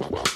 Well, 0.00 0.29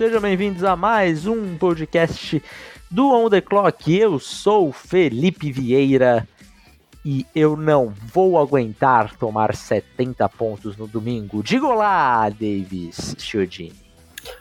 Sejam 0.00 0.18
bem-vindos 0.18 0.64
a 0.64 0.74
mais 0.74 1.26
um 1.26 1.58
podcast 1.58 2.42
do 2.90 3.10
On 3.10 3.28
The 3.28 3.42
Clock. 3.42 3.94
Eu 3.94 4.18
sou 4.18 4.72
Felipe 4.72 5.52
Vieira 5.52 6.26
e 7.04 7.26
eu 7.34 7.54
não 7.54 7.92
vou 8.06 8.38
aguentar 8.38 9.14
tomar 9.18 9.54
70 9.54 10.26
pontos 10.30 10.74
no 10.74 10.86
domingo. 10.86 11.42
Diga 11.42 11.66
olá, 11.66 12.30
Davis 12.30 13.14
Chiodini. 13.18 13.74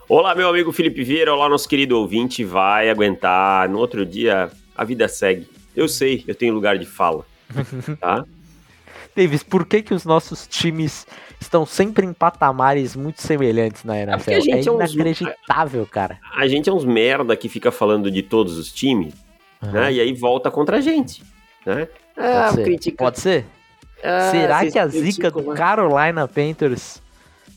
Olá, 0.08 0.34
meu 0.34 0.48
amigo 0.48 0.72
Felipe 0.72 1.04
Vieira. 1.04 1.34
Olá, 1.34 1.50
nosso 1.50 1.68
querido 1.68 2.00
ouvinte. 2.00 2.42
Vai 2.46 2.90
aguentar. 2.90 3.68
No 3.68 3.80
outro 3.80 4.06
dia, 4.06 4.50
a 4.74 4.86
vida 4.86 5.10
segue. 5.10 5.46
Eu 5.76 5.90
sei, 5.90 6.24
eu 6.26 6.36
tenho 6.36 6.54
lugar 6.54 6.78
de 6.78 6.86
fala. 6.86 7.26
Tá? 8.00 8.24
Davis, 9.20 9.44
por 9.44 9.66
que, 9.66 9.82
que 9.82 9.94
os 9.94 10.06
nossos 10.06 10.48
times 10.48 11.06
estão 11.42 11.66
sempre 11.66 12.06
em 12.06 12.14
patamares 12.14 12.96
muito 12.96 13.22
semelhantes 13.22 13.84
na 13.84 14.00
NFL? 14.00 14.32
É, 14.32 14.36
é 14.36 14.62
inacreditável, 14.62 15.84
uns... 15.84 15.90
cara. 15.90 16.20
A 16.38 16.48
gente 16.48 16.70
é 16.70 16.74
uns 16.74 16.86
merda 16.86 17.36
que 17.36 17.50
fica 17.50 17.70
falando 17.70 18.10
de 18.10 18.22
todos 18.22 18.58
os 18.58 18.72
times, 18.72 19.14
uhum. 19.62 19.72
né? 19.72 19.94
E 19.94 20.00
aí 20.00 20.14
volta 20.14 20.50
contra 20.50 20.78
a 20.78 20.82
gente, 20.82 21.22
né? 21.66 21.88
Ah, 22.16 22.44
Pode 22.44 22.56
ser. 22.56 22.64
Critica... 22.64 23.04
Pode 23.04 23.20
ser? 23.20 23.46
Ah, 24.02 24.32
Será 24.32 24.66
que 24.66 24.80
a 24.80 24.88
zica 24.88 25.30
do 25.30 25.44
Carolina 25.54 26.26
Panthers 26.26 27.02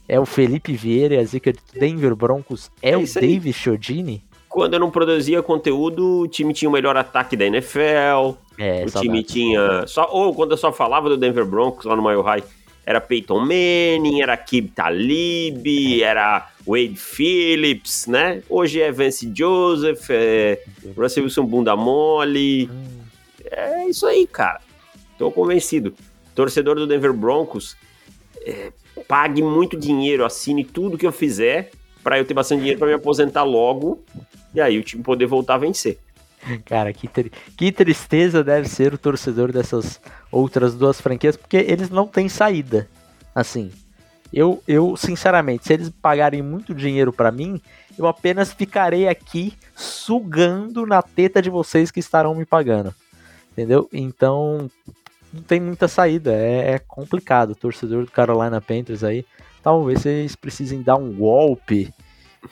é 0.08 0.18
o 0.18 0.26
Felipe 0.26 0.74
Vieira 0.74 1.14
e 1.14 1.18
a 1.18 1.24
zica 1.24 1.52
do 1.52 1.60
Denver 1.78 2.16
Broncos 2.16 2.70
é, 2.82 2.90
é 2.90 2.96
o 2.96 3.04
David 3.06 3.52
Chodini? 3.52 4.24
Quando 4.52 4.74
eu 4.74 4.80
não 4.80 4.90
produzia 4.90 5.42
conteúdo, 5.42 6.20
o 6.20 6.28
time 6.28 6.52
tinha 6.52 6.68
o 6.68 6.72
melhor 6.72 6.94
ataque 6.94 7.38
da 7.38 7.46
NFL. 7.46 8.36
É, 8.58 8.84
o 8.84 8.88
saudade. 8.90 9.00
time 9.00 9.22
tinha. 9.22 9.86
Só, 9.86 10.06
ou 10.12 10.34
quando 10.34 10.50
eu 10.50 10.58
só 10.58 10.70
falava 10.70 11.08
do 11.08 11.16
Denver 11.16 11.46
Broncos 11.46 11.86
lá 11.86 11.96
no 11.96 12.02
Mile 12.02 12.20
High, 12.20 12.44
era 12.84 13.00
Peyton 13.00 13.40
Manning, 13.40 14.20
era 14.20 14.36
Kib 14.36 14.68
Talib, 14.74 16.02
era 16.02 16.50
Wade 16.66 16.96
Phillips, 16.96 18.06
né? 18.06 18.42
Hoje 18.46 18.82
é 18.82 18.92
Vance 18.92 19.32
Joseph, 19.34 20.10
é 20.10 20.62
Russell 20.94 21.24
Wilson 21.24 21.46
Bunda 21.46 21.74
Mole. 21.74 22.68
É 23.50 23.86
isso 23.88 24.06
aí, 24.06 24.26
cara. 24.26 24.60
Tô 25.16 25.30
convencido. 25.30 25.94
Torcedor 26.34 26.76
do 26.76 26.86
Denver 26.86 27.14
Broncos, 27.14 27.74
é, 28.44 28.70
pague 29.08 29.42
muito 29.42 29.78
dinheiro, 29.78 30.26
assine 30.26 30.62
tudo 30.62 30.98
que 30.98 31.06
eu 31.06 31.12
fizer 31.12 31.70
para 32.04 32.18
eu 32.18 32.24
ter 32.26 32.34
bastante 32.34 32.58
dinheiro 32.60 32.78
para 32.78 32.88
me 32.88 32.94
aposentar 32.94 33.44
logo 33.44 34.02
e 34.54 34.60
aí 34.60 34.78
o 34.78 34.82
time 34.82 35.02
poder 35.02 35.26
voltar 35.26 35.54
a 35.54 35.58
vencer. 35.58 35.98
Cara, 36.64 36.92
que, 36.92 37.06
tri 37.06 37.30
que 37.56 37.70
tristeza 37.70 38.42
deve 38.42 38.68
ser 38.68 38.92
o 38.92 38.98
torcedor 38.98 39.52
dessas 39.52 40.00
outras 40.30 40.74
duas 40.74 41.00
franquias, 41.00 41.36
porque 41.36 41.56
eles 41.56 41.88
não 41.88 42.06
têm 42.06 42.28
saída. 42.28 42.88
Assim, 43.34 43.70
eu, 44.32 44.62
eu 44.66 44.96
sinceramente, 44.96 45.66
se 45.66 45.72
eles 45.72 45.88
pagarem 45.88 46.42
muito 46.42 46.74
dinheiro 46.74 47.12
para 47.12 47.30
mim, 47.30 47.60
eu 47.96 48.06
apenas 48.06 48.52
ficarei 48.52 49.06
aqui 49.06 49.54
sugando 49.74 50.84
na 50.86 51.00
teta 51.00 51.40
de 51.40 51.50
vocês 51.50 51.90
que 51.90 52.00
estarão 52.00 52.34
me 52.34 52.44
pagando. 52.44 52.94
Entendeu? 53.52 53.88
Então, 53.92 54.70
não 55.32 55.42
tem 55.42 55.60
muita 55.60 55.86
saída, 55.86 56.32
é, 56.32 56.72
é 56.72 56.78
complicado. 56.78 57.50
O 57.50 57.56
torcedor 57.56 58.04
do 58.04 58.10
Carolina 58.10 58.60
Panthers 58.60 59.04
aí, 59.04 59.24
talvez 59.62 60.00
vocês 60.00 60.34
precisem 60.34 60.82
dar 60.82 60.96
um 60.96 61.12
golpe 61.12 61.92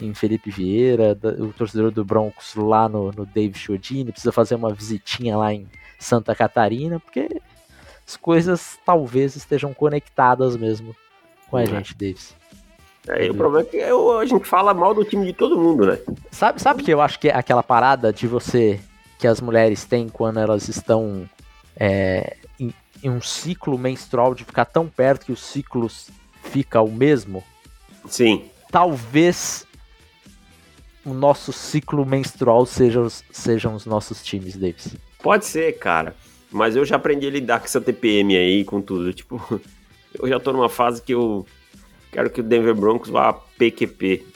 em 0.00 0.14
Felipe 0.14 0.50
Vieira, 0.50 1.18
o 1.38 1.52
torcedor 1.52 1.90
do 1.90 2.04
Broncos 2.04 2.54
lá 2.54 2.88
no, 2.88 3.10
no 3.12 3.26
Dave 3.26 3.58
Chodini, 3.58 4.12
precisa 4.12 4.32
fazer 4.32 4.54
uma 4.54 4.72
visitinha 4.72 5.36
lá 5.36 5.52
em 5.52 5.66
Santa 5.98 6.34
Catarina, 6.34 7.00
porque 7.00 7.40
as 8.06 8.16
coisas 8.16 8.78
talvez 8.84 9.36
estejam 9.36 9.72
conectadas 9.74 10.56
mesmo 10.56 10.94
com 11.48 11.56
a 11.56 11.62
é. 11.62 11.66
gente, 11.66 11.94
Davis. 11.94 12.34
É, 13.08 13.30
o 13.30 13.34
problema 13.34 13.66
é 13.66 13.70
que 13.70 13.76
eu, 13.78 14.18
a 14.18 14.26
gente 14.26 14.44
fala 14.44 14.74
mal 14.74 14.94
do 14.94 15.04
time 15.04 15.26
de 15.26 15.32
todo 15.32 15.58
mundo, 15.58 15.86
né? 15.86 15.98
Sabe, 16.30 16.60
sabe 16.60 16.82
que 16.82 16.92
eu 16.92 17.00
acho 17.00 17.18
que 17.18 17.28
é 17.28 17.34
aquela 17.34 17.62
parada 17.62 18.12
de 18.12 18.26
você 18.26 18.78
que 19.18 19.26
as 19.26 19.40
mulheres 19.40 19.84
têm 19.84 20.08
quando 20.08 20.38
elas 20.38 20.68
estão 20.68 21.28
é, 21.76 22.36
em, 22.58 22.72
em, 23.02 23.10
um 23.10 23.20
ciclo 23.20 23.78
menstrual 23.78 24.34
de 24.34 24.44
ficar 24.44 24.66
tão 24.66 24.86
perto 24.86 25.26
que 25.26 25.32
os 25.32 25.42
ciclos 25.42 26.10
fica 26.42 26.80
o 26.80 26.90
mesmo? 26.90 27.42
Sim. 28.06 28.44
Talvez 28.70 29.66
o 31.04 31.14
nosso 31.14 31.52
ciclo 31.52 32.04
menstrual 32.04 32.66
sejam, 32.66 33.08
sejam 33.30 33.74
os 33.74 33.86
nossos 33.86 34.22
times, 34.22 34.56
Davis. 34.56 34.96
Pode 35.22 35.46
ser, 35.46 35.78
cara. 35.78 36.14
Mas 36.50 36.76
eu 36.76 36.84
já 36.84 36.96
aprendi 36.96 37.26
a 37.26 37.30
lidar 37.30 37.60
com 37.60 37.66
essa 37.66 37.80
TPM 37.80 38.36
aí, 38.36 38.64
com 38.64 38.80
tudo. 38.80 39.12
Tipo, 39.12 39.40
eu 40.20 40.28
já 40.28 40.40
tô 40.40 40.52
numa 40.52 40.68
fase 40.68 41.00
que 41.00 41.14
eu 41.14 41.46
quero 42.10 42.30
que 42.30 42.40
o 42.40 42.44
Denver 42.44 42.74
Broncos 42.74 43.08
vá 43.08 43.28
a 43.28 43.32
PQP, 43.32 44.26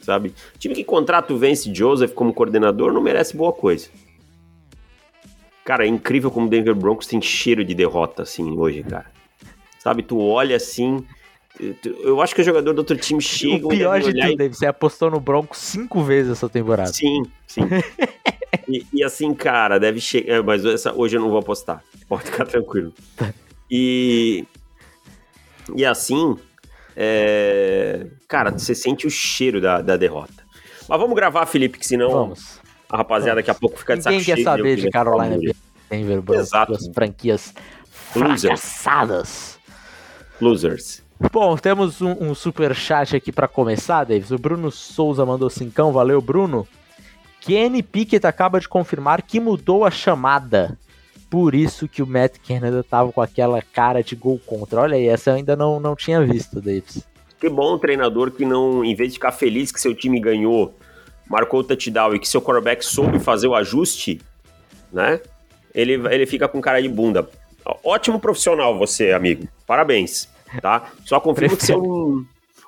sabe? 0.00 0.32
O 0.54 0.58
time 0.58 0.74
que 0.74 0.84
contrata 0.84 1.32
o 1.32 1.38
Vance 1.38 1.72
Joseph 1.74 2.12
como 2.12 2.32
coordenador 2.32 2.92
não 2.92 3.00
merece 3.00 3.36
boa 3.36 3.52
coisa. 3.52 3.88
Cara, 5.64 5.84
é 5.84 5.88
incrível 5.88 6.30
como 6.30 6.46
o 6.46 6.50
Denver 6.50 6.74
Broncos 6.74 7.08
tem 7.08 7.20
cheiro 7.20 7.64
de 7.64 7.74
derrota, 7.74 8.22
assim, 8.22 8.56
hoje, 8.56 8.84
cara. 8.84 9.10
Sabe, 9.80 10.04
tu 10.04 10.20
olha 10.20 10.56
assim, 10.56 11.04
eu 12.00 12.20
acho 12.20 12.34
que 12.34 12.40
o 12.40 12.44
jogador 12.44 12.72
do 12.72 12.78
outro 12.78 12.96
time 12.96 13.20
chega. 13.20 13.66
O 13.66 13.70
pior 13.70 14.00
de 14.00 14.12
tudo, 14.12 14.42
e... 14.42 14.48
você 14.48 14.66
apostou 14.66 15.10
no 15.10 15.20
Broncos 15.20 15.58
cinco 15.58 16.02
vezes 16.02 16.32
essa 16.32 16.48
temporada. 16.48 16.92
Sim, 16.92 17.22
sim. 17.46 17.62
e, 18.68 18.86
e, 18.92 19.04
assim, 19.04 19.32
cara, 19.34 19.78
deve 19.78 20.00
chegar. 20.00 20.34
É, 20.34 20.42
mas 20.42 20.64
essa, 20.64 20.92
hoje 20.92 21.16
eu 21.16 21.20
não 21.20 21.30
vou 21.30 21.38
apostar. 21.38 21.82
Pode 22.08 22.24
ficar 22.24 22.46
tranquilo. 22.46 22.92
E. 23.70 24.44
E 25.74 25.84
assim. 25.84 26.36
É... 26.94 28.06
Cara, 28.28 28.50
você 28.50 28.74
sente 28.74 29.06
o 29.06 29.10
cheiro 29.10 29.60
da, 29.60 29.80
da 29.80 29.96
derrota. 29.96 30.44
Mas 30.88 31.00
vamos 31.00 31.14
gravar, 31.14 31.44
Felipe, 31.46 31.78
que 31.78 31.86
senão 31.86 32.10
vamos. 32.10 32.60
a 32.88 32.98
rapaziada 32.98 33.34
vamos. 33.34 33.46
daqui 33.46 33.50
a 33.50 33.60
pouco 33.60 33.78
fica 33.78 33.96
de 33.96 34.02
saco 34.02 34.16
Ninguém 34.16 34.36
quer 34.36 34.42
saber 34.42 34.76
de 34.76 34.88
Carolina 34.90 35.36
Denver 35.90 36.22
Broncos, 36.22 36.46
Exato. 36.46 36.92
franquias 36.92 37.54
fracassadas. 37.90 39.58
Losers. 40.40 41.05
Bom, 41.32 41.56
temos 41.56 42.02
um, 42.02 42.12
um 42.20 42.34
super 42.34 42.74
chat 42.74 43.16
aqui 43.16 43.32
para 43.32 43.48
começar, 43.48 44.04
Davis. 44.04 44.30
O 44.30 44.38
Bruno 44.38 44.70
Souza 44.70 45.24
mandou 45.24 45.48
cincão, 45.48 45.90
valeu, 45.90 46.20
Bruno. 46.20 46.68
Kenny 47.40 47.82
Pickett 47.82 48.26
acaba 48.26 48.60
de 48.60 48.68
confirmar 48.68 49.22
que 49.22 49.40
mudou 49.40 49.84
a 49.84 49.90
chamada. 49.90 50.78
Por 51.30 51.54
isso 51.54 51.88
que 51.88 52.02
o 52.02 52.06
Matt 52.06 52.36
Canada 52.46 52.84
tava 52.84 53.12
com 53.12 53.22
aquela 53.22 53.62
cara 53.62 54.02
de 54.02 54.14
gol 54.14 54.38
contra. 54.44 54.82
Olha 54.82 54.96
aí, 54.96 55.06
essa 55.06 55.30
eu 55.30 55.34
ainda 55.36 55.56
não, 55.56 55.80
não 55.80 55.96
tinha 55.96 56.22
visto, 56.22 56.60
Davis. 56.60 57.06
Que 57.40 57.48
bom 57.48 57.74
um 57.74 57.78
treinador 57.78 58.30
que 58.30 58.44
não, 58.44 58.84
em 58.84 58.94
vez 58.94 59.10
de 59.10 59.14
ficar 59.14 59.32
feliz 59.32 59.72
que 59.72 59.80
seu 59.80 59.94
time 59.94 60.20
ganhou, 60.20 60.74
marcou 61.28 61.60
o 61.60 61.64
touchdown 61.64 62.14
e 62.14 62.18
que 62.18 62.28
seu 62.28 62.42
quarterback 62.42 62.84
soube 62.84 63.18
fazer 63.18 63.46
o 63.46 63.54
ajuste, 63.54 64.20
né? 64.92 65.20
Ele, 65.74 65.94
ele 65.94 66.26
fica 66.26 66.46
com 66.46 66.60
cara 66.60 66.80
de 66.80 66.88
bunda. 66.88 67.28
Ótimo 67.82 68.20
profissional 68.20 68.78
você, 68.78 69.12
amigo. 69.12 69.48
Parabéns 69.66 70.35
tá? 70.60 70.90
Só 71.04 71.20
confirmo 71.20 71.56
que 71.56 71.64
você 71.64 71.72
é 71.72 71.76
um, 71.76 72.26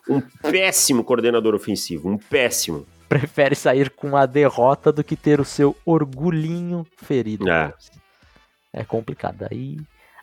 um 0.08 0.20
péssimo 0.20 1.04
coordenador 1.04 1.54
ofensivo, 1.54 2.08
um 2.08 2.18
péssimo. 2.18 2.86
Prefere 3.08 3.54
sair 3.54 3.90
com 3.90 4.16
a 4.16 4.26
derrota 4.26 4.92
do 4.92 5.02
que 5.02 5.16
ter 5.16 5.40
o 5.40 5.44
seu 5.44 5.76
orgulhinho 5.84 6.86
ferido. 6.96 7.48
É, 7.48 7.72
é 8.72 8.84
complicado. 8.84 9.46
Aí, 9.50 9.78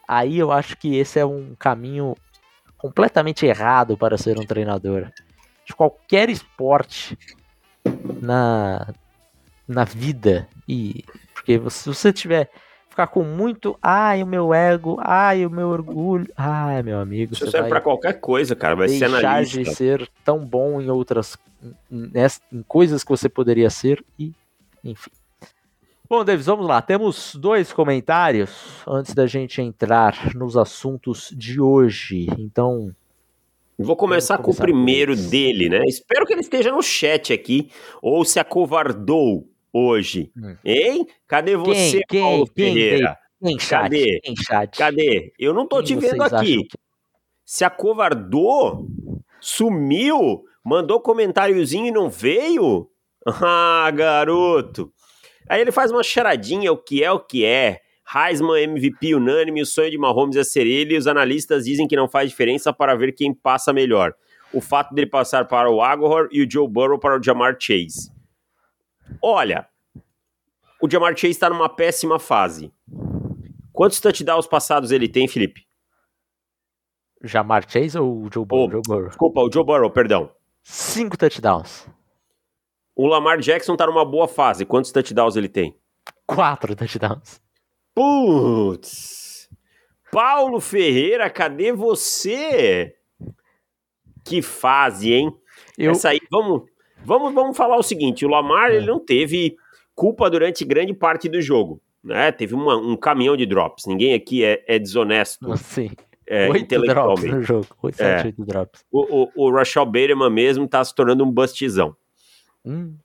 aí 0.07 0.37
eu 0.37 0.51
acho 0.51 0.77
que 0.77 0.95
esse 0.95 1.19
é 1.19 1.25
um 1.25 1.55
caminho 1.57 2.15
completamente 2.77 3.45
errado 3.45 3.97
para 3.97 4.17
ser 4.17 4.39
um 4.39 4.45
treinador. 4.45 5.11
De 5.65 5.73
qualquer 5.73 6.29
esporte 6.29 7.17
na, 8.21 8.93
na 9.67 9.83
vida. 9.83 10.47
E 10.67 11.03
porque 11.33 11.59
se 11.69 11.89
você 11.89 12.13
tiver 12.13 12.49
ficar 12.95 13.07
com 13.07 13.23
muito, 13.23 13.77
ai, 13.81 14.23
o 14.23 14.25
meu 14.25 14.53
ego, 14.53 14.97
ai, 15.01 15.45
o 15.45 15.49
meu 15.49 15.67
orgulho, 15.67 16.31
ai, 16.37 16.81
meu 16.81 16.97
amigo. 16.97 17.33
Isso 17.33 17.51
serve 17.51 17.67
para 17.67 17.81
qualquer 17.81 18.13
coisa, 18.21 18.55
cara. 18.55 18.73
Vai 18.73 18.87
deixar 18.87 19.09
ser 19.09 19.25
analista. 19.25 19.63
de 19.63 19.75
ser 19.75 20.09
tão 20.23 20.39
bom 20.39 20.79
em 20.79 20.89
outras, 20.89 21.37
em 21.91 22.63
coisas 22.65 23.03
que 23.03 23.09
você 23.09 23.27
poderia 23.27 23.69
ser 23.69 24.03
e, 24.17 24.31
enfim. 24.81 25.11
Bom, 26.09 26.23
Davis, 26.23 26.45
vamos 26.45 26.65
lá. 26.65 26.81
Temos 26.81 27.35
dois 27.35 27.73
comentários 27.73 28.81
antes 28.87 29.13
da 29.13 29.27
gente 29.27 29.61
entrar 29.61 30.33
nos 30.33 30.55
assuntos 30.55 31.33
de 31.35 31.59
hoje. 31.59 32.27
Então, 32.37 32.95
Vou 33.77 33.97
começar, 33.97 34.37
com 34.37 34.51
o 34.51 34.55
primeiro 34.55 35.17
dele, 35.17 35.67
né? 35.67 35.81
Espero 35.85 36.25
que 36.25 36.31
ele 36.31 36.41
esteja 36.41 36.71
no 36.71 36.81
chat 36.81 37.33
aqui, 37.33 37.69
ou 38.01 38.23
se 38.23 38.39
acovardou 38.39 39.49
hoje. 39.75 40.31
Hum. 40.37 40.55
Hein? 40.63 41.07
Cadê 41.27 41.57
você, 41.57 42.01
quem, 42.07 42.21
Paulo 42.21 42.47
quem, 42.47 42.73
Ferreira? 42.73 43.17
Quem, 43.43 43.59
chat, 43.59 43.81
Cadê? 43.81 44.19
Quem 44.23 44.35
chat? 44.37 44.77
Cadê? 44.77 45.33
Eu 45.37 45.53
não 45.53 45.67
tô 45.67 45.83
quem 45.83 45.85
te 45.85 45.95
vendo 45.95 46.23
aqui. 46.23 46.63
Que... 46.63 46.77
Se 47.45 47.65
acovardou? 47.65 48.87
Sumiu? 49.41 50.45
Mandou 50.63 51.01
comentáriozinho 51.01 51.87
e 51.87 51.91
não 51.91 52.09
veio? 52.09 52.89
Ah, 53.27 53.89
garoto. 53.89 54.93
Aí 55.49 55.59
ele 55.59 55.71
faz 55.71 55.89
uma 55.89 56.03
charadinha, 56.03 56.71
o 56.71 56.77
que 56.77 57.03
é 57.03 57.11
o 57.11 57.19
que 57.19 57.43
é. 57.43 57.81
Heisman 58.15 58.61
MVP 58.65 59.15
unânime, 59.15 59.63
o 59.63 59.65
sonho 59.65 59.89
de 59.89 59.97
Mahomes 59.97 60.35
é 60.35 60.43
ser 60.43 60.67
ele, 60.67 60.93
e 60.93 60.97
os 60.99 61.07
analistas 61.07 61.65
dizem 61.65 61.87
que 61.87 61.95
não 61.95 62.07
faz 62.07 62.29
diferença 62.29 62.71
para 62.71 62.93
ver 62.93 63.13
quem 63.13 63.33
passa 63.33 63.73
melhor. 63.73 64.13
O 64.53 64.61
fato 64.61 64.93
dele 64.93 65.07
passar 65.07 65.47
para 65.47 65.71
o 65.71 65.81
Aguilar 65.81 66.27
e 66.31 66.43
o 66.43 66.47
Joe 66.47 66.67
Burrow 66.67 66.99
para 66.99 67.19
o 67.19 67.23
Jamar 67.23 67.57
Chase. 67.59 68.14
Olha, 69.21 69.67
o 70.81 70.89
Jamar 70.89 71.15
Chase 71.15 71.31
está 71.31 71.49
numa 71.49 71.69
péssima 71.69 72.19
fase. 72.19 72.73
Quantos 73.71 73.99
touchdowns 73.99 74.47
passados 74.47 74.91
ele 74.91 75.07
tem, 75.07 75.27
Felipe? 75.27 75.65
Jamar 77.23 77.69
Chase 77.69 77.97
ou 77.97 78.23
o 78.23 78.29
Joe 78.31 78.45
Burrow? 78.45 78.67
Oh, 78.67 78.71
Joe 78.71 78.81
Burrow. 78.87 79.07
Desculpa, 79.09 79.41
o 79.41 79.51
Joe 79.51 79.65
Burrow, 79.65 79.89
perdão. 79.89 80.31
Cinco 80.63 81.17
touchdowns. 81.17 81.87
O 82.95 83.07
Lamar 83.07 83.39
Jackson 83.39 83.73
está 83.73 83.85
numa 83.85 84.05
boa 84.05 84.27
fase. 84.27 84.65
Quantos 84.65 84.91
touchdowns 84.91 85.35
ele 85.35 85.49
tem? 85.49 85.77
Quatro 86.25 86.75
touchdowns. 86.75 87.41
Putz! 87.93 89.49
Paulo 90.11 90.61
Ferreira, 90.61 91.29
cadê 91.29 91.73
você? 91.73 92.95
Que 94.23 94.41
fase, 94.41 95.13
hein? 95.13 95.37
Eu... 95.77 95.91
Essa 95.91 96.09
aí, 96.09 96.19
vamos, 96.31 96.69
vamos, 97.05 97.33
vamos 97.33 97.55
falar 97.55 97.77
o 97.77 97.83
seguinte: 97.83 98.25
o 98.25 98.29
Lamar 98.29 98.71
é. 98.71 98.77
ele 98.77 98.87
não 98.87 98.99
teve 98.99 99.55
culpa 99.93 100.29
durante 100.29 100.65
grande 100.65 100.93
parte 100.93 101.29
do 101.29 101.41
jogo. 101.41 101.81
Né? 102.03 102.31
Teve 102.31 102.53
uma, 102.53 102.75
um 102.75 102.95
caminhão 102.95 103.35
de 103.35 103.45
drops. 103.45 103.85
Ninguém 103.85 104.13
aqui 104.13 104.43
é, 104.43 104.63
é 104.67 104.77
desonesto. 104.77 105.55
Sim. 105.57 105.91
É, 106.27 106.49
oito 106.49 106.81
drops 106.81 107.23
no 107.23 107.41
jogo. 107.43 107.67
Oito, 107.83 108.01
é. 108.01 108.17
sete, 108.17 108.25
oito 108.27 108.45
drops. 108.45 108.83
O, 108.91 109.23
o, 109.23 109.31
o 109.35 109.51
Rashad 109.51 109.85
Bateman 109.85 110.29
mesmo 110.29 110.67
tá 110.67 110.83
se 110.83 110.93
tornando 110.93 111.23
um 111.23 111.31
bustzão. 111.31 111.95
Hum. 112.65 112.95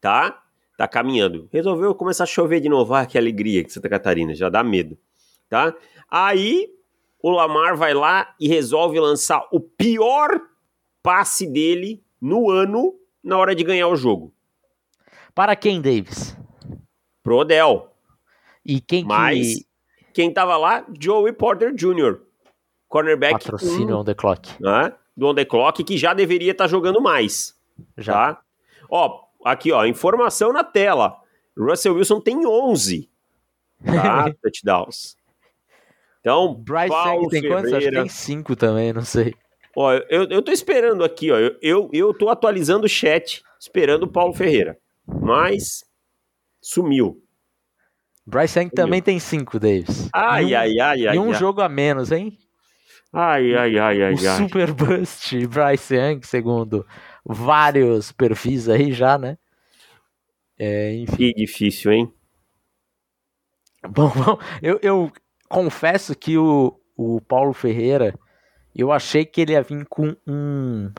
Tá? 0.00 0.42
tá 0.82 0.88
caminhando. 0.88 1.48
Resolveu 1.52 1.94
começar 1.94 2.24
a 2.24 2.26
chover 2.26 2.60
de 2.60 2.68
novo. 2.68 2.92
Ah, 2.94 3.06
que 3.06 3.16
alegria 3.16 3.62
que 3.62 3.72
Santa 3.72 3.88
Catarina, 3.88 4.34
já 4.34 4.48
dá 4.48 4.64
medo, 4.64 4.98
tá? 5.48 5.72
Aí 6.10 6.68
o 7.22 7.30
Lamar 7.30 7.76
vai 7.76 7.94
lá 7.94 8.34
e 8.40 8.48
resolve 8.48 8.98
lançar 8.98 9.46
o 9.52 9.60
pior 9.60 10.40
passe 11.00 11.46
dele 11.46 12.02
no 12.20 12.50
ano 12.50 12.94
na 13.22 13.38
hora 13.38 13.54
de 13.54 13.64
ganhar 13.64 13.88
o 13.88 13.96
jogo. 13.96 14.32
Para 15.34 15.56
quem, 15.56 15.80
Davis? 15.80 16.36
Pro 17.22 17.38
Odell. 17.38 17.90
E 18.64 18.80
quem 18.80 19.04
Mas 19.04 19.54
que... 19.54 19.66
quem 20.14 20.32
tava 20.32 20.56
lá? 20.56 20.86
Joey 20.98 21.32
Porter 21.32 21.74
Jr. 21.74 22.20
Cornerback. 22.88 23.32
Patrocínio 23.32 23.96
um, 23.96 24.00
on 24.00 24.04
the 24.04 24.14
clock. 24.14 24.50
Né? 24.60 24.92
Do 25.16 25.28
on 25.28 25.34
the 25.34 25.44
clock, 25.44 25.82
que 25.82 25.96
já 25.96 26.12
deveria 26.14 26.52
estar 26.52 26.64
tá 26.64 26.68
jogando 26.68 27.00
mais. 27.00 27.56
Já. 27.96 28.34
Tá? 28.34 28.42
Ó, 28.90 29.22
Aqui, 29.44 29.72
ó, 29.72 29.84
informação 29.84 30.52
na 30.52 30.62
tela. 30.62 31.20
Russell 31.58 31.94
Wilson 31.94 32.20
tem 32.20 32.46
11 32.46 33.10
tá? 33.84 34.32
touchdowns. 34.40 35.16
Então, 36.20 36.54
Bryce 36.54 36.88
Paulo 36.88 37.28
tem 37.28 37.42
Ferreira... 37.42 37.62
quantos? 37.62 37.72
Acho 37.72 37.88
que 37.88 37.96
tem 37.96 38.08
5 38.08 38.56
também, 38.56 38.92
não 38.92 39.04
sei. 39.04 39.34
Ó, 39.76 39.92
eu, 40.08 40.28
eu 40.28 40.42
tô 40.42 40.52
esperando 40.52 41.02
aqui, 41.04 41.30
ó. 41.30 41.38
Eu, 41.38 41.56
eu, 41.62 41.90
eu 41.92 42.14
tô 42.14 42.28
atualizando 42.28 42.86
o 42.86 42.88
chat, 42.88 43.42
esperando 43.58 44.04
o 44.04 44.12
Paulo 44.12 44.34
Ferreira. 44.34 44.78
Mas 45.06 45.84
sumiu. 46.60 47.22
Bryce 48.26 48.58
Young 48.58 48.70
também 48.70 49.02
tem 49.02 49.18
5, 49.18 49.58
Davis. 49.58 50.08
Ai, 50.14 50.44
um, 50.44 50.58
ai, 50.58 50.80
ai, 50.80 51.06
ai. 51.06 51.16
E 51.16 51.18
um 51.18 51.32
ai. 51.32 51.34
jogo 51.34 51.60
a 51.60 51.68
menos, 51.68 52.12
hein? 52.12 52.38
Ai, 53.12 53.54
ai, 53.54 53.78
ai, 53.78 54.02
ai. 54.02 54.14
O 54.14 54.16
ai. 54.16 54.36
Super 54.36 54.72
Bust 54.72 55.46
Bryce 55.46 55.94
Young, 55.94 56.20
segundo 56.22 56.86
vários 57.24 58.12
perfis 58.12 58.68
aí 58.68 58.92
já, 58.92 59.18
né? 59.18 59.36
É, 60.58 60.94
enfim. 60.94 61.16
Que 61.16 61.34
difícil, 61.34 61.92
hein? 61.92 62.12
Bom, 63.88 64.10
bom 64.14 64.38
eu, 64.62 64.78
eu 64.82 65.12
confesso 65.48 66.14
que 66.14 66.38
o, 66.38 66.78
o 66.96 67.20
Paulo 67.20 67.52
Ferreira, 67.52 68.14
eu 68.74 68.92
achei 68.92 69.24
que 69.24 69.40
ele 69.40 69.52
ia 69.52 69.62
vir 69.62 69.86
com 69.86 70.14
um 70.26 70.90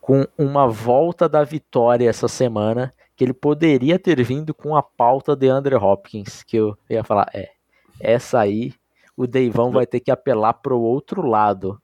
com 0.00 0.26
uma 0.36 0.66
volta 0.66 1.28
da 1.28 1.44
vitória 1.44 2.10
essa 2.10 2.26
semana, 2.26 2.92
que 3.14 3.22
ele 3.22 3.32
poderia 3.32 4.00
ter 4.00 4.20
vindo 4.24 4.52
com 4.52 4.74
a 4.74 4.82
pauta 4.82 5.36
de 5.36 5.48
André 5.48 5.76
Hopkins, 5.76 6.42
que 6.42 6.56
eu 6.56 6.76
ia 6.90 7.04
falar, 7.04 7.30
é, 7.32 7.50
essa 8.00 8.40
aí 8.40 8.74
o 9.16 9.28
Deivão 9.28 9.70
vai 9.70 9.86
ter 9.86 10.00
que 10.00 10.10
apelar 10.10 10.54
pro 10.54 10.80
outro 10.80 11.24
lado 11.24 11.80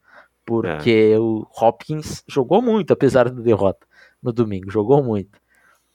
porque 0.48 1.12
é. 1.14 1.18
o 1.18 1.46
Hopkins 1.60 2.24
jogou 2.26 2.62
muito, 2.62 2.90
apesar 2.92 3.28
da 3.28 3.42
derrota 3.42 3.86
no 4.22 4.32
domingo, 4.32 4.70
jogou 4.70 5.04
muito. 5.04 5.38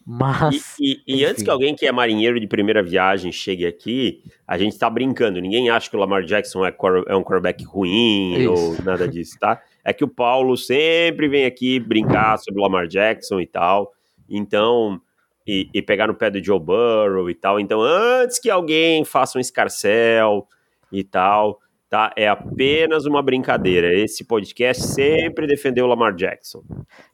Mas. 0.05 0.75
E, 0.79 1.01
e, 1.07 1.17
e 1.17 1.25
antes 1.25 1.43
que 1.43 1.49
alguém 1.49 1.75
que 1.75 1.85
é 1.85 1.91
marinheiro 1.91 2.39
de 2.39 2.47
primeira 2.47 2.83
viagem 2.83 3.31
chegue 3.31 3.65
aqui, 3.65 4.21
a 4.47 4.57
gente 4.57 4.77
tá 4.77 4.89
brincando. 4.89 5.39
Ninguém 5.39 5.69
acha 5.69 5.89
que 5.89 5.95
o 5.95 5.99
Lamar 5.99 6.23
Jackson 6.23 6.65
é, 6.65 6.75
é 7.07 7.15
um 7.15 7.23
quarterback 7.23 7.63
ruim 7.63 8.35
Isso. 8.39 8.51
ou 8.51 8.83
nada 8.83 9.07
disso, 9.07 9.37
tá? 9.39 9.61
É 9.83 9.93
que 9.93 10.03
o 10.03 10.07
Paulo 10.07 10.57
sempre 10.57 11.27
vem 11.27 11.45
aqui 11.45 11.79
brincar 11.79 12.37
sobre 12.37 12.59
o 12.59 12.63
Lamar 12.63 12.87
Jackson 12.87 13.39
e 13.39 13.47
tal. 13.47 13.93
Então. 14.29 14.99
E, 15.45 15.69
e 15.73 15.81
pegar 15.81 16.07
no 16.07 16.13
pé 16.13 16.31
do 16.31 16.41
Joe 16.41 16.57
Burrow 16.57 17.29
e 17.29 17.35
tal. 17.35 17.59
Então, 17.59 17.81
antes 17.81 18.39
que 18.39 18.49
alguém 18.49 19.03
faça 19.03 19.37
um 19.37 19.41
escarcel 19.41 20.47
e 20.89 21.03
tal, 21.03 21.59
tá? 21.93 22.11
É 22.15 22.27
apenas 22.27 23.05
uma 23.05 23.21
brincadeira. 23.21 23.93
Esse 23.93 24.23
podcast 24.23 24.81
sempre 24.81 25.45
defendeu 25.45 25.85
o 25.85 25.87
Lamar 25.87 26.15
Jackson. 26.15 26.63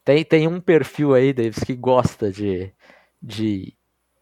Tem, 0.06 0.24
tem 0.24 0.47
um 0.47 0.62
perfil 0.62 1.13
aí, 1.13 1.33
Davis, 1.33 1.62
que 1.65 1.75
gosta 1.75 2.31
de, 2.31 2.71
de 3.21 3.74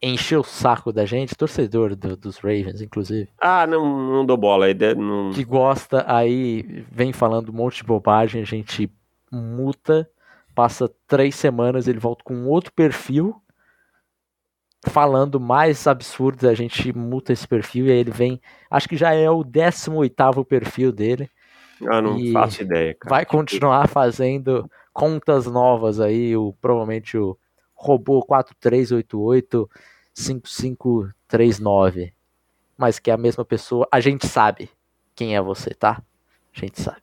encher 0.02 0.38
o 0.38 0.44
saco 0.44 0.92
da 0.92 1.04
gente, 1.04 1.36
torcedor 1.36 1.96
do, 1.96 2.16
dos 2.16 2.38
Ravens, 2.38 2.80
inclusive. 2.80 3.28
Ah, 3.40 3.66
não, 3.66 4.12
não 4.12 4.24
dou 4.24 4.36
bola. 4.36 4.66
Não... 4.96 5.32
Que 5.32 5.44
gosta, 5.44 6.04
aí 6.06 6.84
vem 6.90 7.12
falando 7.12 7.50
um 7.50 7.54
monte 7.54 7.78
de 7.78 7.84
bobagem, 7.84 8.40
a 8.40 8.44
gente 8.44 8.90
muta, 9.30 10.08
passa 10.54 10.90
três 11.06 11.34
semanas, 11.34 11.88
ele 11.88 11.98
volta 11.98 12.22
com 12.24 12.46
outro 12.46 12.72
perfil 12.72 13.40
falando 14.86 15.40
mais 15.40 15.86
absurdos, 15.86 16.44
a 16.44 16.54
gente 16.54 16.96
muta 16.96 17.32
esse 17.32 17.46
perfil 17.46 17.86
e 17.86 17.90
aí 17.90 17.98
ele 17.98 18.10
vem. 18.10 18.40
Acho 18.70 18.88
que 18.88 18.96
já 18.96 19.12
é 19.12 19.28
o 19.28 19.42
18 19.42 20.44
perfil 20.44 20.92
dele. 20.92 21.28
Ah, 21.86 22.00
não 22.00 22.18
faço 22.32 22.62
ideia. 22.62 22.94
Cara. 22.94 23.10
Vai 23.10 23.24
continuar 23.24 23.88
fazendo 23.88 24.68
contas 24.92 25.46
novas 25.46 26.00
aí, 26.00 26.36
o, 26.36 26.52
provavelmente 26.60 27.16
o 27.16 27.36
robô 27.78 28.20
4388 28.22 29.70
5539. 30.14 32.12
Mas 32.76 32.98
que 32.98 33.10
é 33.10 33.14
a 33.14 33.18
mesma 33.18 33.44
pessoa. 33.44 33.88
A 33.90 34.00
gente 34.00 34.26
sabe 34.26 34.70
quem 35.14 35.36
é 35.36 35.40
você, 35.40 35.70
tá? 35.70 36.02
A 36.54 36.60
gente 36.60 36.80
sabe. 36.80 37.00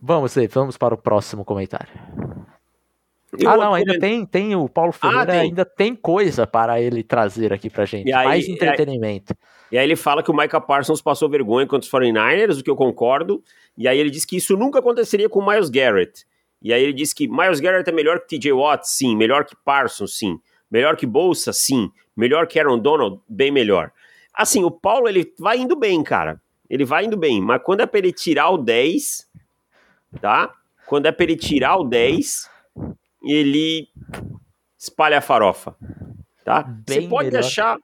Vamos, 0.00 0.34
vamos 0.50 0.76
para 0.76 0.94
o 0.94 0.98
próximo 0.98 1.44
comentário. 1.44 1.88
Eu 3.38 3.50
ah, 3.50 3.56
não, 3.56 3.74
ainda 3.74 3.98
tem, 3.98 4.24
tem 4.24 4.56
o 4.56 4.68
Paulo 4.68 4.90
ah, 4.90 4.92
Ferreira, 4.92 5.22
ah, 5.22 5.26
tem. 5.26 5.40
ainda 5.40 5.64
tem 5.64 5.94
coisa 5.94 6.46
para 6.46 6.80
ele 6.80 7.02
trazer 7.02 7.52
aqui 7.52 7.68
pra 7.68 7.84
gente. 7.84 8.10
Aí, 8.12 8.26
mais 8.26 8.48
entretenimento. 8.48 9.34
E 9.70 9.76
aí 9.76 9.84
ele 9.84 9.96
fala 9.96 10.22
que 10.22 10.30
o 10.30 10.34
Micah 10.34 10.60
Parsons 10.60 11.02
passou 11.02 11.28
vergonha 11.28 11.66
contra 11.66 11.84
os 11.84 11.90
49ers, 11.90 12.60
o 12.60 12.64
que 12.64 12.70
eu 12.70 12.76
concordo. 12.76 13.42
E 13.76 13.86
aí 13.86 13.98
ele 13.98 14.10
diz 14.10 14.24
que 14.24 14.36
isso 14.36 14.56
nunca 14.56 14.78
aconteceria 14.78 15.28
com 15.28 15.40
o 15.40 15.46
Miles 15.46 15.68
Garrett. 15.68 16.24
E 16.60 16.72
aí 16.72 16.82
ele 16.82 16.92
diz 16.92 17.12
que 17.12 17.28
Miles 17.28 17.60
Garrett 17.60 17.88
é 17.88 17.92
melhor 17.92 18.20
que 18.20 18.38
TJ 18.38 18.52
Watt, 18.52 18.88
sim. 18.88 19.16
Melhor 19.16 19.44
que 19.44 19.54
Parsons, 19.64 20.16
sim. 20.16 20.40
Melhor 20.70 20.96
que 20.96 21.06
Bolsa, 21.06 21.52
sim. 21.52 21.90
Melhor 22.16 22.46
que 22.46 22.58
Aaron 22.58 22.78
Donald, 22.78 23.20
bem 23.28 23.50
melhor. 23.50 23.92
Assim, 24.34 24.64
o 24.64 24.70
Paulo, 24.70 25.08
ele 25.08 25.32
vai 25.38 25.58
indo 25.58 25.76
bem, 25.76 26.02
cara. 26.02 26.40
Ele 26.68 26.84
vai 26.84 27.04
indo 27.04 27.16
bem. 27.16 27.40
Mas 27.40 27.62
quando 27.62 27.80
é 27.80 27.86
pra 27.86 27.98
ele 27.98 28.12
tirar 28.12 28.50
o 28.50 28.58
10, 28.58 29.28
tá? 30.20 30.52
Quando 30.86 31.06
é 31.06 31.12
pra 31.12 31.24
ele 31.24 31.36
tirar 31.36 31.76
o 31.76 31.84
10 31.84 32.48
ele 33.22 33.88
espalha 34.76 35.18
a 35.18 35.20
farofa, 35.20 35.74
tá? 36.44 36.62
Bem 36.62 37.02
Você 37.02 37.08
pode 37.08 37.30
melhor. 37.30 37.40
achar 37.40 37.78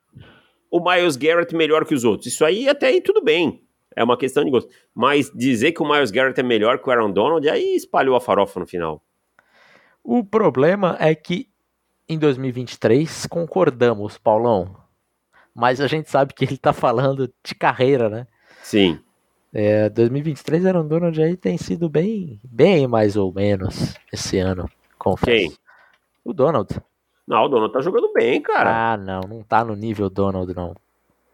o 0.71 0.81
Miles 0.81 1.17
Garrett 1.17 1.55
melhor 1.55 1.85
que 1.85 1.95
os 1.95 2.05
outros. 2.05 2.33
Isso 2.33 2.45
aí 2.45 2.69
até 2.69 2.89
aí 2.89 3.01
tudo 3.01 3.23
bem. 3.23 3.64
É 3.97 4.03
uma 4.03 4.17
questão 4.17 4.45
de 4.45 4.51
gosto. 4.51 4.71
Mas 4.95 5.31
dizer 5.35 5.73
que 5.73 5.83
o 5.83 5.89
Miles 5.89 6.11
Garrett 6.11 6.41
é 6.41 6.43
melhor 6.43 6.79
que 6.79 6.89
o 6.89 6.93
Aaron 6.93 7.11
Donald, 7.11 7.49
aí 7.49 7.75
espalhou 7.77 8.17
a 8.17 8.21
farofa 8.21 8.61
no 8.61 8.67
final. 8.67 9.03
O 10.03 10.25
problema 10.25 10.97
é 11.01 11.15
que 11.15 11.49
em 12.09 12.19
2023 12.19 13.27
concordamos, 13.27 14.19
Paulão. 14.19 14.77
Mas 15.55 15.81
a 15.81 15.87
gente 15.87 16.11
sabe 16.11 16.35
que 16.35 16.45
ele 16.45 16.59
tá 16.59 16.73
falando 16.73 17.33
de 17.43 17.55
carreira, 17.55 18.09
né? 18.09 18.27
Sim. 18.63 18.99
É, 19.53 19.89
2023 19.89 20.67
Aaron 20.67 20.89
Donald 20.89 21.23
aí 21.23 21.37
tem 21.37 21.57
sido 21.57 21.89
bem, 21.89 22.41
bem 22.43 22.89
mais 22.89 23.17
ou 23.17 23.33
menos 23.33 23.95
esse 24.13 24.37
ano, 24.39 24.69
confesso. 24.99 25.31
Quem? 25.31 25.53
O 26.25 26.33
Donald. 26.33 26.69
Não, 27.27 27.45
o 27.45 27.49
Donald 27.49 27.73
tá 27.73 27.81
jogando 27.81 28.13
bem, 28.13 28.43
cara. 28.43 28.93
Ah, 28.93 28.97
não, 28.97 29.21
não 29.21 29.43
tá 29.45 29.65
no 29.65 29.77
nível 29.77 30.11
Donald, 30.11 30.53
não. 30.55 30.75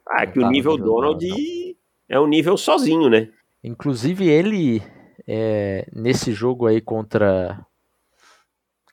Ah, 0.07 0.25
é 0.25 0.27
que 0.27 0.39
o 0.39 0.43
tá 0.43 0.51
nível, 0.51 0.73
nível 0.73 0.87
Donald, 0.87 1.27
Donald 1.27 1.77
é 2.11 2.19
um 2.19 2.27
nível 2.27 2.57
sozinho, 2.57 3.09
né? 3.09 3.31
Inclusive 3.63 4.29
ele, 4.29 4.83
é, 5.27 5.87
nesse 5.93 6.33
jogo 6.33 6.67
aí 6.67 6.81
contra 6.81 7.65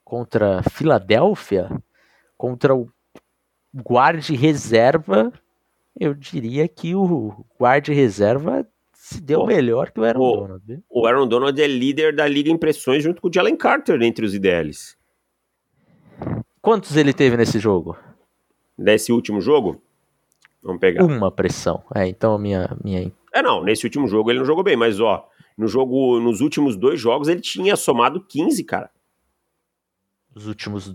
contra 0.04 0.64
Filadélfia, 0.64 1.70
contra 2.38 2.74
o 2.74 2.90
guarde 3.74 4.36
reserva, 4.36 5.34
eu 6.00 6.14
diria 6.14 6.66
que 6.66 6.96
o 6.96 7.46
guarde 7.60 7.92
reserva 7.92 8.66
se 8.94 9.20
deu 9.20 9.46
melhor 9.46 9.92
que 9.92 10.00
o 10.00 10.06
Aaron 10.06 10.22
o, 10.22 10.36
Donald. 10.36 10.84
O 10.90 11.06
Aaron 11.06 11.28
Donald 11.28 11.62
é 11.62 11.68
líder 11.68 12.16
da 12.16 12.26
Liga 12.26 12.50
Impressões 12.50 13.04
junto 13.04 13.22
com 13.22 13.28
o 13.28 13.34
Jalen 13.34 13.58
Carter 13.58 14.02
entre 14.02 14.26
os 14.26 14.34
IDLs. 14.34 14.96
Quantos 16.62 16.96
ele 16.96 17.14
teve 17.14 17.36
nesse 17.36 17.60
jogo? 17.60 17.98
Nesse 18.78 19.12
último 19.12 19.42
jogo? 19.42 19.82
Vamos 20.68 20.82
pegar. 20.82 21.02
Uma 21.06 21.32
pressão. 21.32 21.82
É, 21.96 22.06
então 22.06 22.34
a 22.34 22.38
minha, 22.38 22.78
minha. 22.84 23.10
É, 23.34 23.42
não, 23.42 23.64
nesse 23.64 23.86
último 23.86 24.06
jogo 24.06 24.30
ele 24.30 24.40
não 24.40 24.46
jogou 24.46 24.66
bem, 24.66 24.76
mas 24.76 25.00
ó, 25.00 25.26
no 25.58 25.66
jogo, 25.66 26.20
nos 26.20 26.42
últimos 26.42 26.76
dois 26.76 27.00
jogos 27.00 27.30
ele 27.30 27.40
tinha 27.40 27.78
somado 27.78 28.20
15, 28.20 28.66
cara. 28.66 28.92
Os 30.36 30.46
últimos 30.46 30.94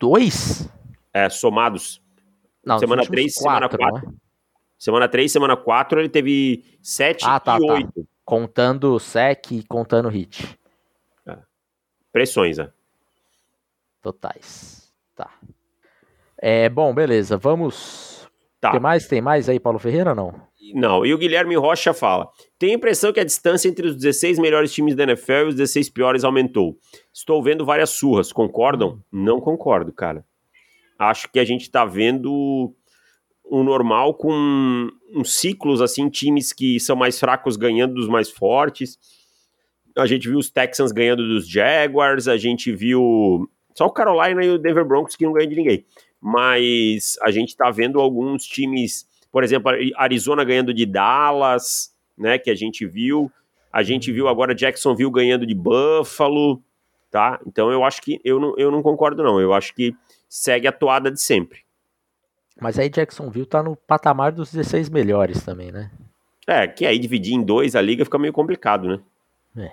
dois? 0.00 0.66
É, 1.12 1.28
somados. 1.28 2.00
Não, 2.64 2.78
semana 2.78 3.04
3, 3.04 3.34
semana 3.34 3.68
4. 3.68 4.08
Né? 4.08 4.14
Semana 4.78 5.08
3, 5.08 5.30
semana 5.30 5.56
4 5.58 6.00
ele 6.00 6.08
teve 6.08 6.64
7 6.80 7.22
ah, 7.26 7.38
tá, 7.38 7.58
e 7.60 7.70
8. 7.70 7.92
Tá. 7.92 8.02
Contando 8.24 8.98
sec 8.98 9.50
e 9.50 9.62
contando 9.62 10.08
hit. 10.08 10.58
É. 11.26 11.36
Pressões, 12.10 12.56
né? 12.56 12.72
Totais. 14.00 14.90
Tá. 15.14 15.30
É, 16.38 16.70
bom, 16.70 16.94
beleza. 16.94 17.36
Vamos 17.36 18.21
Tá. 18.62 18.70
Tem 18.70 18.80
mais? 18.80 19.08
Tem 19.08 19.20
mais 19.20 19.48
aí, 19.48 19.58
Paulo 19.58 19.80
Ferreira 19.80 20.10
ou 20.10 20.16
não? 20.16 20.34
Não, 20.72 21.04
e 21.04 21.12
o 21.12 21.18
Guilherme 21.18 21.56
Rocha 21.56 21.92
fala: 21.92 22.28
Tenho 22.60 22.70
a 22.70 22.76
impressão 22.76 23.12
que 23.12 23.18
a 23.18 23.24
distância 23.24 23.68
entre 23.68 23.88
os 23.88 23.96
16 23.96 24.38
melhores 24.38 24.72
times 24.72 24.94
da 24.94 25.02
NFL 25.02 25.32
e 25.32 25.48
os 25.48 25.54
16 25.56 25.90
piores 25.90 26.22
aumentou. 26.22 26.78
Estou 27.12 27.42
vendo 27.42 27.64
várias 27.64 27.90
surras, 27.90 28.32
concordam? 28.32 29.02
Não 29.10 29.40
concordo, 29.40 29.92
cara. 29.92 30.24
Acho 30.96 31.28
que 31.28 31.40
a 31.40 31.44
gente 31.44 31.68
tá 31.72 31.84
vendo 31.84 32.72
um 33.50 33.64
normal 33.64 34.14
com 34.14 34.88
uns 35.12 35.34
ciclos 35.34 35.80
assim, 35.80 36.08
times 36.08 36.52
que 36.52 36.78
são 36.78 36.94
mais 36.94 37.18
fracos 37.18 37.56
ganhando 37.56 37.94
dos 37.94 38.06
mais 38.06 38.30
fortes. 38.30 38.96
A 39.98 40.06
gente 40.06 40.28
viu 40.28 40.38
os 40.38 40.50
Texans 40.50 40.92
ganhando 40.92 41.26
dos 41.26 41.48
Jaguars, 41.48 42.28
a 42.28 42.36
gente 42.36 42.70
viu 42.70 43.50
só 43.76 43.86
o 43.86 43.92
Carolina 43.92 44.44
e 44.44 44.50
o 44.50 44.58
Denver 44.58 44.84
Broncos 44.84 45.16
que 45.16 45.24
não 45.24 45.32
ganham 45.32 45.50
de 45.50 45.56
ninguém 45.56 45.84
mas 46.22 47.18
a 47.20 47.32
gente 47.32 47.48
está 47.48 47.68
vendo 47.68 47.98
alguns 47.98 48.44
times, 48.44 49.08
por 49.32 49.42
exemplo, 49.42 49.72
Arizona 49.96 50.44
ganhando 50.44 50.72
de 50.72 50.86
Dallas, 50.86 51.92
né, 52.16 52.38
que 52.38 52.48
a 52.48 52.54
gente 52.54 52.86
viu. 52.86 53.28
A 53.72 53.82
gente 53.82 54.12
viu 54.12 54.28
agora 54.28 54.54
Jacksonville 54.54 55.10
ganhando 55.10 55.44
de 55.44 55.54
Buffalo, 55.54 56.62
tá? 57.10 57.40
Então 57.44 57.72
eu 57.72 57.84
acho 57.84 58.00
que 58.00 58.20
eu 58.22 58.38
não, 58.38 58.54
eu 58.56 58.70
não 58.70 58.82
concordo 58.82 59.22
não. 59.24 59.40
Eu 59.40 59.52
acho 59.52 59.74
que 59.74 59.96
segue 60.28 60.68
a 60.68 60.72
toada 60.72 61.10
de 61.10 61.20
sempre. 61.20 61.60
Mas 62.60 62.78
aí 62.78 62.88
Jacksonville 62.88 63.46
tá 63.46 63.60
no 63.60 63.74
patamar 63.74 64.30
dos 64.30 64.52
16 64.52 64.90
melhores 64.90 65.42
também, 65.42 65.72
né? 65.72 65.90
É, 66.46 66.68
que 66.68 66.86
aí 66.86 66.98
dividir 66.98 67.34
em 67.34 67.42
dois 67.42 67.74
a 67.74 67.82
liga 67.82 68.04
fica 68.04 68.18
meio 68.18 68.32
complicado, 68.32 68.88
né? 68.88 69.00
É. 69.64 69.72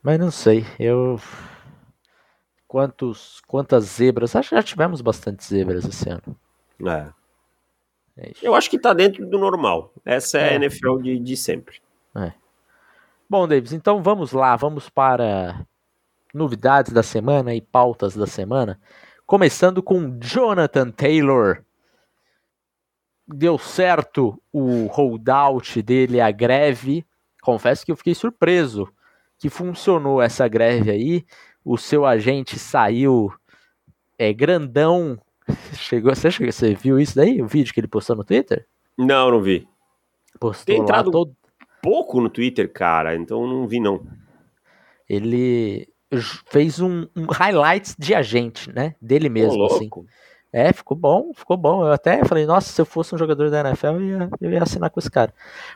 Mas 0.00 0.18
não 0.20 0.30
sei, 0.30 0.64
eu 0.78 1.18
quantos, 2.68 3.40
quantas 3.48 3.84
zebras. 3.84 4.36
Acho 4.36 4.50
que 4.50 4.54
já 4.54 4.62
tivemos 4.62 5.00
bastante 5.00 5.42
zebras 5.42 5.84
esse 5.86 6.08
ano. 6.08 6.36
É. 6.86 7.08
é 8.18 8.32
Eu 8.42 8.54
acho 8.54 8.68
que 8.68 8.78
tá 8.78 8.92
dentro 8.92 9.26
do 9.26 9.38
normal. 9.38 9.92
Essa 10.04 10.38
é, 10.38 10.42
é. 10.42 10.52
a 10.52 10.54
NFL 10.56 10.98
de, 10.98 11.18
de 11.18 11.36
sempre. 11.36 11.80
É. 12.14 12.32
Bom, 13.28 13.48
Davis, 13.48 13.72
então 13.72 14.02
vamos 14.02 14.32
lá, 14.32 14.54
vamos 14.54 14.88
para 14.88 15.66
novidades 16.32 16.92
da 16.92 17.02
semana 17.02 17.54
e 17.54 17.60
pautas 17.60 18.14
da 18.14 18.26
semana. 18.26 18.78
Começando 19.26 19.82
com 19.82 20.18
Jonathan 20.20 20.90
Taylor. 20.90 21.62
Deu 23.26 23.58
certo 23.58 24.40
o 24.50 24.86
holdout 24.86 25.82
dele, 25.82 26.20
a 26.20 26.30
greve. 26.30 27.04
Confesso 27.42 27.84
que 27.84 27.92
eu 27.92 27.96
fiquei 27.96 28.14
surpreso 28.14 28.90
que 29.38 29.48
funcionou 29.48 30.20
essa 30.20 30.48
greve 30.48 30.90
aí 30.90 31.24
o 31.68 31.76
seu 31.76 32.06
agente 32.06 32.58
saiu 32.58 33.30
é, 34.18 34.32
grandão. 34.32 35.18
Chegou, 35.74 36.14
você, 36.14 36.30
chegou, 36.30 36.50
você 36.50 36.74
viu 36.74 36.98
isso 36.98 37.14
daí? 37.14 37.42
O 37.42 37.46
vídeo 37.46 37.74
que 37.74 37.80
ele 37.80 37.86
postou 37.86 38.16
no 38.16 38.24
Twitter? 38.24 38.66
Não, 38.96 39.30
não 39.30 39.40
vi. 39.40 39.68
Postou 40.40 40.74
Tem 40.74 40.82
entrado 40.82 41.10
todo... 41.10 41.36
pouco 41.82 42.20
no 42.20 42.30
Twitter, 42.30 42.72
cara, 42.72 43.14
então 43.14 43.46
não 43.46 43.66
vi 43.66 43.80
não. 43.80 44.02
Ele 45.08 45.88
fez 46.50 46.80
um, 46.80 47.06
um 47.14 47.26
highlights 47.30 47.94
de 47.98 48.14
agente, 48.14 48.72
né? 48.72 48.94
Dele 49.00 49.28
mesmo, 49.28 49.64
assim. 49.64 49.90
É, 50.52 50.72
ficou 50.72 50.96
bom, 50.96 51.32
ficou 51.34 51.56
bom. 51.56 51.84
Eu 51.84 51.92
até 51.92 52.24
falei, 52.24 52.46
nossa, 52.46 52.72
se 52.72 52.80
eu 52.80 52.86
fosse 52.86 53.14
um 53.14 53.18
jogador 53.18 53.50
da 53.50 53.60
NFL, 53.60 53.86
eu 53.86 54.00
ia, 54.00 54.30
eu 54.40 54.50
ia 54.52 54.62
assinar 54.62 54.90
com 54.90 55.00
esse 55.00 55.10
cara. 55.10 55.32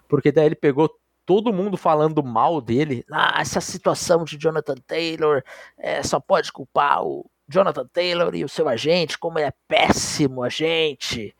Porque 0.08 0.32
daí 0.32 0.46
ele 0.46 0.54
pegou 0.54 0.90
todo 1.24 1.52
mundo 1.52 1.76
falando 1.76 2.22
mal 2.22 2.60
dele. 2.60 3.04
Ah, 3.10 3.40
essa 3.40 3.60
situação 3.60 4.24
de 4.24 4.36
Jonathan 4.36 4.76
Taylor 4.86 5.42
é, 5.78 6.02
só 6.02 6.18
pode 6.20 6.52
culpar 6.52 7.04
o 7.04 7.30
Jonathan 7.48 7.86
Taylor 7.92 8.34
e 8.34 8.44
o 8.44 8.48
seu 8.48 8.68
agente, 8.68 9.18
como 9.18 9.38
ele 9.38 9.48
é 9.48 9.52
péssimo 9.68 10.42
agente. 10.42 11.34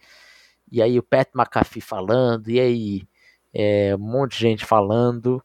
E 0.70 0.82
aí 0.82 0.98
o 0.98 1.02
Pat 1.02 1.28
McAfee 1.34 1.80
falando, 1.80 2.50
e 2.50 2.58
aí 2.60 3.02
é, 3.52 3.94
um 3.94 3.98
monte 3.98 4.32
de 4.32 4.38
gente 4.38 4.64
falando. 4.64 5.42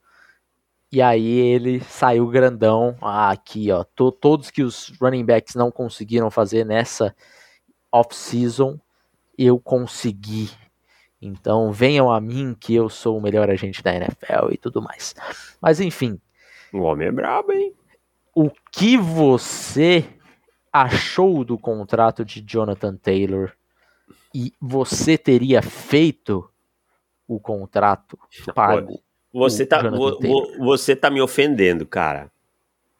E 0.91 1.01
aí 1.01 1.27
ele 1.27 1.81
saiu 1.81 2.27
grandão. 2.27 2.95
Ah, 3.01 3.29
aqui, 3.31 3.71
ó. 3.71 3.83
To, 3.83 4.11
todos 4.11 4.49
que 4.49 4.63
os 4.63 4.93
running 5.01 5.25
backs 5.25 5.55
não 5.55 5.69
conseguiram 5.69 6.31
fazer 6.31 6.65
nessa 6.65 7.13
off-season, 7.91 8.79
eu 9.37 9.59
consegui. 9.59 10.49
Então 11.27 11.71
venham 11.71 12.11
a 12.11 12.19
mim 12.19 12.55
que 12.59 12.73
eu 12.73 12.89
sou 12.89 13.17
o 13.17 13.21
melhor 13.21 13.49
agente 13.49 13.83
da 13.83 13.93
NFL 13.93 14.51
e 14.51 14.57
tudo 14.57 14.81
mais. 14.81 15.15
Mas 15.61 15.79
enfim. 15.79 16.19
O 16.73 16.79
homem 16.79 17.07
é 17.07 17.11
brabo, 17.11 17.51
hein? 17.51 17.73
O 18.35 18.51
que 18.71 18.97
você 18.97 20.05
achou 20.71 21.43
do 21.43 21.57
contrato 21.57 22.23
de 22.23 22.41
Jonathan 22.41 22.95
Taylor? 22.95 23.51
E 24.33 24.53
você 24.61 25.17
teria 25.17 25.61
feito 25.61 26.47
o 27.27 27.39
contrato 27.39 28.17
pago? 28.53 29.01
Você 29.33 29.65
tá, 29.65 29.81
vo, 29.89 30.19
você 30.59 30.95
tá 30.95 31.09
me 31.09 31.21
ofendendo, 31.21 31.85
cara. 31.85 32.31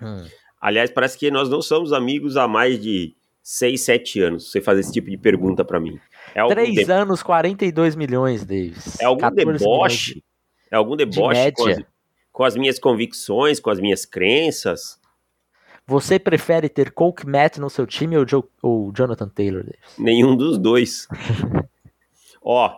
Hum. 0.01 0.25
Aliás, 0.59 0.91
parece 0.91 1.17
que 1.17 1.31
nós 1.31 1.49
não 1.49 1.61
somos 1.61 1.93
amigos 1.93 2.37
há 2.37 2.47
mais 2.47 2.81
de 2.81 3.15
6, 3.47 3.79
7 3.79 4.21
anos. 4.21 4.51
Você 4.51 4.59
fazer 4.59 4.81
esse 4.81 4.91
tipo 4.91 5.09
de 5.09 5.17
pergunta 5.17 5.63
para 5.63 5.79
mim. 5.79 5.97
É 6.35 6.45
3 6.45 6.73
de... 6.73 6.91
anos, 6.91 7.23
42 7.23 7.95
milhões, 7.95 8.43
Davis. 8.43 8.99
É 8.99 9.05
algum 9.05 9.31
deboche? 9.31 10.15
De... 10.15 10.23
É 10.69 10.75
algum 10.75 10.97
deboche 10.97 11.45
de 11.45 11.51
com, 11.53 11.69
as, 11.69 11.77
com, 12.29 12.43
as, 12.43 12.55
minhas 12.57 12.77
convicções, 12.77 13.61
com 13.61 13.69
as 13.69 13.79
minhas 13.79 14.05
crenças? 14.05 14.99
Você 15.85 16.19
prefere 16.19 16.67
ter 16.67 16.91
Coke 16.91 17.25
Matt 17.25 17.57
no 17.57 17.69
seu 17.69 17.87
time 17.87 18.17
ou, 18.17 18.27
Joe, 18.27 18.43
ou 18.61 18.91
Jonathan 18.93 19.29
Taylor, 19.29 19.63
Davis? 19.63 19.97
Nenhum 19.97 20.35
dos 20.35 20.57
dois. 20.57 21.07
Ó, 22.43 22.77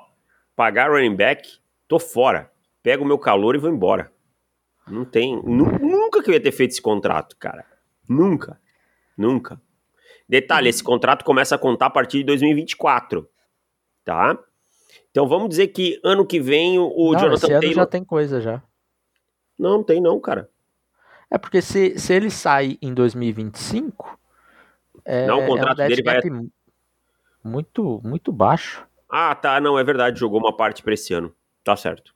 pagar 0.55 0.91
running 0.91 1.15
back, 1.15 1.49
tô 1.87 1.97
fora. 1.97 2.51
Pego 2.83 3.03
o 3.03 3.07
meu 3.07 3.17
calor 3.17 3.55
e 3.55 3.59
vou 3.59 3.71
embora. 3.71 4.13
Não 4.87 5.03
tem. 5.03 5.35
Nunca 5.43 6.21
que 6.21 6.29
eu 6.29 6.35
ia 6.35 6.39
ter 6.39 6.51
feito 6.51 6.71
esse 6.73 6.81
contrato, 6.81 7.35
cara. 7.37 7.65
Nunca. 8.07 8.61
Nunca. 9.17 9.59
Detalhe, 10.29 10.69
esse 10.69 10.83
contrato 10.83 11.25
começa 11.25 11.55
a 11.55 11.57
contar 11.57 11.87
a 11.87 11.89
partir 11.89 12.19
de 12.19 12.25
2024 12.25 13.27
tá? 14.09 14.35
Então 15.11 15.27
vamos 15.27 15.49
dizer 15.49 15.67
que 15.67 15.99
ano 16.03 16.25
que 16.25 16.39
vem 16.39 16.79
o 16.79 17.13
não, 17.13 17.19
Jonathan 17.19 17.35
esse 17.35 17.51
ano 17.51 17.61
Taylor... 17.61 17.75
já 17.75 17.85
tem 17.85 18.03
coisa 18.03 18.41
já. 18.41 18.63
Não, 19.57 19.77
não 19.77 19.83
tem 19.83 20.01
não, 20.01 20.19
cara. 20.19 20.49
É 21.29 21.37
porque 21.37 21.61
se, 21.61 21.99
se 21.99 22.11
ele 22.11 22.31
sai 22.31 22.79
em 22.81 22.91
2025, 22.91 24.19
é, 25.05 25.27
não, 25.27 25.43
o 25.43 25.47
contrato 25.47 25.79
é 25.81 25.85
um 25.85 25.87
dele 25.89 26.01
vai 26.01 26.21
muito 27.43 28.01
muito 28.03 28.31
baixo. 28.31 28.83
Ah, 29.07 29.35
tá, 29.35 29.59
não, 29.61 29.77
é 29.77 29.83
verdade, 29.83 30.19
jogou 30.19 30.39
uma 30.39 30.55
parte 30.55 30.81
para 30.81 30.93
esse 30.95 31.13
ano. 31.13 31.33
Tá 31.63 31.75
certo. 31.75 32.13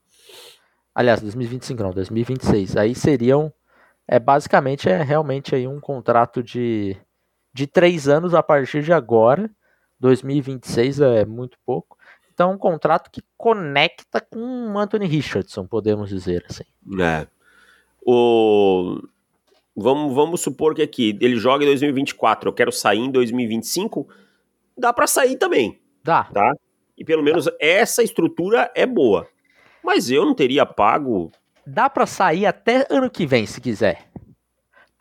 Aliás, 0.96 1.22
2025 1.22 1.84
não, 1.84 1.92
2026. 1.92 2.76
Aí 2.76 2.96
seriam 2.96 3.54
é 4.08 4.20
basicamente 4.20 4.90
é 4.90 5.02
realmente 5.04 5.54
aí 5.54 5.68
um 5.68 5.80
contrato 5.80 6.42
de 6.42 6.98
de 7.54 7.68
três 7.68 8.08
anos 8.08 8.34
a 8.34 8.42
partir 8.42 8.84
de 8.84 8.92
agora 8.92 9.50
2026 10.00 11.00
é 11.00 11.26
muito 11.26 11.58
pouco. 11.66 11.98
Então, 12.34 12.52
um 12.52 12.58
contrato 12.58 13.10
que 13.12 13.22
conecta 13.38 14.20
com 14.20 14.74
o 14.74 14.78
Anthony 14.78 15.06
Richardson, 15.06 15.66
podemos 15.66 16.10
dizer 16.10 16.46
assim. 16.50 16.64
É. 17.00 17.28
O... 18.06 19.00
Vamos, 19.76 20.14
vamos 20.14 20.42
supor 20.42 20.76
que 20.76 20.82
aqui 20.82 21.18
ele 21.22 21.38
joga 21.38 21.64
em 21.64 21.68
2024, 21.68 22.50
eu 22.50 22.54
quero 22.54 22.72
sair 22.72 23.00
em 23.00 23.12
2025, 23.12 24.08
dá 24.78 24.92
para 24.92 25.08
sair 25.08 25.36
também. 25.38 25.80
Dá. 26.04 26.26
Tá? 26.26 26.54
E 26.98 27.06
pelo 27.06 27.24
menos 27.24 27.46
dá. 27.46 27.54
essa 27.60 28.04
estrutura 28.04 28.72
é 28.76 28.86
boa. 28.86 29.28
Mas 29.84 30.12
eu 30.12 30.26
não 30.26 30.36
teria 30.36 30.66
pago. 30.66 31.32
Dá 31.66 31.90
para 31.90 32.06
sair 32.06 32.46
até 32.46 32.86
ano 32.90 33.10
que 33.10 33.26
vem, 33.26 33.46
se 33.46 33.62
quiser. 33.62 34.08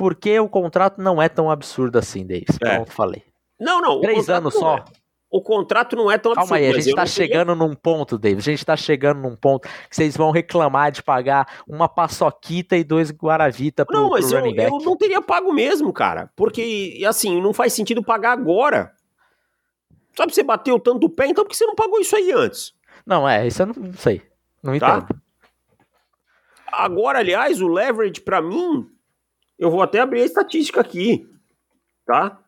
Porque 0.03 0.41
o 0.41 0.49
contrato 0.49 1.01
não 1.01 1.23
é 1.23 1.29
tão 1.29 1.49
absurdo 1.49 1.97
assim, 1.97 2.27
Davis. 2.27 2.59
É. 2.61 2.71
Como 2.71 2.83
eu 2.83 2.87
falei. 2.87 3.23
Não, 3.61 3.81
não. 3.81 4.01
Três 4.01 4.29
anos 4.29 4.53
só. 4.53 4.79
É 4.79 4.85
o 5.31 5.41
contrato 5.41 5.95
não 5.95 6.11
é 6.11 6.19
tão 6.19 6.35
Calma 6.35 6.57
absurdo. 6.57 6.61
Calma 6.61 6.75
aí, 6.75 6.77
a 6.77 6.83
gente 6.83 6.95
tá 6.97 7.07
chegando 7.07 7.55
num 7.55 7.73
ponto, 7.73 8.19
David. 8.19 8.41
A 8.41 8.53
gente 8.53 8.67
tá 8.67 8.77
chegando 8.77 9.21
num 9.21 9.37
ponto 9.37 9.69
que 9.89 9.95
vocês 9.97 10.17
vão 10.17 10.33
reclamar 10.33 10.91
de 10.91 11.05
pagar 11.05 11.63
uma 11.69 11.89
paçoquita 11.89 12.77
e 12.77 12.83
dois 12.83 13.13
guaravita 13.13 13.87
pro, 13.87 13.97
não, 13.97 14.11
mas 14.11 14.27
pro 14.27 14.45
eu, 14.45 14.55
eu, 14.55 14.79
não 14.81 14.97
teria 14.97 15.23
pago 15.23 15.53
mesmo, 15.53 15.93
cara. 15.93 16.31
Porque, 16.35 17.01
assim, 17.07 17.41
não 17.41 17.55
faz 17.55 17.73
sentido 17.73 18.03
pagar 18.03 18.33
agora. 18.33 18.93
Sabe, 20.17 20.35
você 20.35 20.43
bateu 20.43 20.81
tanto 20.81 21.07
o 21.07 21.11
pé, 21.11 21.29
então 21.29 21.45
por 21.45 21.51
que 21.51 21.57
você 21.57 21.65
não 21.65 21.77
pagou 21.77 22.01
isso 22.01 22.17
aí 22.17 22.33
antes? 22.33 22.75
Não, 23.07 23.27
é, 23.27 23.47
isso 23.47 23.63
eu 23.63 23.67
não, 23.67 23.75
não 23.75 23.93
sei. 23.95 24.21
Não 24.61 24.77
tá? 24.81 24.99
entendo. 24.99 25.23
Agora, 26.73 27.21
aliás, 27.21 27.61
o 27.61 27.69
leverage 27.69 28.21
para 28.21 28.43
mim, 28.43 28.92
eu 29.63 29.71
vou 29.71 29.83
até 29.83 30.01
abrir 30.01 30.23
a 30.23 30.27
estatística 30.27 30.81
aqui, 30.81 31.27
tá? 32.07 32.43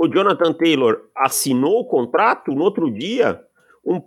o 0.00 0.08
Jonathan 0.08 0.54
Taylor 0.54 1.02
assinou 1.14 1.80
o 1.80 1.84
contrato, 1.84 2.52
no 2.52 2.62
outro 2.62 2.90
dia, 2.90 3.38
um, 3.84 4.00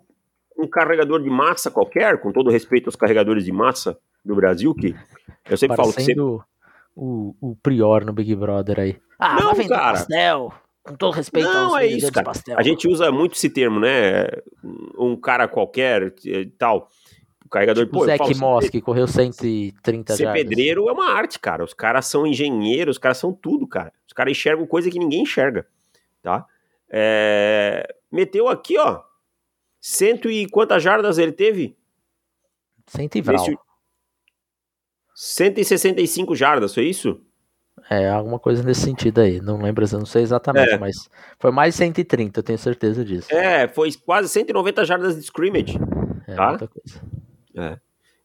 um 0.57 0.67
carregador 0.67 1.21
de 1.21 1.29
massa 1.29 1.69
qualquer, 1.69 2.19
com 2.19 2.31
todo 2.31 2.49
respeito 2.49 2.87
aos 2.87 2.95
carregadores 2.95 3.45
de 3.45 3.51
massa 3.51 3.95
do 4.25 4.35
Brasil, 4.35 4.73
que 4.73 4.95
eu 5.47 5.55
sempre 5.55 5.77
falo 5.77 5.93
que 5.93 6.01
sempre... 6.01 6.21
o, 6.21 7.35
o 7.39 7.55
Prior 7.61 8.03
no 8.05 8.11
Big 8.11 8.35
Brother 8.35 8.79
aí. 8.79 8.99
Ah, 9.19 9.39
não, 9.39 9.53
vai 9.53 9.67
cara. 9.67 9.91
pastel. 9.91 10.51
Com 10.81 10.95
todo 10.95 11.13
respeito 11.13 11.47
não, 11.47 11.75
aos 11.75 11.83
é 11.83 11.85
isso, 11.85 12.11
cara. 12.11 12.25
pastel. 12.25 12.57
A 12.57 12.63
gente 12.63 12.87
usa 12.87 13.11
muito 13.11 13.35
esse 13.35 13.49
termo, 13.49 13.79
né? 13.79 14.25
Um 14.97 15.15
cara 15.15 15.47
qualquer 15.47 16.11
e 16.25 16.47
tal. 16.47 16.89
Carregador 17.53 17.85
tipo, 17.85 17.99
de... 17.99 18.17
Pô, 18.17 18.25
Zach 18.25 18.39
Moss, 18.39 18.69
que 18.69 18.81
correu 18.81 19.07
130 19.07 20.15
Ser 20.15 20.23
jardas. 20.23 20.41
pedreiro 20.41 20.89
é 20.89 20.91
uma 20.91 21.11
arte, 21.11 21.39
cara. 21.39 21.63
Os 21.63 21.73
caras 21.73 22.07
são 22.07 22.25
engenheiros, 22.25 22.95
os 22.95 22.99
caras 22.99 23.17
são 23.17 23.31
tudo, 23.31 23.67
cara. 23.67 23.93
Os 24.07 24.13
caras 24.13 24.31
enxergam 24.31 24.65
coisa 24.65 24.89
que 24.89 24.97
ninguém 24.97 25.21
enxerga 25.21 25.67
tá? 26.23 26.47
É, 26.89 27.95
meteu 28.11 28.47
aqui, 28.47 28.79
ó, 28.79 29.01
cento 29.79 30.31
e 30.31 30.47
quantas 30.47 30.81
jardas 30.81 31.17
ele 31.17 31.33
teve? 31.33 31.75
Cento 32.87 33.17
e 33.17 33.21
vral. 33.21 33.45
165 35.13 36.35
jardas, 36.35 36.73
foi 36.73 36.85
isso? 36.85 37.21
É, 37.89 38.09
alguma 38.09 38.39
coisa 38.39 38.63
nesse 38.63 38.81
sentido 38.81 39.19
aí. 39.19 39.41
Não 39.41 39.61
lembro, 39.61 39.85
não 39.91 40.05
sei 40.05 40.23
exatamente, 40.23 40.73
é. 40.73 40.77
mas 40.77 41.09
foi 41.37 41.51
mais 41.51 41.75
130, 41.75 42.39
eu 42.39 42.43
tenho 42.43 42.57
certeza 42.57 43.03
disso. 43.03 43.33
É, 43.33 43.67
foi 43.67 43.91
quase 44.05 44.29
190 44.29 44.85
jardas 44.85 45.15
de 45.15 45.21
scrimmage. 45.21 45.77
É, 46.27 46.35
tá? 46.35 46.49
muita 46.49 46.67
coisa. 46.67 47.01
É. 47.55 47.77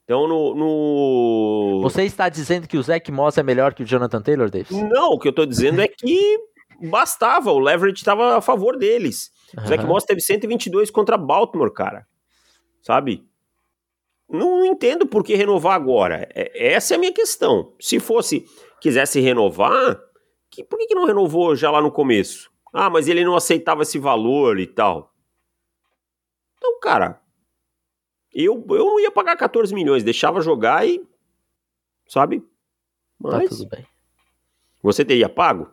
Então, 0.04 0.26
no, 0.26 0.54
no, 0.54 1.80
Você 1.82 2.04
está 2.04 2.30
dizendo 2.30 2.66
que 2.66 2.78
o 2.78 2.82
Zach 2.82 3.12
Moss 3.12 3.36
é 3.36 3.42
melhor 3.42 3.74
que 3.74 3.82
o 3.82 3.86
Jonathan 3.86 4.22
Taylor, 4.22 4.48
Davis? 4.48 4.70
Não, 4.70 5.10
o 5.10 5.18
que 5.18 5.28
eu 5.28 5.30
estou 5.30 5.44
dizendo 5.44 5.82
é 5.82 5.86
que 5.86 6.38
bastava, 6.80 7.52
o 7.52 7.58
leverage 7.58 7.98
estava 7.98 8.38
a 8.38 8.40
favor 8.40 8.78
deles. 8.78 9.30
Uhum. 9.56 9.64
O 9.64 9.66
Zach 9.66 9.84
Moss 9.84 10.04
teve 10.04 10.22
122 10.22 10.90
contra 10.90 11.18
Baltimore, 11.18 11.72
cara. 11.72 12.06
Sabe? 12.80 13.28
Não 14.30 14.64
entendo 14.64 15.06
por 15.06 15.22
que 15.22 15.34
renovar 15.34 15.74
agora. 15.74 16.26
É, 16.34 16.72
essa 16.72 16.94
é 16.94 16.96
a 16.96 17.00
minha 17.00 17.12
questão. 17.12 17.74
Se 17.78 18.00
fosse, 18.00 18.46
quisesse 18.80 19.20
renovar, 19.20 20.00
que, 20.50 20.64
por 20.64 20.78
que, 20.78 20.86
que 20.86 20.94
não 20.94 21.06
renovou 21.06 21.54
já 21.54 21.70
lá 21.70 21.82
no 21.82 21.92
começo? 21.92 22.50
Ah, 22.72 22.88
mas 22.88 23.08
ele 23.08 23.24
não 23.24 23.36
aceitava 23.36 23.82
esse 23.82 23.98
valor 23.98 24.58
e 24.58 24.66
tal. 24.66 25.12
Então, 26.56 26.78
cara, 26.80 27.20
eu, 28.44 28.64
eu 28.70 28.84
não 28.84 29.00
ia 29.00 29.10
pagar 29.10 29.36
14 29.36 29.74
milhões, 29.74 30.04
deixava 30.04 30.40
jogar 30.40 30.86
e. 30.86 31.04
Sabe? 32.08 32.40
Tá 32.40 32.46
mas. 33.18 33.50
Tá 33.50 33.56
tudo 33.56 33.68
bem. 33.68 33.86
Você 34.82 35.04
teria 35.04 35.28
pago? 35.28 35.70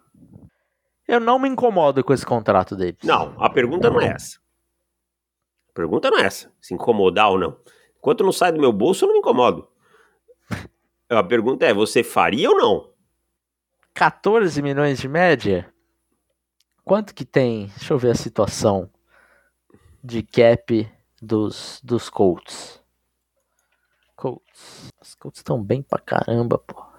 Eu 1.07 1.19
não 1.19 1.37
me 1.37 1.47
incomodo 1.47 2.03
com 2.03 2.13
esse 2.13 2.25
contrato 2.25 2.75
dele. 2.75 2.97
Não, 3.03 3.35
a 3.39 3.49
pergunta 3.49 3.89
não 3.89 4.01
é 4.01 4.07
essa. 4.07 4.39
A 5.69 5.73
pergunta 5.73 6.09
não 6.09 6.17
é 6.17 6.23
essa. 6.23 6.51
Se 6.59 6.73
incomodar 6.73 7.29
ou 7.29 7.37
não. 7.37 7.57
Enquanto 7.97 8.23
não 8.23 8.31
sai 8.31 8.51
do 8.51 8.59
meu 8.59 8.73
bolso, 8.73 9.05
eu 9.05 9.07
não 9.07 9.13
me 9.13 9.19
incomodo. 9.19 9.67
A 11.07 11.23
pergunta 11.23 11.65
é: 11.65 11.73
você 11.73 12.03
faria 12.03 12.49
ou 12.49 12.57
não? 12.57 12.89
14 13.93 14.61
milhões 14.61 14.99
de 14.99 15.07
média? 15.07 15.71
Quanto 16.83 17.13
que 17.13 17.23
tem? 17.25 17.67
Deixa 17.77 17.93
eu 17.93 17.97
ver 17.97 18.11
a 18.11 18.15
situação 18.15 18.89
de 20.03 20.21
cap 20.21 20.91
dos, 21.21 21.81
dos 21.83 22.09
Colts. 22.09 22.81
Colts. 24.15 24.91
Os 25.01 25.15
Colts 25.15 25.39
estão 25.39 25.61
bem 25.61 25.81
pra 25.81 25.99
caramba, 25.99 26.57
pô 26.57 26.95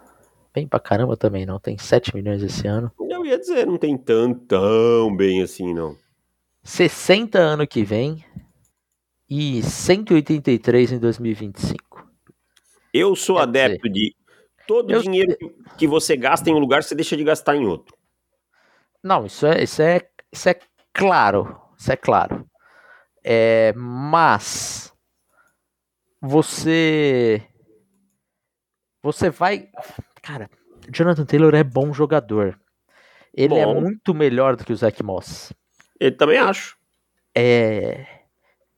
bem 0.57 0.67
pra 0.67 0.81
caramba 0.81 1.19
também, 1.19 1.45
não. 1.45 1.61
Tem 1.61 1.77
7 1.77 2.15
milhões 2.17 2.43
esse 2.43 2.67
ano. 2.67 2.91
Eu 2.99 3.27
ia 3.27 3.39
dizer, 3.39 3.67
não 3.67 3.77
tem 3.77 3.99
tão, 3.99 4.33
tão 4.33 5.15
bem 5.15 5.43
assim, 5.43 5.75
não. 5.75 5.95
60 6.63 7.39
ano 7.39 7.67
que 7.67 7.85
vem 7.85 8.25
e 9.29 9.63
183 9.63 10.93
em 10.93 10.99
2025. 10.99 12.11
Eu 12.93 13.15
sou 13.15 13.37
Quer 13.37 13.43
adepto 13.43 13.89
dizer, 13.91 14.09
de 14.09 14.17
todo 14.67 14.91
eu... 14.91 15.03
dinheiro 15.03 15.37
que 15.77 15.87
você 15.87 16.17
gasta 16.17 16.49
em 16.49 16.55
um 16.55 16.59
lugar, 16.59 16.83
você 16.83 16.95
deixa 16.95 17.19
de 17.19 17.23
gastar 17.23 17.55
em 17.55 17.67
outro. 17.67 17.95
Não, 19.03 19.27
isso 19.27 19.47
é, 19.47 19.63
isso 19.63 19.83
é, 19.83 20.09
isso 20.33 20.49
é 20.49 20.59
claro. 20.95 21.61
Isso 21.79 21.93
é 21.93 21.97
claro. 21.97 22.47
É, 23.29 23.73
mas 23.75 24.95
você 26.21 27.45
você 29.03 29.31
vai 29.31 29.69
Cara, 30.23 30.49
Jonathan 30.91 31.25
Taylor 31.25 31.55
é 31.55 31.65
bom 31.65 31.93
jogador. 31.93 32.59
Ele 33.35 33.55
é 33.55 33.65
bom. 33.65 33.77
é 33.77 33.81
muito 33.81 34.15
melhor 34.15 34.57
do 34.57 34.65
que 34.65 34.73
o 34.73 34.77
Zach 34.77 35.03
Moss. 35.03 35.53
Ele 36.01 36.15
também 36.17 36.39
acho. 36.39 36.77
É... 37.37 38.07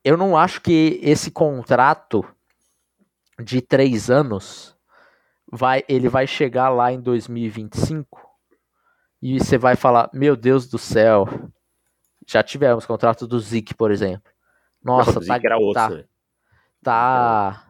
Eu 0.04 0.16
não 0.16 0.36
acho 0.36 0.60
que 0.60 0.98
esse 1.02 1.30
contrato 1.30 2.24
de 3.42 3.60
três 3.60 4.10
anos 4.10 4.76
vai, 5.50 5.84
ele 5.88 6.08
vai 6.08 6.26
chegar 6.26 6.68
lá 6.68 6.92
em 6.92 7.00
2025 7.00 8.20
e 9.22 9.38
você 9.38 9.58
vai 9.58 9.76
falar, 9.76 10.10
meu 10.12 10.36
Deus 10.36 10.68
do 10.68 10.78
céu, 10.78 11.26
já 12.26 12.42
tivemos 12.42 12.86
contrato 12.86 13.26
do 13.26 13.38
Zeke, 13.40 13.74
por 13.74 13.90
exemplo. 13.90 14.30
Nossa, 14.82 15.20
tá, 15.20 15.56
outro, 15.58 15.74
tá, 15.74 15.90
né? 15.90 16.04
tá 16.82 17.66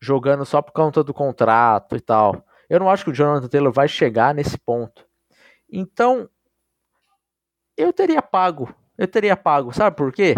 jogando 0.00 0.44
só 0.44 0.60
por 0.60 0.72
conta 0.72 1.02
do 1.02 1.14
contrato 1.14 1.96
e 1.96 2.00
tal. 2.00 2.44
Eu 2.68 2.80
não 2.80 2.90
acho 2.90 3.04
que 3.04 3.10
o 3.10 3.14
Jonathan 3.14 3.48
Taylor 3.48 3.72
vai 3.72 3.88
chegar 3.88 4.34
nesse 4.34 4.58
ponto. 4.58 5.06
Então, 5.70 6.28
eu 7.76 7.92
teria 7.92 8.20
pago. 8.20 8.74
Eu 8.96 9.08
teria 9.08 9.36
pago. 9.36 9.72
Sabe 9.72 9.96
por 9.96 10.12
quê? 10.12 10.34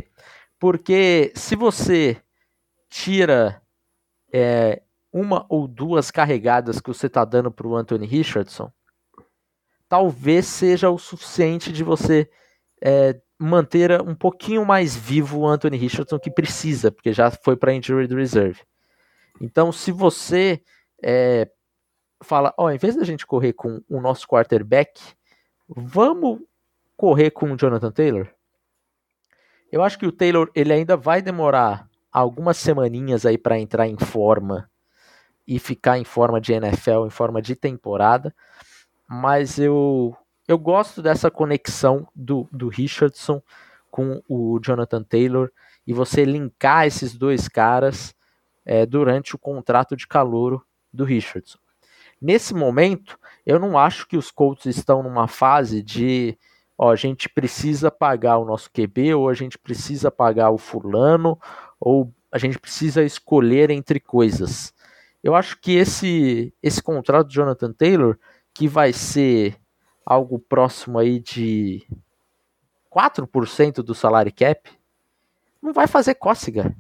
Porque 0.59 1.33
se 1.35 1.57
você 1.57 2.21
tira 2.89 3.61
é, 4.33 4.83
uma 5.13 5.47
ou 5.49 5.67
duas 5.67 6.11
carregadas 6.11 6.81
que 6.81 6.89
você 6.89 7.07
está 7.07 7.25
dando 7.25 7.51
para 7.51 7.67
o 7.67 7.77
Anthony 7.77 8.07
Richardson, 8.07 8.73
talvez 9.89 10.47
seja 10.47 10.91
o 10.91 10.99
suficiente 10.99 11.73
de 11.73 11.85
você 11.85 12.31
é, 12.83 13.21
manter 13.39 14.01
um 14.01 14.15
pouquinho 14.15 14.65
mais 14.65 14.95
vivo 14.95 15.41
o 15.41 15.47
Anthony 15.47 15.77
Richardson 15.77 16.19
que 16.19 16.31
precisa, 16.31 16.91
porque 16.91 17.13
já 17.13 17.31
foi 17.31 17.57
para 17.57 17.75
injury 17.75 18.07
reserve. 18.07 18.61
Então, 19.41 19.73
se 19.73 19.91
você 19.91 20.63
é, 21.03 21.51
fala, 22.23 22.55
ó, 22.57 22.71
em 22.71 22.79
vez 22.79 22.97
da 22.97 23.05
gente 23.05 23.27
correr 23.27 23.53
com 23.53 23.83
o 23.89 24.01
nosso 24.01 24.27
quarterback, 24.27 25.01
vamos 25.69 26.41
correr 26.97 27.31
com 27.31 27.53
o 27.53 27.57
Jonathan 27.57 27.91
Taylor? 27.91 28.29
Eu 29.71 29.83
acho 29.83 29.99
que 29.99 30.07
o 30.07 30.13
Taylor 30.13 30.51
ele 30.55 30.73
ainda 30.73 30.97
vai 30.97 31.21
demorar 31.21 31.89
algumas 32.13 32.57
semaninhas 32.57 33.27
aí 33.27 33.37
para 33.37 33.59
entrar 33.59 33.89
em 33.89 33.99
forma 33.99 34.71
e 35.47 35.59
ficar 35.59 35.99
em 35.99 36.05
forma 36.05 36.41
de 36.41 36.53
NFL, 36.53 37.07
em 37.07 37.11
forma 37.11 37.43
de 37.43 37.57
temporada, 37.57 38.35
mas 39.09 39.59
eu 39.59 40.17
eu 40.47 40.59
gosto 40.59 41.01
dessa 41.01 41.31
conexão 41.31 42.07
do, 42.15 42.49
do 42.53 42.69
Richardson 42.69 43.43
com 43.91 44.23
o 44.29 44.59
Jonathan 44.61 45.03
Taylor 45.03 45.51
e 45.87 45.93
você 45.93 46.25
linkar 46.25 46.87
esses 46.87 47.15
dois 47.15 47.49
caras 47.49 48.15
é, 48.65 48.85
durante 48.85 49.35
o 49.35 49.39
contrato 49.39 49.97
de 49.97 50.07
calouro 50.07 50.65
do 50.93 51.05
Richardson. 51.05 51.59
Nesse 52.21 52.55
momento, 52.55 53.19
eu 53.45 53.59
não 53.59 53.79
acho 53.79 54.07
que 54.07 54.17
os 54.17 54.31
Colts 54.31 54.67
estão 54.67 55.03
numa 55.03 55.29
fase 55.29 55.83
de 55.83 56.39
ó, 56.77 56.91
a 56.91 56.97
gente 56.97 57.29
precisa 57.29 57.91
pagar 57.91 58.39
o 58.39 58.45
nosso 58.45 58.71
QB, 58.71 59.15
ou 59.15 59.29
a 59.29 59.35
gente 59.35 59.59
precisa 59.59 60.11
pagar 60.11 60.51
o 60.51 60.59
fulano, 60.59 61.39
ou 61.79 62.13
a 62.33 62.39
gente 62.39 62.59
precisa 62.59 63.03
escolher 63.03 63.71
entre 63.71 64.01
coisas. 64.01 64.75
Eu 65.23 65.35
acho 65.35 65.59
que 65.61 65.73
esse 65.73 66.53
esse 66.63 66.83
contrato 66.83 67.29
de 67.29 67.35
Jonathan 67.35 67.73
Taylor, 67.73 68.19
que 68.53 68.67
vai 68.67 68.93
ser 68.93 69.57
algo 70.05 70.39
próximo 70.39 70.99
aí 70.99 71.19
de 71.19 71.87
4% 72.95 73.77
do 73.77 73.95
salário 73.95 74.33
cap, 74.35 74.71
não 75.61 75.73
vai 75.73 75.87
fazer 75.87 76.15
cócega. 76.15 76.75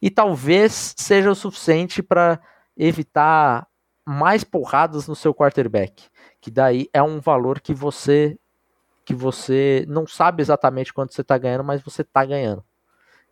E 0.00 0.10
talvez 0.10 0.94
seja 0.96 1.30
o 1.30 1.34
suficiente 1.34 2.02
para 2.02 2.40
evitar 2.76 3.66
mais 4.04 4.44
porradas 4.44 5.08
no 5.08 5.16
seu 5.16 5.34
quarterback, 5.34 6.04
que 6.40 6.50
daí 6.50 6.88
é 6.92 7.02
um 7.02 7.20
valor 7.20 7.60
que 7.60 7.74
você 7.74 8.38
que 9.04 9.14
você 9.14 9.84
não 9.86 10.04
sabe 10.04 10.42
exatamente 10.42 10.92
quanto 10.92 11.14
você 11.14 11.20
está 11.20 11.38
ganhando, 11.38 11.62
mas 11.62 11.80
você 11.80 12.02
está 12.02 12.24
ganhando. 12.24 12.64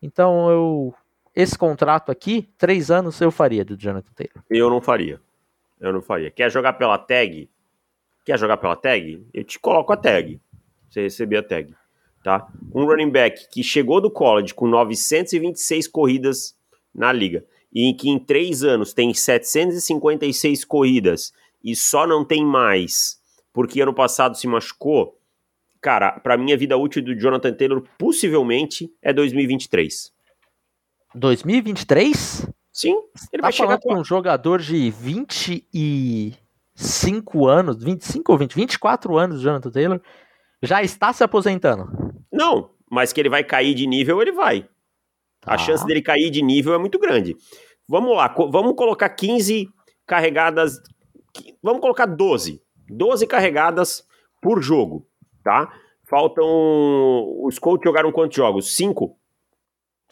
Então 0.00 0.48
eu 0.48 0.94
esse 1.34 1.58
contrato 1.58 2.12
aqui, 2.12 2.48
três 2.56 2.92
anos, 2.92 3.20
eu 3.20 3.30
faria 3.30 3.64
do 3.64 3.76
Jonathan 3.76 4.12
Taylor. 4.14 4.44
Eu 4.48 4.70
não 4.70 4.80
faria. 4.80 5.20
Eu 5.80 5.92
não 5.92 6.00
faria. 6.00 6.30
Quer 6.30 6.48
jogar 6.48 6.74
pela 6.74 6.96
tag? 6.96 7.50
Quer 8.24 8.38
jogar 8.38 8.56
pela 8.56 8.76
tag? 8.76 9.26
Eu 9.32 9.44
te 9.44 9.58
coloco 9.58 9.92
a 9.92 9.96
tag. 9.96 10.40
Você 10.88 11.02
receber 11.02 11.38
a 11.38 11.42
tag. 11.42 11.74
Tá? 12.22 12.48
Um 12.74 12.84
running 12.84 13.10
back 13.10 13.48
que 13.50 13.62
chegou 13.62 14.00
do 14.00 14.10
college 14.10 14.54
com 14.54 14.66
926 14.66 15.86
corridas 15.88 16.56
na 16.94 17.12
liga 17.12 17.44
e 17.72 17.92
que 17.92 18.08
em 18.08 18.18
três 18.18 18.62
anos 18.62 18.94
tem 18.94 19.12
756 19.12 20.64
corridas 20.64 21.34
e 21.62 21.76
só 21.76 22.06
não 22.06 22.24
tem 22.24 22.44
mais 22.44 23.22
porque 23.54 23.80
ano 23.80 23.94
passado 23.94 24.36
se 24.36 24.48
machucou, 24.48 25.16
cara, 25.80 26.18
para 26.18 26.36
mim 26.36 26.52
a 26.52 26.56
vida 26.56 26.76
útil 26.76 27.02
do 27.02 27.14
Jonathan 27.14 27.54
Taylor 27.54 27.84
possivelmente 27.96 28.92
é 29.00 29.12
2023. 29.12 30.12
2023? 31.14 32.48
Sim, 32.72 33.00
ele 33.32 33.40
tá 33.40 33.42
vai 33.42 33.52
chegar 33.52 33.78
com 33.78 33.94
um 33.94 34.04
jogador 34.04 34.60
de 34.60 34.90
25 36.76 37.46
anos, 37.46 37.82
25 37.82 38.32
ou 38.32 38.38
20, 38.38 38.54
24 38.54 39.16
anos, 39.16 39.40
Jonathan 39.40 39.70
Taylor, 39.70 40.00
já 40.62 40.82
está 40.82 41.12
se 41.12 41.22
aposentando. 41.22 41.86
Não, 42.32 42.70
mas 42.90 43.12
que 43.12 43.20
ele 43.20 43.28
vai 43.28 43.44
cair 43.44 43.74
de 43.74 43.86
nível, 43.86 44.20
ele 44.20 44.32
vai. 44.32 44.68
Tá. 45.40 45.54
A 45.54 45.58
chance 45.58 45.86
dele 45.86 46.02
cair 46.02 46.30
de 46.30 46.42
nível 46.42 46.74
é 46.74 46.78
muito 46.78 46.98
grande. 46.98 47.36
Vamos 47.88 48.16
lá, 48.16 48.34
vamos 48.50 48.74
colocar 48.74 49.08
15 49.10 49.68
carregadas, 50.06 50.80
vamos 51.62 51.80
colocar 51.80 52.06
12. 52.06 52.62
12 52.88 53.26
carregadas 53.26 54.06
por 54.42 54.62
jogo, 54.62 55.06
tá? 55.42 55.72
Faltam. 56.08 56.44
Os 57.42 57.58
Colts 57.58 57.84
jogaram 57.84 58.12
quantos 58.12 58.36
jogos? 58.36 58.74
5? 58.76 59.16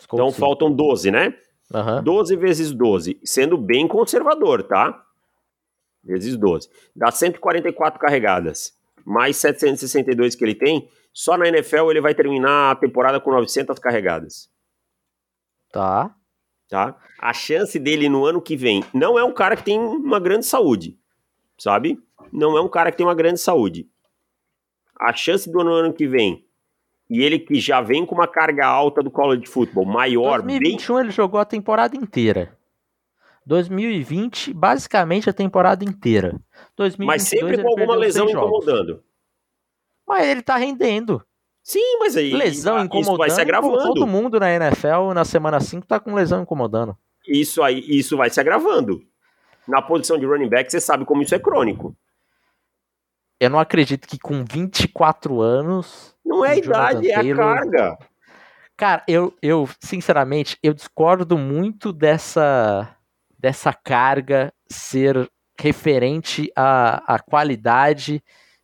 Então 0.05 0.31
sim. 0.31 0.38
faltam 0.38 0.72
12, 0.72 1.11
né? 1.11 1.35
Uhum. 1.72 2.03
12 2.03 2.37
vezes 2.37 2.72
12, 2.72 3.18
sendo 3.25 3.57
bem 3.57 3.88
conservador, 3.88 4.62
tá? 4.62 5.03
Vezes 6.05 6.37
12. 6.37 6.69
Dá 6.95 7.11
144 7.11 8.01
carregadas. 8.01 8.77
Mais 9.05 9.37
762 9.37 10.35
que 10.35 10.45
ele 10.45 10.55
tem. 10.55 10.88
Só 11.12 11.37
na 11.37 11.49
NFL 11.49 11.91
ele 11.91 12.01
vai 12.01 12.15
terminar 12.15 12.73
a 12.73 12.77
temporada 12.77 13.21
com 13.21 13.31
900 13.31 13.79
carregadas. 13.79 14.51
Tá. 15.71 16.15
Tá? 16.69 16.97
A 17.21 17.33
chance 17.33 17.79
dele 17.79 18.09
no 18.09 18.25
ano 18.25 18.41
que 18.41 18.57
vem 18.57 18.83
não 18.95 19.19
é 19.19 19.25
um 19.25 19.33
cara 19.33 19.57
que 19.57 19.62
tem 19.62 19.79
uma 19.79 20.19
grande 20.19 20.47
saúde, 20.47 20.99
sabe? 21.59 21.99
Não 22.33 22.57
é 22.57 22.62
um 22.62 22.69
cara 22.69 22.91
que 22.91 22.97
tem 22.97 23.07
uma 23.07 23.15
grande 23.15 23.41
saúde. 23.41 23.88
A 24.99 25.12
chance 25.12 25.51
do 25.51 25.61
ano 25.61 25.93
que 25.93 26.07
vem 26.07 26.47
e 27.11 27.23
ele 27.23 27.38
que 27.38 27.61
já 27.61 27.83
vem 27.83 28.07
com 28.07 28.15
uma 28.15 28.27
carga 28.27 28.67
alta 28.67 29.03
do 29.03 29.11
college 29.11 29.47
football 29.47 29.85
maior. 29.85 30.41
2021 30.41 30.95
bem... 30.95 31.05
ele 31.05 31.12
jogou 31.12 31.38
a 31.38 31.45
temporada 31.45 31.95
inteira. 31.95 32.57
2020, 33.46 34.52
basicamente 34.52 35.28
a 35.28 35.33
temporada 35.33 35.85
inteira. 35.85 36.40
mas 36.98 37.22
sempre 37.22 37.62
com 37.62 37.68
alguma 37.68 37.96
lesão 37.96 38.28
incomodando. 38.28 39.02
Mas 40.07 40.26
ele 40.26 40.42
tá 40.42 40.57
rendendo. 40.57 41.24
Sim, 41.62 41.98
mas 41.98 42.16
aí 42.16 42.33
lesão 42.33 42.85
incomodando. 42.85 43.12
Isso 43.12 43.16
vai 43.16 43.31
se 43.31 43.40
agravando. 43.40 43.78
Todo 43.78 44.07
mundo 44.07 44.40
na 44.40 44.50
NFL 44.50 45.12
na 45.14 45.24
semana 45.24 45.61
5 45.61 45.87
tá 45.87 46.00
com 46.00 46.14
lesão 46.14 46.42
incomodando. 46.42 46.96
Isso 47.26 47.62
aí, 47.62 47.81
isso 47.88 48.16
vai 48.16 48.31
se 48.31 48.40
agravando. 48.40 49.02
Na 49.66 49.81
posição 49.81 50.18
de 50.18 50.26
running 50.26 50.48
back, 50.48 50.70
você 50.70 50.81
sabe 50.81 51.05
como 51.05 51.22
isso 51.22 51.35
é 51.35 51.38
crônico. 51.38 51.96
Eu 53.38 53.50
não 53.50 53.59
acredito 53.59 54.07
que 54.07 54.18
com 54.18 54.44
24 54.44 55.40
anos. 55.40 56.16
Não 56.24 56.44
é 56.44 56.50
a 56.50 56.57
idade, 56.57 57.11
é 57.11 57.14
a 57.14 57.37
carga. 57.37 57.98
Cara, 58.76 59.05
eu, 59.07 59.33
eu, 59.40 59.68
sinceramente, 59.81 60.59
eu 60.62 60.72
discordo 60.74 61.38
muito 61.38 61.92
dessa, 61.92 62.96
dessa 63.42 63.72
carga 63.72 64.52
ser 64.68 65.28
referente 65.61 66.50
à, 66.57 67.16
à 67.16 67.18
qualidade 67.18 68.22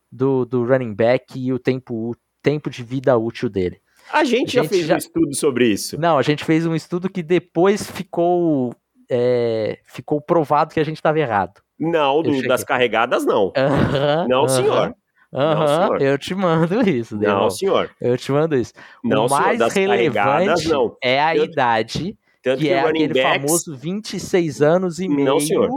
do, 0.09 0.45
do 0.45 0.63
running 0.63 0.93
back 0.95 1.37
e 1.37 1.51
o 1.51 1.59
tempo, 1.59 2.15
tempo 2.41 2.69
de 2.69 2.81
vida 2.81 3.17
útil 3.17 3.49
dele. 3.49 3.81
A 4.11 4.23
gente, 4.23 4.57
a 4.57 4.63
gente 4.63 4.63
já 4.63 4.63
fez 4.63 4.85
já... 4.85 4.95
um 4.95 4.97
estudo 4.97 5.35
sobre 5.35 5.67
isso. 5.67 5.99
Não, 5.99 6.17
a 6.17 6.21
gente 6.21 6.45
fez 6.45 6.65
um 6.65 6.73
estudo 6.73 7.09
que 7.09 7.21
depois 7.21 7.91
ficou, 7.91 8.73
é, 9.11 9.79
ficou 9.85 10.19
provado 10.21 10.73
que 10.73 10.79
a 10.79 10.85
gente 10.85 10.95
estava 10.95 11.19
errado. 11.19 11.61
Não, 11.77 12.23
do, 12.23 12.41
das 12.47 12.63
carregadas, 12.63 13.25
não. 13.25 13.47
Uh 13.47 13.53
-huh, 13.53 14.27
não, 14.27 14.41
uh 14.41 14.45
-huh. 14.45 14.49
senhor. 14.49 14.95
Aham, 15.31 15.55
não, 15.55 15.67
senhor. 15.67 16.01
eu 16.01 16.17
te 16.17 16.33
mando 16.33 16.89
isso. 16.89 17.15
Não, 17.15 17.49
senhor. 17.51 17.91
Eu 18.01 18.17
te 18.17 18.31
mando 18.31 18.55
isso. 18.55 18.73
Não, 19.03 19.27
o 19.27 19.29
mais 19.29 19.57
senhor, 19.71 19.91
relevante 19.91 20.67
não. 20.67 20.97
é 21.03 21.21
a 21.21 21.35
eu, 21.35 21.45
idade, 21.45 22.17
que, 22.43 22.57
que 22.57 22.69
é 22.69 22.79
aquele 22.79 23.13
backs, 23.13 23.41
famoso 23.41 23.77
26 23.77 24.61
anos 24.61 24.99
e 24.99 25.07
não, 25.07 25.15
meio. 25.15 25.27
Não, 25.27 25.39
senhor. 25.39 25.69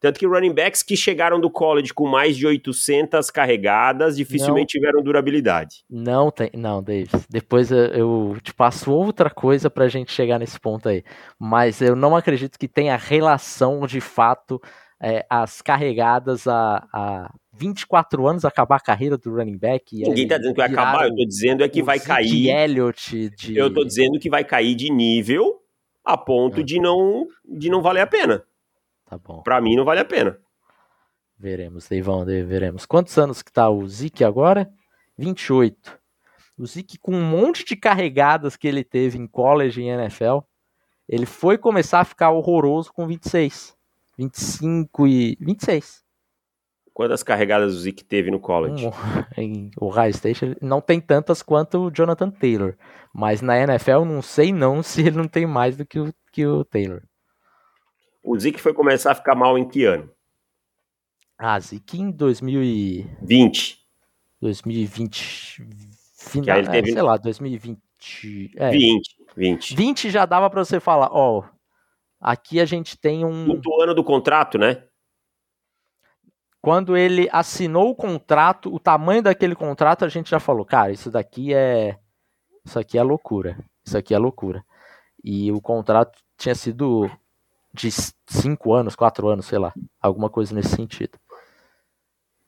Tanto 0.00 0.20
que 0.20 0.26
running 0.26 0.54
backs 0.54 0.82
que 0.82 0.96
chegaram 0.96 1.40
do 1.40 1.50
college 1.50 1.92
com 1.92 2.06
mais 2.06 2.36
de 2.36 2.46
800 2.46 3.30
carregadas 3.30 4.16
dificilmente 4.16 4.78
não, 4.78 4.80
tiveram 4.80 5.02
durabilidade. 5.02 5.82
Não 5.90 6.30
tem, 6.30 6.50
não, 6.54 6.80
Davis. 6.80 7.26
Depois 7.28 7.72
eu, 7.72 7.78
eu 7.78 8.36
te 8.40 8.54
passo 8.54 8.92
outra 8.92 9.28
coisa 9.28 9.68
pra 9.68 9.88
gente 9.88 10.12
chegar 10.12 10.38
nesse 10.38 10.58
ponto 10.60 10.88
aí. 10.88 11.02
Mas 11.38 11.82
eu 11.82 11.96
não 11.96 12.14
acredito 12.14 12.58
que 12.58 12.68
tenha 12.68 12.96
relação 12.96 13.86
de 13.88 14.00
fato 14.00 14.60
é, 15.02 15.26
as 15.28 15.60
carregadas 15.60 16.46
a, 16.46 16.86
a 16.92 17.34
24 17.54 18.24
anos 18.28 18.44
acabar 18.44 18.76
a 18.76 18.80
carreira 18.80 19.18
do 19.18 19.34
running 19.34 19.58
back. 19.58 19.96
Ninguém 19.96 20.24
está 20.24 20.38
dizendo 20.38 20.54
que 20.54 20.60
vai 20.60 20.70
acabar, 20.70 21.04
eu 21.04 21.10
estou 21.10 21.26
dizendo 21.26 21.64
é 21.64 21.68
que 21.68 21.82
vai 21.82 21.98
cair. 21.98 22.50
Elliott 22.50 23.30
de... 23.30 23.56
Eu 23.56 23.66
estou 23.66 23.84
dizendo 23.84 24.20
que 24.20 24.30
vai 24.30 24.44
cair 24.44 24.76
de 24.76 24.92
nível 24.92 25.57
a 26.08 26.16
ponto 26.16 26.60
é. 26.60 26.62
de, 26.62 26.80
não, 26.80 27.26
de 27.44 27.68
não 27.68 27.82
valer 27.82 28.00
a 28.00 28.06
pena. 28.06 28.42
Tá 29.04 29.18
bom. 29.18 29.42
Para 29.42 29.60
mim 29.60 29.76
não 29.76 29.84
vale 29.84 30.00
a 30.00 30.04
pena. 30.04 30.38
Veremos, 31.38 31.86
Deivão, 31.86 32.24
veremos. 32.24 32.86
Quantos 32.86 33.16
anos 33.18 33.42
que 33.42 33.52
tá 33.52 33.68
o 33.68 33.86
Zeke 33.86 34.24
agora? 34.24 34.72
28. 35.18 35.98
O 36.58 36.66
Zeke 36.66 36.98
com 36.98 37.14
um 37.14 37.22
monte 37.22 37.62
de 37.64 37.76
carregadas 37.76 38.56
que 38.56 38.66
ele 38.66 38.82
teve 38.82 39.18
em 39.18 39.26
college 39.26 39.82
e 39.82 39.86
NFL, 39.86 40.38
ele 41.06 41.26
foi 41.26 41.58
começar 41.58 42.00
a 42.00 42.04
ficar 42.04 42.30
horroroso 42.30 42.90
com 42.92 43.06
26. 43.06 43.76
25 44.16 45.06
e 45.06 45.36
26. 45.40 46.02
Quantas 46.98 47.22
carregadas 47.22 47.74
o 47.76 47.78
Zeke 47.78 48.02
teve 48.02 48.28
no 48.28 48.40
college? 48.40 48.84
Um, 49.38 49.70
o 49.80 49.88
High 49.88 50.12
Station 50.12 50.56
não 50.60 50.80
tem 50.80 51.00
tantas 51.00 51.44
quanto 51.44 51.78
o 51.78 51.90
Jonathan 51.92 52.28
Taylor. 52.28 52.74
Mas 53.14 53.40
na 53.40 53.56
NFL 53.56 54.04
não 54.04 54.20
sei 54.20 54.52
não 54.52 54.82
se 54.82 55.02
ele 55.02 55.16
não 55.16 55.28
tem 55.28 55.46
mais 55.46 55.76
do 55.76 55.86
que 55.86 56.00
o, 56.00 56.12
que 56.32 56.44
o 56.44 56.64
Taylor. 56.64 57.00
O 58.20 58.36
Zeke 58.36 58.60
foi 58.60 58.74
começar 58.74 59.12
a 59.12 59.14
ficar 59.14 59.36
mal 59.36 59.56
em 59.56 59.68
que 59.68 59.84
ano? 59.84 60.10
Ah, 61.38 61.60
Zeke 61.60 62.00
em 62.00 62.10
2020. 62.10 63.78
2020. 64.40 65.68
Final, 66.16 66.58
é, 66.58 66.62
teve... 66.64 66.90
sei 66.90 67.02
lá, 67.02 67.16
2020. 67.16 67.78
É. 68.56 68.70
20, 68.72 69.16
20. 69.36 69.76
20 69.76 70.10
já 70.10 70.26
dava 70.26 70.50
para 70.50 70.64
você 70.64 70.80
falar, 70.80 71.10
ó, 71.12 71.44
Aqui 72.20 72.58
a 72.60 72.64
gente 72.64 72.98
tem 72.98 73.24
um. 73.24 73.46
Quinto 73.46 73.80
ano 73.80 73.94
do 73.94 74.02
contrato, 74.02 74.58
né? 74.58 74.82
Quando 76.60 76.96
ele 76.96 77.28
assinou 77.32 77.90
o 77.90 77.94
contrato, 77.94 78.74
o 78.74 78.80
tamanho 78.80 79.22
daquele 79.22 79.54
contrato, 79.54 80.04
a 80.04 80.08
gente 80.08 80.30
já 80.30 80.40
falou, 80.40 80.64
cara, 80.64 80.92
isso 80.92 81.10
daqui 81.10 81.54
é. 81.54 81.98
Isso 82.64 82.78
aqui 82.78 82.98
é 82.98 83.02
loucura. 83.02 83.56
Isso 83.84 83.96
aqui 83.96 84.12
é 84.14 84.18
loucura. 84.18 84.64
E 85.24 85.50
o 85.52 85.60
contrato 85.60 86.18
tinha 86.36 86.54
sido 86.54 87.10
de 87.72 87.90
cinco 88.26 88.74
anos, 88.74 88.96
quatro 88.96 89.28
anos, 89.28 89.46
sei 89.46 89.58
lá. 89.58 89.72
Alguma 90.00 90.28
coisa 90.28 90.54
nesse 90.54 90.74
sentido. 90.74 91.18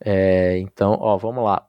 É, 0.03 0.57
então, 0.57 0.97
ó, 0.99 1.17
vamos 1.17 1.43
lá. 1.43 1.65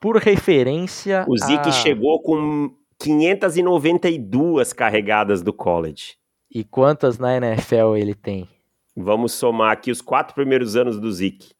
Por 0.00 0.16
referência. 0.16 1.24
O 1.28 1.36
Zeke 1.36 1.68
a... 1.68 1.72
chegou 1.72 2.20
com 2.20 2.74
592 2.98 4.72
carregadas 4.72 5.42
do 5.42 5.52
college. 5.52 6.16
E 6.50 6.64
quantas 6.64 7.18
na 7.18 7.36
NFL 7.36 7.96
ele 7.96 8.14
tem? 8.14 8.48
Vamos 8.96 9.32
somar 9.32 9.72
aqui 9.72 9.90
os 9.90 10.00
quatro 10.00 10.34
primeiros 10.34 10.74
anos 10.74 10.98
do 10.98 11.12
Zeke, 11.12 11.52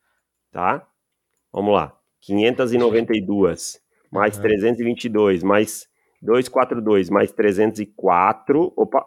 tá? 0.57 0.89
Vamos 1.53 1.75
lá. 1.75 1.95
592, 2.23 3.79
mais 4.11 4.37
uhum. 4.37 4.43
322, 4.43 5.43
mais 5.43 5.87
242 6.23 7.11
mais 7.11 7.31
304. 7.31 8.73
Opa, 8.75 9.07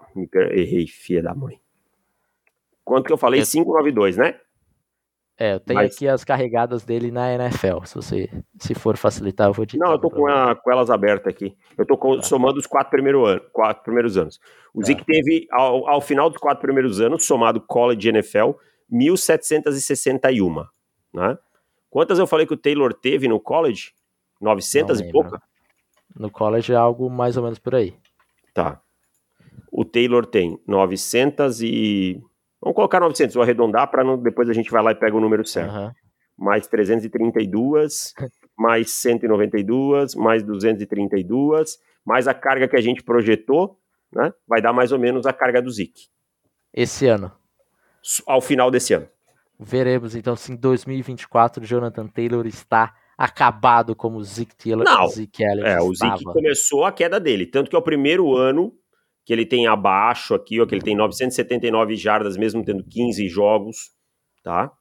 errei, 0.52 0.86
filha 0.86 1.24
da 1.24 1.34
mãe. 1.34 1.60
Quanto 2.86 3.08
que 3.08 3.14
eu 3.14 3.18
falei? 3.18 3.42
592, 3.42 4.18
né? 4.18 4.36
É, 5.40 5.56
eu 5.56 5.60
tenho 5.60 5.80
Mas... 5.80 5.96
aqui 5.96 6.08
as 6.08 6.24
carregadas 6.24 6.86
dele 6.86 7.10
na 7.10 7.34
NFL. 7.34 7.84
Se 7.86 7.96
você 7.96 8.30
se 8.60 8.76
for 8.76 8.96
facilitar, 8.96 9.48
eu 9.48 9.54
vou 9.54 9.66
dizer. 9.66 9.80
Não, 9.80 9.94
eu 9.94 10.00
tô 10.00 10.12
com, 10.12 10.28
a, 10.28 10.56
com, 10.56 10.72
elas 10.72 10.92
abertas 10.92 11.34
aqui. 11.34 11.58
Eu 11.78 11.86
tô 11.86 11.98
com, 11.98 12.18
tá. 12.18 12.22
somando 12.22 12.60
os 12.60 12.68
quatro, 12.68 12.92
primeiro 12.92 13.26
ano, 13.26 13.42
quatro 13.52 13.84
primeiros 13.84 14.18
anos. 14.18 14.40
O 14.72 14.82
tá. 14.82 14.88
Zeke 14.88 15.04
teve, 15.04 15.48
ao, 15.52 15.88
ao, 15.88 16.02
final 16.02 16.30
dos 16.30 16.38
quatro 16.38 16.62
primeiros 16.62 17.02
anos, 17.02 17.26
somado 17.26 17.60
college 17.60 18.08
e 18.08 18.12
NFL, 18.12 18.52
1.761. 18.92 20.68
Né? 21.14 21.38
Quantas 21.90 22.20
eu 22.20 22.28
falei 22.28 22.46
que 22.46 22.54
o 22.54 22.58
Taylor 22.58 22.94
teve 22.94 23.28
no 23.28 23.40
college? 23.40 23.94
900 24.40 25.00
e 25.02 25.12
pouca? 25.12 25.42
No 26.16 26.30
college 26.30 26.72
é 26.72 26.76
algo 26.76 27.10
mais 27.10 27.38
ou 27.38 27.44
menos 27.44 27.60
por 27.60 27.76
aí. 27.76 27.96
Tá. 28.54 28.82
O 29.72 29.86
Taylor 29.86 30.26
tem 30.26 30.60
900 30.66 31.62
e 31.62 32.22
Vamos 32.62 32.76
colocar 32.76 33.00
900, 33.00 33.34
vou 33.34 33.44
arredondar 33.44 33.90
para 33.90 34.04
depois 34.18 34.50
a 34.50 34.54
gente 34.54 34.70
vai 34.70 34.84
lá 34.84 34.92
e 34.92 34.96
pega 34.96 35.16
o 35.16 35.22
número 35.22 35.46
certo. 35.46 35.74
Uhum. 35.74 35.92
Mais 36.38 36.68
332, 36.68 38.14
mais 38.58 38.92
192, 38.92 40.16
mais 40.16 40.44
232, 40.44 41.80
mais 42.06 42.28
a 42.28 42.34
carga 42.34 42.68
que 42.68 42.76
a 42.76 42.82
gente 42.82 43.04
projetou, 43.04 43.78
né? 44.12 44.34
Vai 44.48 44.62
dar 44.62 44.74
mais 44.74 44.92
ou 44.92 45.00
menos 45.00 45.26
a 45.26 45.34
carga 45.34 45.62
do 45.62 45.70
Zik. 45.70 46.08
Esse 46.74 47.08
ano. 47.08 47.32
Ao 48.26 48.42
final 48.42 48.70
desse 48.72 48.94
ano. 48.94 49.08
Veremos 49.60 50.16
então 50.16 50.38
se 50.38 50.54
em 50.54 50.56
2024 50.56 51.66
Jonathan 51.66 52.08
Taylor 52.08 52.48
está 52.48 52.96
acabado 53.18 53.94
como 53.94 54.18
o 54.18 54.24
Zeke 54.24 54.56
Taylor. 54.56 54.86
Não, 54.86 55.08
Zeke 55.10 55.44
é, 55.44 55.82
o 55.82 55.94
Zeke 55.94 56.24
começou 56.24 56.86
a 56.86 56.92
queda 56.94 57.20
dele, 57.20 57.46
tanto 57.46 57.70
que 57.70 57.76
é 57.76 57.80
o 57.80 57.84
primeiro 57.84 58.34
ano 58.38 58.74
que 59.26 59.34
ele 59.34 59.46
tem 59.46 59.68
abaixo 59.68 60.34
aqui, 60.34 60.62
ó, 60.62 60.66
que 60.66 60.74
ele 60.74 60.82
tem 60.82 60.96
979 60.96 61.98
jardas, 61.98 62.38
mesmo 62.38 62.64
tendo 62.64 62.84
15 62.84 63.28
jogos, 63.28 63.92
tá? 64.42 64.72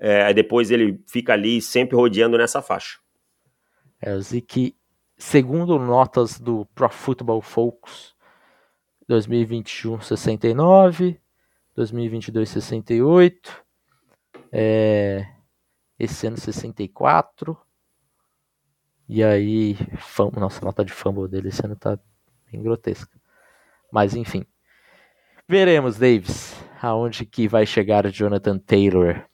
É, 0.00 0.32
depois 0.32 0.70
ele 0.70 1.00
fica 1.06 1.34
ali 1.34 1.60
sempre 1.60 1.94
rodeando 1.94 2.38
nessa 2.38 2.62
faixa. 2.62 2.98
É, 4.00 4.14
o 4.14 4.20
Zeke, 4.22 4.74
segundo 5.18 5.78
notas 5.78 6.40
do 6.40 6.66
Pro 6.74 6.88
Football 6.88 7.42
Focus, 7.42 8.16
2021 9.06 10.00
69, 10.00 11.20
2022 11.76 12.48
68, 12.48 13.61
é, 14.52 15.26
esse 15.98 16.26
ano 16.26 16.36
64, 16.36 17.58
e 19.08 19.22
aí, 19.22 19.74
fam, 19.98 20.30
nossa, 20.32 20.60
a 20.62 20.64
nota 20.66 20.84
de 20.84 20.92
fumble 20.92 21.28
dele 21.28 21.48
esse 21.48 21.64
ano 21.64 21.76
tá 21.76 21.98
bem 22.50 22.62
grotesca. 22.62 23.20
Mas 23.92 24.14
enfim. 24.14 24.46
Veremos, 25.48 25.98
Davis, 25.98 26.54
aonde 26.80 27.26
que 27.26 27.46
vai 27.46 27.66
chegar 27.66 28.10
Jonathan 28.10 28.58
Taylor 28.58 29.26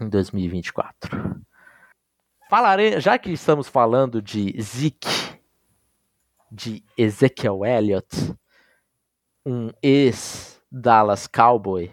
em 0.00 0.08
2024. 0.08 1.40
Falarei, 2.50 3.00
já 3.00 3.18
que 3.18 3.30
estamos 3.30 3.68
falando 3.68 4.20
de 4.20 4.60
Zeke, 4.60 5.38
de 6.50 6.84
Ezekiel 6.98 7.64
Elliott, 7.64 8.34
um 9.46 9.70
ex-Dallas 9.82 11.26
Cowboy, 11.26 11.90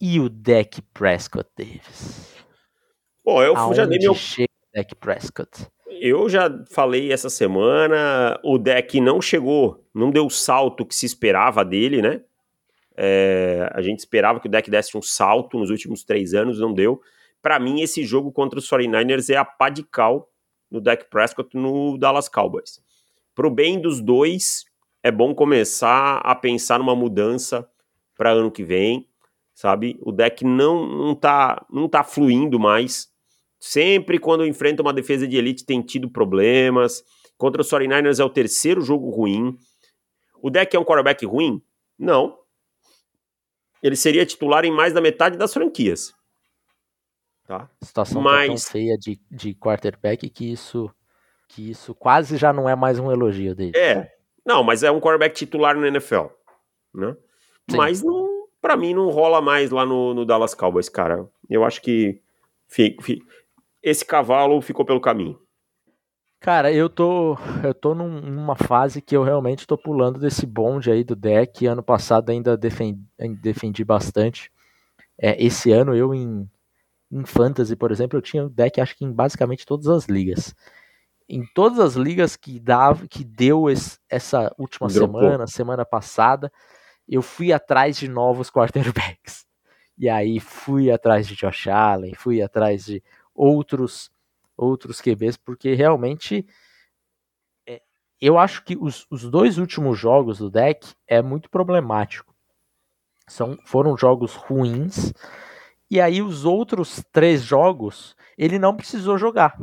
e 0.00 0.18
o 0.18 0.28
Dak 0.28 0.80
Prescott, 0.94 1.48
Davis. 1.56 2.34
Pô, 3.22 3.42
eu 3.42 3.56
Aonde 3.56 3.76
já 3.76 3.86
dei 3.86 3.98
meu... 3.98 4.14
chega 4.14 4.48
o 4.50 4.76
Dak 4.76 4.94
Prescott? 4.96 5.70
eu 6.00 6.28
já 6.30 6.50
falei 6.70 7.12
essa 7.12 7.28
semana, 7.28 8.40
o 8.42 8.56
deck 8.56 8.98
não 9.02 9.20
chegou, 9.20 9.84
não 9.94 10.10
deu 10.10 10.24
o 10.24 10.30
salto 10.30 10.86
que 10.86 10.94
se 10.94 11.04
esperava 11.04 11.62
dele, 11.62 12.00
né? 12.00 12.22
É, 12.96 13.70
a 13.74 13.82
gente 13.82 13.98
esperava 13.98 14.40
que 14.40 14.48
o 14.48 14.50
deck 14.50 14.70
desse 14.70 14.96
um 14.96 15.02
salto 15.02 15.58
nos 15.58 15.68
últimos 15.68 16.02
três 16.02 16.32
anos, 16.32 16.58
não 16.58 16.72
deu. 16.72 17.02
Para 17.42 17.58
mim, 17.58 17.82
esse 17.82 18.02
jogo 18.04 18.32
contra 18.32 18.58
os 18.58 18.68
49ers 18.68 19.28
é 19.28 19.36
a 19.36 19.44
pá 19.44 19.68
de 19.68 19.82
cal 19.82 20.30
no 20.70 20.80
deck 20.80 21.04
Prescott 21.10 21.54
no 21.54 21.98
Dallas 21.98 22.28
Cowboys. 22.28 22.80
Pro 23.34 23.50
bem 23.50 23.78
dos 23.78 24.00
dois, 24.00 24.64
é 25.02 25.10
bom 25.10 25.34
começar 25.34 26.18
a 26.18 26.34
pensar 26.34 26.78
numa 26.78 26.96
mudança 26.96 27.68
para 28.16 28.30
ano 28.30 28.50
que 28.50 28.64
vem, 28.64 29.06
sabe? 29.60 29.98
O 30.00 30.12
deck 30.12 30.44
não, 30.44 30.86
não, 30.86 31.14
tá, 31.14 31.66
não 31.70 31.88
tá 31.88 32.02
fluindo 32.02 32.58
mais 32.58 33.10
Sempre 33.60 34.18
quando 34.18 34.46
enfrenta 34.46 34.80
uma 34.80 34.92
defesa 34.92 35.28
de 35.28 35.36
elite 35.36 35.66
tem 35.66 35.82
tido 35.82 36.08
problemas. 36.08 37.04
Contra 37.36 37.60
os 37.60 37.68
49ers 37.68 38.18
é 38.18 38.24
o 38.24 38.30
terceiro 38.30 38.80
jogo 38.80 39.10
ruim. 39.10 39.56
O 40.42 40.48
deck 40.48 40.74
é 40.74 40.80
um 40.80 40.84
quarterback 40.84 41.26
ruim? 41.26 41.62
Não. 41.98 42.38
Ele 43.82 43.96
seria 43.96 44.24
titular 44.24 44.64
em 44.64 44.72
mais 44.72 44.94
da 44.94 45.00
metade 45.00 45.36
das 45.36 45.52
franquias. 45.52 46.14
Tá? 47.46 47.68
A 47.82 47.84
situação 47.84 48.22
Mas... 48.22 48.46
tá 48.46 48.46
tão 48.46 48.72
feia 48.72 48.96
de, 48.96 49.20
de 49.30 49.54
quarterback 49.54 50.30
que 50.30 50.50
isso, 50.50 50.90
que 51.46 51.70
isso 51.70 51.94
quase 51.94 52.38
já 52.38 52.54
não 52.54 52.66
é 52.66 52.74
mais 52.74 52.98
um 52.98 53.12
elogio 53.12 53.54
dele. 53.54 53.76
É. 53.76 54.10
Não, 54.44 54.62
mas 54.62 54.82
é 54.82 54.90
um 54.90 55.00
quarterback 55.00 55.34
titular 55.34 55.76
no 55.76 55.86
NFL. 55.86 56.26
Né? 56.94 57.14
Mas 57.70 58.02
não, 58.02 58.29
pra 58.60 58.76
mim 58.76 58.94
não 58.94 59.08
rola 59.10 59.40
mais 59.40 59.70
lá 59.70 59.84
no, 59.84 60.14
no 60.14 60.24
Dallas 60.24 60.54
Cowboys, 60.54 60.88
cara. 60.88 61.28
Eu 61.48 61.64
acho 61.64 61.80
que 61.82 62.20
esse 63.82 64.04
cavalo 64.04 64.60
ficou 64.60 64.84
pelo 64.84 65.00
caminho? 65.00 65.38
Cara, 66.40 66.72
eu 66.72 66.88
tô, 66.88 67.36
eu 67.62 67.74
tô 67.74 67.94
num, 67.94 68.20
numa 68.20 68.56
fase 68.56 69.02
que 69.02 69.14
eu 69.14 69.22
realmente 69.22 69.66
tô 69.66 69.76
pulando 69.76 70.18
desse 70.18 70.46
bonde 70.46 70.90
aí 70.90 71.04
do 71.04 71.14
deck. 71.14 71.66
Ano 71.66 71.82
passado 71.82 72.30
ainda 72.30 72.56
defendi, 72.56 72.98
defendi 73.42 73.84
bastante. 73.84 74.50
É, 75.18 75.42
esse 75.42 75.70
ano 75.70 75.94
eu 75.94 76.14
em, 76.14 76.48
em 77.12 77.26
Fantasy, 77.26 77.76
por 77.76 77.92
exemplo, 77.92 78.16
eu 78.16 78.22
tinha 78.22 78.46
o 78.46 78.48
deck 78.48 78.80
acho 78.80 78.96
que 78.96 79.04
em 79.04 79.12
basicamente 79.12 79.66
todas 79.66 79.86
as 79.86 80.06
ligas. 80.06 80.54
Em 81.28 81.44
todas 81.54 81.78
as 81.78 81.94
ligas 81.94 82.36
que 82.36 82.58
dava, 82.58 83.06
que 83.06 83.22
deu 83.22 83.68
esse, 83.68 83.98
essa 84.08 84.52
última 84.58 84.88
Dropou. 84.88 85.20
semana, 85.20 85.46
semana 85.46 85.84
passada, 85.84 86.50
eu 87.10 87.22
fui 87.22 87.52
atrás 87.52 87.96
de 87.96 88.08
novos 88.08 88.48
quarterbacks. 88.48 89.44
E 89.98 90.08
aí 90.08 90.38
fui 90.38 90.90
atrás 90.90 91.26
de 91.26 91.34
Josh 91.34 91.66
Allen, 91.66 92.14
fui 92.14 92.40
atrás 92.40 92.84
de 92.84 93.02
outros 93.34 94.10
outros 94.56 95.00
QBs, 95.00 95.38
porque 95.38 95.74
realmente 95.74 96.46
é, 97.66 97.82
eu 98.20 98.38
acho 98.38 98.62
que 98.62 98.76
os, 98.76 99.06
os 99.10 99.28
dois 99.28 99.58
últimos 99.58 99.98
jogos 99.98 100.38
do 100.38 100.50
deck 100.50 100.94
é 101.06 101.22
muito 101.22 101.50
problemático. 101.50 102.34
São, 103.26 103.58
foram 103.64 103.96
jogos 103.96 104.34
ruins, 104.34 105.12
e 105.90 106.00
aí 106.00 106.20
os 106.20 106.44
outros 106.44 107.02
três 107.10 107.42
jogos 107.42 108.14
ele 108.36 108.58
não 108.58 108.76
precisou 108.76 109.16
jogar. 109.16 109.58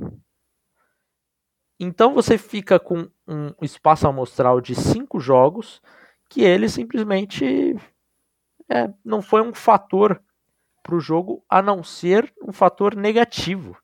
Então 1.80 2.14
você 2.14 2.38
fica 2.38 2.80
com 2.80 3.08
um 3.28 3.54
espaço 3.62 4.08
amostral 4.08 4.60
de 4.60 4.74
cinco 4.74 5.20
jogos 5.20 5.80
que 6.30 6.42
ele 6.42 6.68
simplesmente 6.70 7.76
é, 8.70 8.90
não 9.04 9.22
foi 9.22 9.42
um 9.42 9.54
fator 9.54 10.22
para 10.84 10.96
o 10.96 11.00
jogo 11.00 11.44
a 11.50 11.62
não 11.62 11.84
ser 11.84 12.34
um 12.42 12.52
fator 12.52 12.96
negativo. 12.96 13.78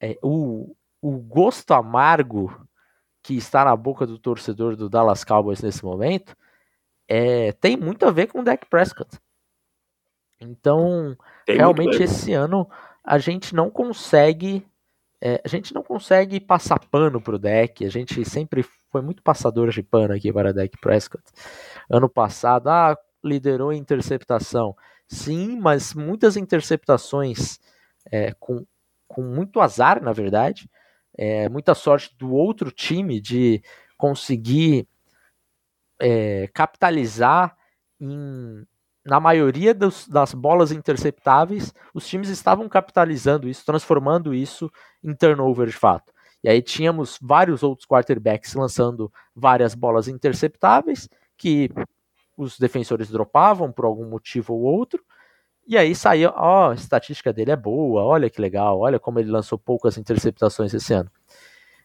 É, 0.00 0.18
o, 0.22 0.76
o 1.00 1.18
gosto 1.18 1.72
amargo 1.72 2.66
que 3.22 3.34
está 3.34 3.64
na 3.64 3.74
boca 3.74 4.06
do 4.06 4.18
torcedor 4.18 4.76
do 4.76 4.88
Dallas 4.88 5.24
Cowboys 5.24 5.62
nesse 5.62 5.84
momento 5.84 6.36
é, 7.08 7.52
tem 7.52 7.76
muito 7.76 8.06
a 8.06 8.10
ver 8.10 8.26
com 8.26 8.40
o 8.40 8.44
Dak 8.44 8.66
Prescott. 8.66 9.18
Então, 10.40 11.16
tem 11.44 11.56
realmente 11.56 12.02
esse 12.02 12.32
ano 12.32 12.68
a 13.02 13.18
gente 13.18 13.54
não 13.54 13.70
consegue 13.70 14.66
é, 15.20 15.40
a 15.44 15.48
gente 15.48 15.74
não 15.74 15.82
consegue 15.82 16.38
passar 16.38 16.78
pano 16.78 17.20
pro 17.20 17.38
deck, 17.38 17.84
a 17.84 17.90
gente 17.90 18.24
sempre 18.24 18.62
foi 18.90 19.00
muito 19.00 19.22
passador 19.22 19.70
de 19.70 19.82
pano 19.82 20.14
aqui 20.14 20.32
para 20.32 20.52
Dak 20.52 20.76
Prescott. 20.78 21.24
Ano 21.88 22.08
passado, 22.08 22.68
ah, 22.68 22.96
liderou 23.24 23.72
em 23.72 23.78
interceptação. 23.78 24.76
Sim, 25.08 25.58
mas 25.58 25.94
muitas 25.94 26.36
interceptações 26.36 27.58
é, 28.10 28.32
com, 28.38 28.66
com 29.08 29.22
muito 29.22 29.60
azar, 29.60 30.02
na 30.02 30.12
verdade. 30.12 30.68
É, 31.16 31.48
muita 31.48 31.74
sorte 31.74 32.14
do 32.18 32.34
outro 32.34 32.70
time 32.70 33.20
de 33.20 33.62
conseguir 33.96 34.86
é, 36.00 36.48
capitalizar 36.48 37.56
em, 37.98 38.66
na 39.06 39.20
maioria 39.20 39.72
dos, 39.72 40.06
das 40.08 40.34
bolas 40.34 40.72
interceptáveis, 40.72 41.72
os 41.94 42.06
times 42.06 42.28
estavam 42.28 42.68
capitalizando 42.68 43.48
isso, 43.48 43.64
transformando 43.64 44.34
isso 44.34 44.70
em 45.02 45.14
turnover 45.14 45.66
de 45.68 45.72
fato. 45.72 46.12
E 46.42 46.48
aí 46.48 46.60
tínhamos 46.60 47.18
vários 47.20 47.62
outros 47.62 47.86
quarterbacks 47.86 48.54
lançando 48.54 49.12
várias 49.34 49.74
bolas 49.74 50.08
interceptáveis 50.08 51.08
que 51.36 51.70
os 52.36 52.58
defensores 52.58 53.08
dropavam 53.08 53.72
por 53.72 53.84
algum 53.84 54.08
motivo 54.08 54.54
ou 54.54 54.62
outro, 54.62 55.02
e 55.66 55.76
aí 55.76 55.94
saía, 55.94 56.32
ó, 56.36 56.70
a 56.70 56.74
estatística 56.74 57.32
dele 57.32 57.50
é 57.50 57.56
boa, 57.56 58.04
olha 58.04 58.30
que 58.30 58.40
legal, 58.40 58.78
olha 58.78 59.00
como 59.00 59.18
ele 59.18 59.30
lançou 59.30 59.58
poucas 59.58 59.96
interceptações 59.96 60.72
esse 60.72 60.92
ano. 60.92 61.10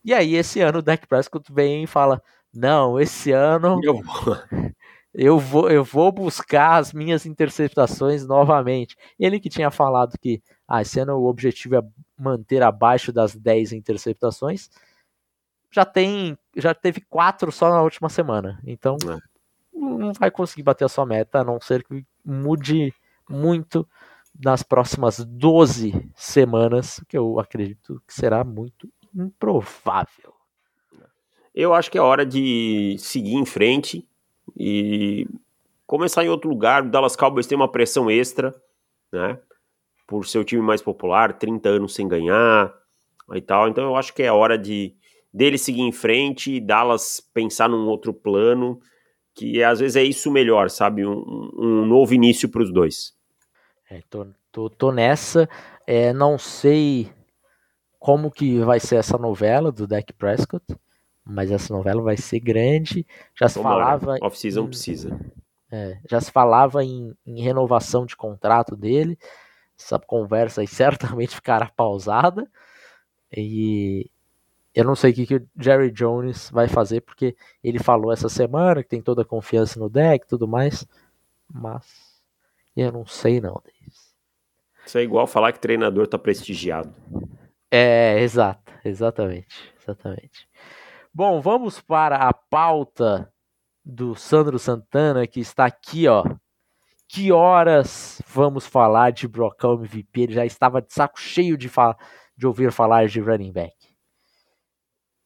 E 0.04 0.14
aí, 0.14 0.36
esse 0.36 0.60
ano, 0.62 0.80
o 0.80 0.82
Dak 0.82 1.08
Prescott 1.08 1.52
vem 1.54 1.84
e 1.84 1.88
fala: 1.88 2.22
Não, 2.52 3.00
esse 3.00 3.32
ano. 3.32 3.80
Eu. 3.84 4.02
Eu 5.14 5.38
vou, 5.38 5.70
eu 5.70 5.84
vou 5.84 6.12
buscar 6.12 6.78
as 6.78 6.94
minhas 6.94 7.26
interceptações 7.26 8.26
novamente. 8.26 8.96
Ele 9.20 9.40
que 9.40 9.50
tinha 9.50 9.70
falado 9.70 10.18
que 10.18 10.42
ah, 10.68 10.82
esse 10.82 11.00
ano 11.00 11.18
o 11.18 11.28
objetivo 11.28 11.76
é 11.76 11.82
manter 12.18 12.64
abaixo 12.64 13.12
das 13.12 13.36
10 13.36 13.74
interceptações. 13.74 14.70
Já 15.70 15.84
tem, 15.86 16.38
já 16.56 16.74
teve 16.74 17.02
quatro 17.02 17.52
só 17.52 17.70
na 17.70 17.82
última 17.82 18.08
semana. 18.08 18.62
Então, 18.66 18.96
é. 19.04 19.18
não 19.74 20.14
vai 20.14 20.32
conseguir 20.32 20.64
bater 20.64 20.86
a 20.86 20.90
sua 20.90 21.06
meta, 21.06 21.40
a 21.40 21.44
não 21.44 21.60
ser 21.60 21.84
que 21.84 22.06
mude 22.24 22.94
muito 23.30 23.88
nas 24.40 24.64
próximas 24.64 25.18
12 25.26 26.10
semanas, 26.16 27.04
que 27.08 27.18
eu 27.18 27.38
acredito 27.38 28.02
que 28.08 28.14
será 28.14 28.46
muito 28.46 28.90
improvável. 29.14 30.34
Eu 31.54 31.74
acho 31.74 31.92
que 31.92 31.98
é 31.98 32.02
hora 32.02 32.26
de 32.26 32.96
seguir 32.98 33.34
em 33.34 33.46
frente 33.46 34.08
e 34.58 35.28
começar 35.86 36.24
em 36.24 36.30
outro 36.30 36.50
lugar. 36.50 36.84
O 36.84 36.90
Dallas 36.90 37.16
Cowboys 37.16 37.48
tem 37.48 37.56
uma 37.56 37.72
pressão 37.72 38.10
extra, 38.10 38.56
né? 39.12 39.40
Por 40.08 40.26
ser 40.26 40.40
o 40.40 40.44
time 40.44 40.62
mais 40.62 40.82
popular, 40.82 41.38
30 41.38 41.70
anos 41.70 41.94
sem 41.94 42.08
ganhar 42.08 42.74
e 43.34 43.42
tal. 43.42 43.68
Então 43.68 43.84
eu 43.84 43.96
acho 43.96 44.14
que 44.14 44.24
é 44.24 44.32
hora 44.32 44.58
de 44.58 44.96
dele 45.34 45.58
seguir 45.58 45.82
em 45.82 45.92
frente, 45.92 46.60
Dallas 46.60 47.22
pensar 47.34 47.70
num 47.70 47.88
outro 47.88 48.14
plano, 48.14 48.80
que 49.34 49.64
às 49.64 49.80
vezes 49.80 49.96
é 49.96 50.04
isso 50.04 50.30
melhor, 50.30 50.70
sabe? 50.70 51.06
Um, 51.06 51.52
um 51.58 51.86
novo 51.86 52.14
início 52.14 52.50
para 52.50 52.62
os 52.62 52.72
dois. 52.72 53.14
É, 53.90 54.02
tô, 54.10 54.28
tô, 54.52 54.70
tô 54.70 54.92
nessa. 54.92 55.50
É, 55.88 56.14
não 56.14 56.38
sei 56.38 57.12
como 58.00 58.32
que 58.32 58.60
vai 58.60 58.80
ser 58.80 58.96
essa 58.96 59.18
novela 59.18 59.72
do 59.72 59.86
Dak 59.86 60.12
Prescott, 60.14 60.66
mas 61.26 61.52
essa 61.52 61.74
novela 61.74 62.02
vai 62.02 62.18
ser 62.18 62.40
grande. 62.40 63.06
Já 63.40 63.48
se 63.48 63.62
falava. 63.62 64.18
Off-season 64.22 64.68
precisa. 64.68 65.20
É, 65.72 65.98
já 66.10 66.20
se 66.20 66.32
falava 66.32 66.84
em, 66.84 67.16
em, 67.26 67.42
renovação 67.42 68.06
de 68.06 68.16
contrato 68.16 68.76
dele. 68.76 69.18
Essa 69.78 69.98
conversa 70.00 70.62
aí 70.62 70.68
certamente 70.68 71.36
ficará 71.36 71.68
pausada. 71.76 72.50
E 73.36 74.10
eu 74.76 74.84
não 74.84 74.96
sei 74.96 75.12
o 75.12 75.14
que, 75.14 75.26
que 75.26 75.36
o 75.36 75.48
Jerry 75.58 75.92
Jones 75.92 76.50
vai 76.50 76.68
fazer, 76.68 77.02
porque 77.02 77.36
ele 77.64 77.80
falou 77.80 78.12
essa 78.12 78.28
semana 78.28 78.84
que 78.84 78.90
tem 78.90 79.02
toda 79.02 79.22
a 79.22 79.26
confiança 79.26 79.80
no 79.80 79.90
deck 79.90 80.26
e 80.26 80.28
tudo 80.28 80.48
mais. 80.48 80.86
Mas 81.54 82.22
eu 82.76 82.92
não 82.92 83.06
sei 83.06 83.40
não, 83.40 83.62
Davis. 83.64 84.12
Isso 84.86 84.98
é 84.98 85.04
igual 85.04 85.28
falar 85.28 85.52
que 85.54 85.60
treinador 85.60 86.08
tá 86.08 86.18
prestigiado. 86.18 86.94
É, 87.70 88.20
exato, 88.20 88.74
exatamente, 88.84 89.74
exatamente. 89.80 90.50
Bom, 91.14 91.42
vamos 91.42 91.82
para 91.82 92.16
a 92.16 92.32
pauta 92.32 93.30
do 93.84 94.16
Sandro 94.16 94.58
Santana, 94.58 95.28
que 95.28 95.42
está 95.42 95.66
aqui, 95.66 96.08
ó. 96.08 96.24
Que 97.06 97.34
horas 97.34 98.22
vamos 98.26 98.66
falar 98.66 99.12
de 99.12 99.28
Brocão 99.28 99.74
MVP? 99.74 100.22
Ele 100.22 100.34
já 100.34 100.46
estava 100.46 100.82
de 100.82 100.94
saco 100.94 101.20
cheio 101.20 101.58
de, 101.58 101.70
de 102.38 102.48
ouvir 102.48 102.72
falar 102.72 103.10
de 103.10 103.20
running 103.20 103.52
back. 103.52 103.76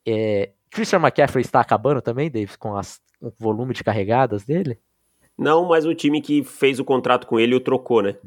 É, 0.08 0.54
Christian 0.72 1.00
McCaffrey 1.00 1.44
está 1.44 1.60
acabando 1.60 2.02
também, 2.02 2.32
Davis, 2.32 2.56
com 2.56 2.76
as, 2.76 3.00
o 3.22 3.32
volume 3.38 3.76
de 3.76 3.84
carregadas 3.84 4.44
dele? 4.44 4.80
Não, 5.38 5.68
mas 5.68 5.86
o 5.86 5.94
time 5.94 6.20
que 6.20 6.44
fez 6.44 6.80
o 6.80 6.86
contrato 6.86 7.28
com 7.28 7.40
ele 7.40 7.54
o 7.54 7.60
trocou, 7.60 8.02
né? 8.02 8.18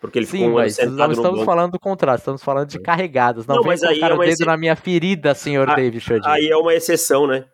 Porque 0.00 0.18
ele 0.18 0.26
Sim, 0.26 0.38
ficou 0.38 0.50
um 0.50 0.54
mas 0.54 0.76
não 0.78 1.12
estamos 1.12 1.44
falando 1.44 1.72
do 1.72 1.80
contrato, 1.80 2.18
estamos 2.18 2.42
falando 2.42 2.68
de 2.68 2.78
carregadas. 2.78 3.46
Não, 3.46 3.56
não 3.56 3.64
mas 3.64 3.82
aí 3.82 4.00
é 4.00 4.06
o 4.06 4.18
dedo 4.18 4.28
ex... 4.28 4.38
na 4.40 4.56
minha 4.56 4.76
ferida, 4.76 5.34
senhor 5.34 5.68
ah, 5.70 5.74
David. 5.74 6.04
Aí 6.24 6.48
é 6.48 6.56
uma 6.56 6.74
exceção, 6.74 7.26
né? 7.26 7.46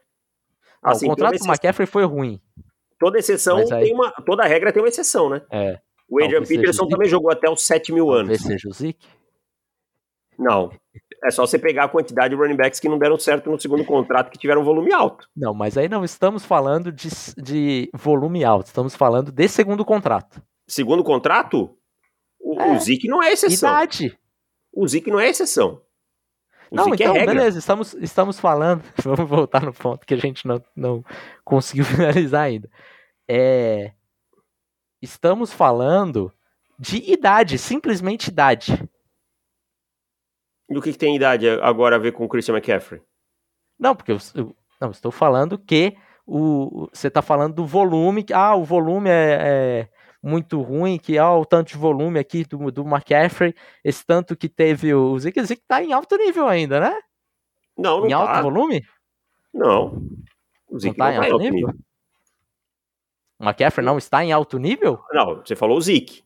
Assim, 0.83 1.07
o 1.07 1.11
contrato 1.11 1.39
do 1.39 1.47
McCaffrey 1.47 1.87
foi 1.87 2.05
ruim. 2.05 2.41
Toda 2.99 3.19
exceção 3.19 3.59
aí... 3.59 3.67
tem 3.67 3.95
uma. 3.95 4.11
Toda 4.27 4.45
regra 4.45 4.73
tem 4.73 4.83
uma 4.83 4.89
exceção, 4.89 5.29
né? 5.29 5.43
É. 5.51 5.79
O 6.09 6.23
Adrian 6.23 6.43
Peterson 6.43 6.89
também 6.89 7.09
jogou 7.09 7.31
até 7.31 7.49
os 7.49 7.65
7 7.65 7.93
mil 7.93 8.11
anos. 8.11 8.39
Talvez 8.39 8.43
seja 8.43 8.69
o 8.69 8.73
Zeke? 8.73 9.07
Não. 10.37 10.71
É 11.23 11.31
só 11.31 11.47
você 11.47 11.59
pegar 11.59 11.85
a 11.85 11.89
quantidade 11.89 12.35
de 12.35 12.41
running 12.41 12.57
backs 12.57 12.81
que 12.81 12.89
não 12.89 12.99
deram 12.99 13.19
certo 13.19 13.51
no 13.51 13.61
segundo 13.61 13.85
contrato, 13.85 14.31
que 14.31 14.39
tiveram 14.39 14.65
volume 14.65 14.93
alto. 14.93 15.29
Não, 15.37 15.55
mas 15.55 15.77
aí 15.77 15.89
não 15.89 16.03
estamos 16.03 16.45
falando 16.45 16.91
de, 16.91 17.09
de 17.37 17.91
volume 17.95 18.43
alto, 18.43 18.67
estamos 18.67 18.97
falando 18.97 19.31
de 19.31 19.47
segundo 19.47 19.85
contrato. 19.85 20.43
Segundo 20.67 21.05
contrato? 21.05 21.77
O, 22.51 22.61
é. 22.61 22.73
o 22.73 22.81
Zeke 22.81 23.07
não 23.07 23.23
é 23.23 23.33
exceção. 23.33 23.71
Idade. 23.71 24.19
O 24.73 24.89
Zeke 24.89 25.11
não 25.11 25.21
é 25.21 25.29
exceção. 25.29 25.81
O 26.69 26.77
não, 26.77 26.85
Zeke 26.85 27.03
é 27.05 27.07
então, 27.07 27.17
é 27.17 27.27
beleza, 27.27 27.59
estamos, 27.59 27.95
estamos 27.95 28.41
falando. 28.41 28.83
Vamos 29.05 29.29
voltar 29.29 29.63
no 29.63 29.73
ponto 29.73 30.05
que 30.05 30.15
a 30.15 30.17
gente 30.17 30.47
não, 30.47 30.61
não 30.75 31.05
conseguiu 31.45 31.85
finalizar 31.87 32.43
ainda. 32.43 32.69
É, 33.29 33.93
estamos 35.01 35.53
falando 35.53 36.33
de 36.77 36.97
idade, 37.13 37.57
simplesmente 37.57 38.29
idade. 38.29 38.83
E 40.69 40.77
o 40.77 40.83
que, 40.83 40.93
que 40.93 40.99
tem 40.99 41.15
idade 41.15 41.49
agora 41.49 41.97
a 41.97 41.99
ver 42.01 42.13
com 42.13 42.25
o 42.25 42.29
Christian 42.29 42.55
McCaffrey? 42.55 43.01
Não, 43.79 43.95
porque 43.95 44.11
eu, 44.11 44.19
eu 44.35 44.57
não, 44.81 44.91
estou 44.91 45.13
falando 45.13 45.57
que 45.57 45.97
o, 46.27 46.89
você 46.93 47.07
está 47.07 47.23
falando 47.23 47.55
do 47.55 47.67
volume, 47.67 48.27
ah, 48.33 48.57
o 48.57 48.65
volume 48.65 49.09
é, 49.09 49.39
é, 49.41 49.89
muito 50.23 50.61
ruim, 50.61 50.99
que 50.99 51.19
ah, 51.19 51.35
o 51.35 51.45
tanto 51.45 51.69
de 51.69 51.79
volume 51.79 52.19
aqui 52.19 52.45
do, 52.45 52.71
do 52.71 52.83
McCaffrey, 52.83 53.55
esse 53.83 54.05
tanto 54.05 54.37
que 54.37 54.49
teve 54.49 54.93
o 54.95 55.19
Zeke, 55.19 55.43
Zeke 55.45 55.63
tá 55.67 55.83
em 55.83 55.93
alto 55.93 56.17
nível 56.17 56.47
ainda, 56.47 56.79
né? 56.81 57.01
Não, 57.77 58.01
não 58.01 58.07
Em 58.07 58.11
tá. 58.11 58.17
alto 58.17 58.43
volume? 58.43 58.85
Não. 59.53 60.03
O 60.69 60.79
Zeke 60.79 60.99
não, 60.99 61.07
tá, 61.07 61.13
não 61.13 61.23
em 61.23 61.27
tá 61.27 61.33
alto 61.33 61.39
nível? 61.39 61.69
nível. 61.69 61.75
O 63.39 63.45
McCaffrey 63.45 63.85
não 63.85 63.99
está 63.99 64.23
em 64.23 64.33
alto 64.33 64.59
nível? 64.59 65.03
Não, 65.13 65.37
você 65.37 65.57
falou 65.57 65.79
o 65.79 65.81
Zeke. 65.81 66.23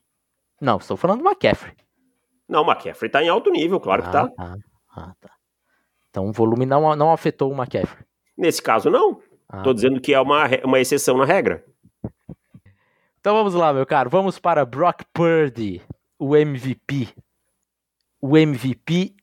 Não, 0.59 0.77
estou 0.77 0.97
falando 0.97 1.23
do 1.23 1.27
McCaffrey. 1.27 1.73
Não, 2.47 2.63
o 2.63 2.69
McCaffrey 2.69 3.09
tá 3.09 3.23
em 3.23 3.29
alto 3.29 3.49
nível, 3.49 3.79
claro 3.79 4.03
ah, 4.03 4.05
que 4.05 4.11
tá. 4.11 4.27
tá. 4.27 4.57
Ah, 4.89 5.15
tá. 5.19 5.31
Então 6.09 6.27
o 6.27 6.31
volume 6.31 6.65
não, 6.65 6.95
não 6.95 7.11
afetou 7.11 7.51
o 7.51 7.55
McCaffrey. 7.55 8.05
Nesse 8.37 8.61
caso, 8.61 8.89
não. 8.89 9.21
Ah, 9.47 9.61
Tô 9.61 9.73
dizendo 9.73 10.01
que 10.01 10.13
é 10.13 10.19
uma, 10.19 10.45
uma 10.63 10.79
exceção 10.79 11.17
na 11.17 11.25
regra. 11.25 11.63
Então 13.25 13.33
vamos 13.33 13.55
lá, 13.55 13.73
meu 13.73 13.87
caro. 13.87 14.07
Vamos 14.07 14.37
para 14.37 14.63
Brock 14.63 15.01
Purdy, 15.11 15.81
o 16.19 16.35
MVP. 16.37 17.09
O 18.21 18.37
MVP 18.37 19.15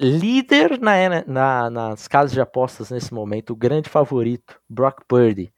líder 0.00 0.80
na, 0.80 1.22
na, 1.26 1.68
nas 1.68 2.08
casas 2.08 2.32
de 2.32 2.40
apostas 2.40 2.88
nesse 2.88 3.12
momento, 3.12 3.50
o 3.50 3.54
grande 3.54 3.90
favorito, 3.90 4.58
Brock 4.66 5.02
Purdy. 5.06 5.52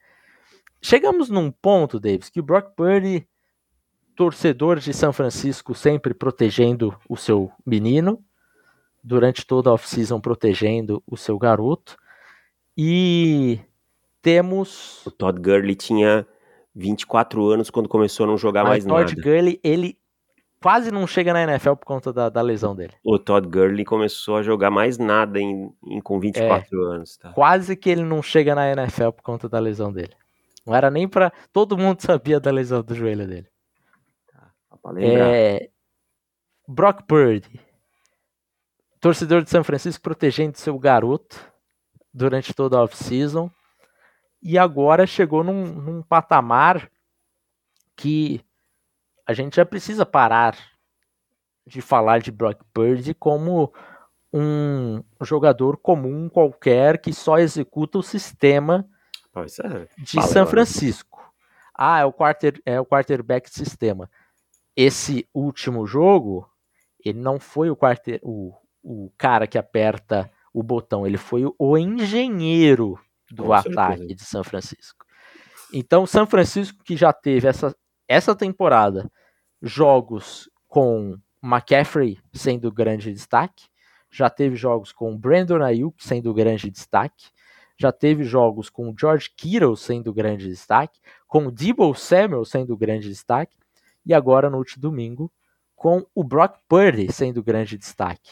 Chegamos 0.82 1.30
num 1.30 1.52
ponto, 1.52 2.00
Davis, 2.00 2.28
que 2.28 2.40
o 2.40 2.42
Brock 2.42 2.74
Purdy 2.74 3.28
torcedor 4.16 4.80
de 4.80 4.92
São 4.92 5.12
Francisco 5.12 5.72
sempre 5.72 6.12
protegendo 6.12 6.98
o 7.08 7.16
seu 7.16 7.52
menino, 7.64 8.20
durante 9.04 9.46
toda 9.46 9.70
a 9.70 9.72
off-season 9.72 10.20
protegendo 10.20 11.00
o 11.06 11.16
seu 11.16 11.38
garoto. 11.38 11.96
E 12.76 13.60
temos. 14.20 15.06
O 15.06 15.12
Todd 15.12 15.40
Gurley 15.40 15.76
tinha 15.76 16.26
24 16.74 17.46
anos 17.50 17.70
quando 17.70 17.88
começou 17.88 18.24
a 18.24 18.26
não 18.26 18.36
jogar 18.36 18.64
mais 18.64 18.84
nada. 18.84 19.02
O 19.02 19.04
Todd 19.06 19.20
Gurley, 19.20 19.60
ele 19.62 19.98
quase 20.60 20.90
não 20.90 21.06
chega 21.06 21.32
na 21.32 21.42
NFL 21.42 21.74
por 21.74 21.84
conta 21.84 22.12
da, 22.12 22.28
da, 22.28 22.40
lesão 22.40 22.74
dele. 22.74 22.94
O 23.04 23.18
Todd 23.18 23.46
Gurley 23.46 23.84
começou 23.84 24.36
a 24.36 24.42
jogar 24.42 24.70
mais 24.70 24.96
nada 24.96 25.38
em, 25.38 25.70
em 25.86 26.00
com 26.00 26.18
24 26.18 26.66
é, 26.72 26.94
anos. 26.94 27.16
Tá? 27.18 27.32
Quase 27.32 27.76
que 27.76 27.90
ele 27.90 28.02
não 28.02 28.22
chega 28.22 28.54
na 28.54 28.72
NFL 28.72 29.10
por 29.10 29.22
conta 29.22 29.48
da 29.48 29.58
lesão 29.58 29.92
dele. 29.92 30.14
Não 30.66 30.74
era 30.74 30.90
nem 30.90 31.06
para 31.06 31.30
Todo 31.52 31.76
mundo 31.76 32.00
sabia 32.02 32.40
da 32.40 32.50
lesão 32.50 32.82
do 32.82 32.94
joelho 32.94 33.26
dele. 33.26 33.46
É... 34.98 35.68
Brock 36.66 37.02
Purdy, 37.06 37.60
torcedor 39.00 39.42
de 39.42 39.50
São 39.50 39.62
Francisco 39.62 40.02
protegendo 40.02 40.56
seu 40.56 40.78
garoto 40.78 41.38
durante 42.12 42.54
toda 42.54 42.78
a 42.78 42.82
off-season. 42.82 43.50
E 44.44 44.58
agora 44.58 45.06
chegou 45.06 45.42
num, 45.42 45.64
num 45.64 46.02
patamar 46.02 46.90
que 47.96 48.44
a 49.26 49.32
gente 49.32 49.56
já 49.56 49.64
precisa 49.64 50.04
parar 50.04 50.54
de 51.66 51.80
falar 51.80 52.20
de 52.20 52.30
Brock 52.30 52.60
Purdy 52.74 53.14
como 53.14 53.72
um 54.30 55.02
jogador 55.22 55.78
comum 55.78 56.28
qualquer 56.28 57.00
que 57.00 57.12
só 57.12 57.38
executa 57.38 57.98
o 57.98 58.02
sistema 58.02 58.86
é, 59.34 59.88
de 59.96 60.22
São 60.22 60.46
Francisco. 60.46 61.32
Ah, 61.74 62.00
é 62.00 62.04
o, 62.04 62.12
quarter, 62.12 62.60
é 62.66 62.78
o 62.78 62.84
quarterback 62.84 63.48
sistema 63.48 64.10
esse 64.76 65.28
último 65.32 65.86
jogo, 65.86 66.48
ele 67.04 67.20
não 67.20 67.38
foi 67.38 67.70
o, 67.70 67.76
quarter, 67.76 68.20
o, 68.22 68.52
o 68.82 69.10
cara 69.16 69.46
que 69.46 69.58
aperta 69.58 70.30
o 70.52 70.62
botão, 70.62 71.06
ele 71.06 71.16
foi 71.16 71.42
o 71.58 71.78
engenheiro 71.78 72.98
do 73.34 73.44
Com 73.44 73.52
ataque 73.52 73.98
certeza. 73.98 74.14
de 74.14 74.24
São 74.24 74.44
Francisco. 74.44 75.04
Então, 75.72 76.06
São 76.06 76.26
Francisco 76.26 76.82
que 76.84 76.96
já 76.96 77.12
teve 77.12 77.48
essa, 77.48 77.74
essa 78.08 78.34
temporada 78.34 79.10
jogos 79.60 80.48
com 80.68 81.18
McCaffrey 81.42 82.18
sendo 82.32 82.70
grande 82.72 83.12
destaque, 83.12 83.66
já 84.10 84.30
teve 84.30 84.56
jogos 84.56 84.92
com 84.92 85.16
Brandon 85.16 85.62
Ayuk 85.62 85.96
sendo 85.98 86.32
grande 86.32 86.70
destaque, 86.70 87.26
já 87.76 87.90
teve 87.90 88.22
jogos 88.22 88.70
com 88.70 88.94
George 88.98 89.30
Kittle 89.36 89.76
sendo 89.76 90.12
grande 90.14 90.48
destaque, 90.48 91.00
com 91.26 91.50
Debo 91.50 91.94
Samuel 91.94 92.44
sendo 92.44 92.76
grande 92.76 93.08
destaque, 93.08 93.56
e 94.06 94.14
agora 94.14 94.48
no 94.48 94.58
último 94.58 94.82
domingo 94.82 95.32
com 95.74 96.06
o 96.14 96.22
Brock 96.22 96.58
Purdy 96.68 97.12
sendo 97.12 97.42
grande 97.42 97.76
destaque. 97.76 98.30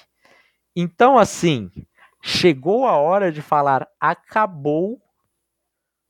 Então, 0.74 1.18
assim, 1.18 1.70
chegou 2.22 2.86
a 2.86 2.96
hora 2.96 3.32
de 3.32 3.42
falar 3.42 3.88
acabou 4.00 5.02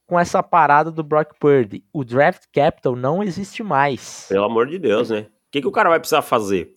com 0.07 0.21
essa 0.21 0.43
parada 0.43 0.91
do 0.91 1.03
Brock 1.03 1.33
Purdy. 1.41 1.83
O 1.91 2.05
draft 2.05 2.45
capital 2.53 2.95
não 2.95 3.23
existe 3.23 3.63
mais. 3.63 4.27
Pelo 4.29 4.45
amor 4.45 4.67
de 4.67 4.79
Deus, 4.79 5.09
né? 5.09 5.21
O 5.21 5.51
que, 5.51 5.63
que 5.63 5.67
o 5.67 5.73
cara 5.73 5.89
vai 5.89 5.99
precisar 5.99 6.21
fazer? 6.21 6.75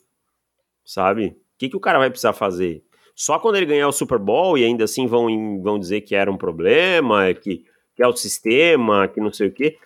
Sabe? 0.86 1.28
O 1.28 1.36
que, 1.58 1.70
que 1.70 1.76
o 1.76 1.82
cara 1.82 2.00
vai 2.00 2.10
precisar 2.10 2.32
fazer? 2.32 2.84
Só 3.14 3.38
quando 3.38 3.58
ele 3.58 3.66
ganhar 3.66 3.88
o 3.88 3.94
Super 3.94 4.20
Bowl 4.20 4.58
e 4.58 4.64
ainda 4.64 4.86
assim 4.86 5.06
vão, 5.06 5.62
vão 5.62 5.78
dizer 5.78 6.02
que 6.02 6.16
era 6.16 6.32
um 6.32 6.38
problema, 6.38 7.34
que, 7.34 7.66
que 7.96 8.04
é 8.04 8.08
o 8.08 8.16
sistema, 8.16 9.08
que 9.08 9.20
não 9.20 9.32
sei 9.32 9.48
o 9.48 9.54
quê. 9.54 9.78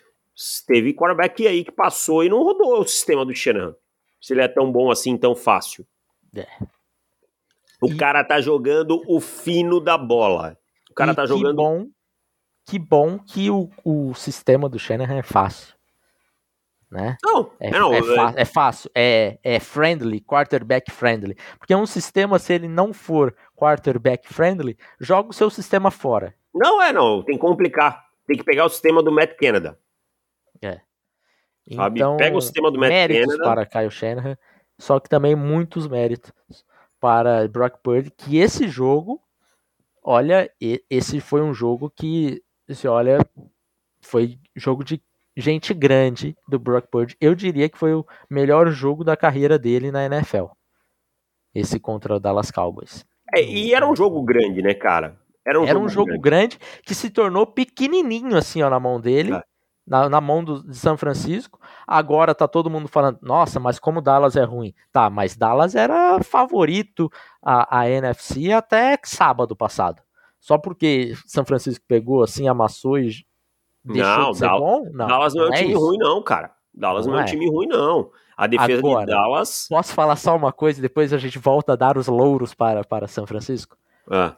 Teve 0.67 0.93
quarterback 0.93 1.47
aí 1.47 1.63
que 1.63 1.71
passou 1.71 2.23
e 2.23 2.29
não 2.29 2.43
rodou 2.43 2.79
o 2.79 2.87
sistema 2.87 3.25
do 3.25 3.33
Shanahan. 3.33 3.75
Se 4.21 4.33
ele 4.33 4.41
é 4.41 4.47
tão 4.47 4.71
bom 4.71 4.91
assim, 4.91 5.17
tão 5.17 5.35
fácil. 5.35 5.85
É. 6.35 6.47
O 7.81 7.87
e... 7.87 7.97
cara 7.97 8.23
tá 8.23 8.41
jogando 8.41 9.01
o 9.07 9.19
fino 9.19 9.79
da 9.79 9.97
bola. 9.97 10.57
O 10.89 10.93
cara 10.93 11.11
e 11.11 11.15
tá 11.15 11.25
jogando. 11.25 11.55
Bom 11.55 11.87
que 12.69 12.77
bom 12.77 13.17
que 13.17 13.49
o, 13.49 13.67
o 13.83 14.13
sistema 14.13 14.69
do 14.69 14.77
Shanahan 14.77 15.17
é 15.17 15.23
fácil. 15.23 15.73
Né? 16.89 17.17
Não, 17.23 17.51
é, 17.59 17.69
não, 17.69 17.93
é, 17.93 17.97
é, 17.97 18.41
é, 18.41 18.45
fácil, 18.45 18.89
é, 18.95 19.39
é 19.43 19.59
friendly, 19.59 20.21
quarterback 20.21 20.91
friendly. 20.91 21.35
Porque 21.57 21.75
um 21.75 21.85
sistema, 21.85 22.37
se 22.37 22.53
ele 22.53 22.67
não 22.67 22.93
for 22.93 23.35
quarterback 23.55 24.27
friendly, 24.31 24.77
joga 24.99 25.29
o 25.29 25.33
seu 25.33 25.49
sistema 25.49 25.89
fora. 25.91 26.33
Não 26.53 26.81
é, 26.81 26.91
não, 26.93 27.23
tem 27.23 27.35
que 27.35 27.41
complicar. 27.41 28.05
Tem 28.27 28.37
que 28.37 28.43
pegar 28.43 28.65
o 28.65 28.69
sistema 28.69 29.01
do 29.01 29.11
Matt 29.11 29.35
Canada. 29.35 29.79
É. 30.61 30.79
Sabe? 31.73 31.99
Então, 31.99 32.17
Pega 32.17 32.37
o 32.37 32.41
sistema 32.41 32.71
do 32.71 32.79
Matt 32.79 32.89
méritos 32.89 33.35
Canada. 33.35 33.43
para 33.43 33.65
Kyle 33.65 33.91
Shanahan, 33.91 34.37
só 34.79 34.99
que 34.99 35.09
também 35.09 35.35
muitos 35.35 35.87
méritos 35.87 36.31
para 36.99 37.47
Brock 37.47 37.77
Purdy, 37.81 38.11
que 38.11 38.37
esse 38.37 38.67
jogo, 38.67 39.21
olha, 40.03 40.51
esse 40.89 41.19
foi 41.19 41.41
um 41.41 41.53
jogo 41.53 41.89
que 41.89 42.43
você 42.67 42.87
olha, 42.87 43.19
foi 44.01 44.37
jogo 44.55 44.83
de 44.83 45.01
gente 45.35 45.73
grande 45.73 46.35
do 46.47 46.59
Brock 46.59 46.87
Purdy. 46.87 47.15
Eu 47.19 47.33
diria 47.33 47.69
que 47.69 47.77
foi 47.77 47.93
o 47.93 48.05
melhor 48.29 48.69
jogo 48.69 49.03
da 49.03 49.15
carreira 49.15 49.57
dele 49.57 49.91
na 49.91 50.05
NFL. 50.05 50.45
Esse 51.53 51.79
contra 51.79 52.15
o 52.15 52.19
Dallas 52.19 52.51
Cowboys. 52.51 53.05
É, 53.33 53.41
e 53.41 53.73
era 53.73 53.87
um 53.89 53.95
jogo 53.95 54.21
grande, 54.23 54.61
né, 54.61 54.73
cara? 54.73 55.17
Era 55.45 55.59
um, 55.59 55.63
era 55.63 55.73
jogo, 55.73 55.85
um 55.85 55.89
jogo 55.89 56.19
grande. 56.19 56.57
grande. 56.57 56.59
que 56.83 56.93
se 56.93 57.09
tornou 57.09 57.47
pequenininho 57.47 58.35
assim, 58.35 58.61
ó, 58.61 58.69
na 58.69 58.79
mão 58.79 58.99
dele. 58.99 59.33
É. 59.33 59.43
Na, 59.89 60.07
na, 60.07 60.21
mão 60.21 60.43
do, 60.43 60.61
de 60.61 60.77
São 60.77 60.95
Francisco. 60.95 61.59
Agora 61.87 62.35
tá 62.35 62.47
todo 62.47 62.69
mundo 62.69 62.87
falando, 62.87 63.17
nossa, 63.23 63.59
mas 63.59 63.79
como 63.79 64.01
Dallas 64.01 64.35
é 64.35 64.43
ruim. 64.43 64.73
Tá, 64.91 65.09
mas 65.09 65.35
Dallas 65.35 65.73
era 65.73 66.21
favorito 66.21 67.11
a, 67.41 67.79
a 67.79 67.89
NFC 67.89 68.51
até 68.51 68.99
sábado 69.03 69.55
passado. 69.55 70.01
Só 70.39 70.57
porque 70.57 71.13
São 71.25 71.43
Francisco 71.43 71.83
pegou 71.87 72.21
assim, 72.23 72.47
amassou 72.47 72.99
e 72.99 73.25
deixou 73.83 74.17
não, 74.17 74.31
de 74.31 74.37
ser 74.37 74.45
Dallas, 74.45 74.61
bom? 74.61 74.89
Não, 74.93 75.07
Dallas 75.07 75.33
não 75.33 75.43
é 75.43 75.49
um 75.49 75.53
é 75.53 75.57
time 75.57 75.71
isso. 75.71 75.79
ruim, 75.79 75.97
não, 75.97 76.23
cara. 76.23 76.51
Dallas 76.73 77.05
não, 77.05 77.13
não 77.13 77.19
é 77.19 77.23
um 77.23 77.25
é. 77.25 77.29
time 77.29 77.49
ruim, 77.49 77.67
não. 77.67 78.11
A 78.37 78.47
defesa 78.47 78.79
Agora, 78.79 79.05
de 79.05 79.11
Dallas. 79.11 79.67
Posso 79.67 79.93
falar 79.93 80.15
só 80.15 80.35
uma 80.35 80.53
coisa 80.53 80.79
e 80.79 80.81
depois 80.81 81.11
a 81.11 81.17
gente 81.17 81.37
volta 81.37 81.73
a 81.73 81.75
dar 81.75 81.97
os 81.97 82.07
louros 82.07 82.53
para, 82.53 82.85
para 82.85 83.07
São 83.07 83.27
Francisco? 83.27 83.75
Ah. 84.09 84.37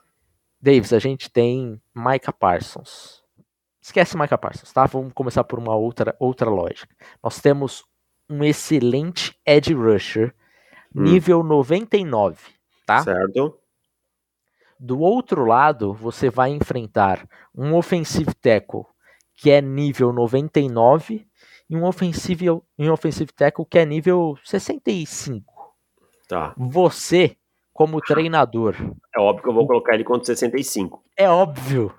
Davis, 0.59 0.93
a 0.93 0.99
gente 0.99 1.29
tem 1.29 1.79
Micah 1.93 2.33
Parsons. 2.33 3.20
Esquece 3.81 4.15
Micah 4.17 4.37
Parsons, 4.37 4.71
tá? 4.71 4.85
Vamos 4.85 5.11
começar 5.13 5.43
por 5.43 5.57
uma 5.57 5.75
outra, 5.75 6.15
outra 6.19 6.49
lógica. 6.49 6.95
Nós 7.23 7.39
temos 7.41 7.83
um 8.29 8.43
excelente 8.43 9.35
edge 9.45 9.73
rusher, 9.73 10.33
hum. 10.95 11.01
nível 11.01 11.43
99, 11.43 12.37
tá? 12.85 13.03
Certo. 13.03 13.57
Do 14.79 14.99
outro 14.99 15.45
lado, 15.45 15.93
você 15.93 16.29
vai 16.29 16.51
enfrentar 16.51 17.27
um 17.55 17.75
offensive 17.75 18.33
tackle 18.35 18.85
que 19.35 19.49
é 19.49 19.61
nível 19.61 20.13
99 20.13 21.25
e 21.69 21.75
um 21.75 21.83
offensive, 21.85 22.49
um 22.51 22.91
offensive 22.91 23.31
tackle 23.33 23.65
que 23.65 23.79
é 23.79 23.85
nível 23.85 24.37
65. 24.43 25.51
Tá. 26.27 26.53
Você, 26.57 27.37
como 27.73 27.99
treinador. 28.01 28.75
É 29.15 29.19
óbvio 29.19 29.43
que 29.43 29.49
eu 29.49 29.53
vou 29.53 29.67
colocar 29.67 29.95
ele 29.95 30.03
contra 30.03 30.25
65. 30.25 31.03
É 31.17 31.29
óbvio. 31.29 31.93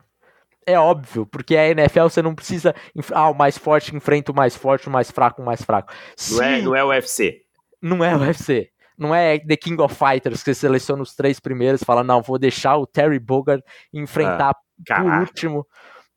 É 0.67 0.79
óbvio, 0.79 1.27
porque 1.27 1.57
a 1.57 1.69
NFL 1.71 2.05
você 2.05 2.23
não 2.23 2.35
precisa. 2.35 2.75
Ah, 3.13 3.31
o 3.31 3.35
mais 3.35 3.59
forte 3.59 3.95
enfrenta 3.95 4.33
o 4.33 4.35
mais 4.35 4.55
forte, 4.55 4.89
o 4.89 4.93
mais 4.93 5.11
fraco, 5.11 5.43
o 5.43 5.45
mais 5.45 5.63
fraco. 5.63 5.93
Não, 6.31 6.43
é, 6.43 6.63
não 6.63 6.77
é 6.77 6.85
o 6.85 6.89
UFC. 6.89 7.43
Não 7.81 8.05
é 8.05 8.15
o 8.15 8.21
UFC. 8.21 8.71
Não 8.97 9.15
é 9.15 9.39
The 9.39 9.57
King 9.57 9.83
of 9.83 9.95
Fighters 9.95 10.43
que 10.43 10.55
você 10.55 10.61
seleciona 10.61 11.03
os 11.03 11.15
três 11.15 11.41
primeiros 11.41 11.83
e 11.83 11.85
fala, 11.85 12.05
não, 12.05 12.23
vou 12.23 12.39
deixar 12.39 12.77
o 12.77 12.87
Terry 12.87 13.19
Bogard 13.19 13.65
enfrentar 13.93 14.55
ah, 14.91 15.03
por 15.03 15.13
último, 15.21 15.67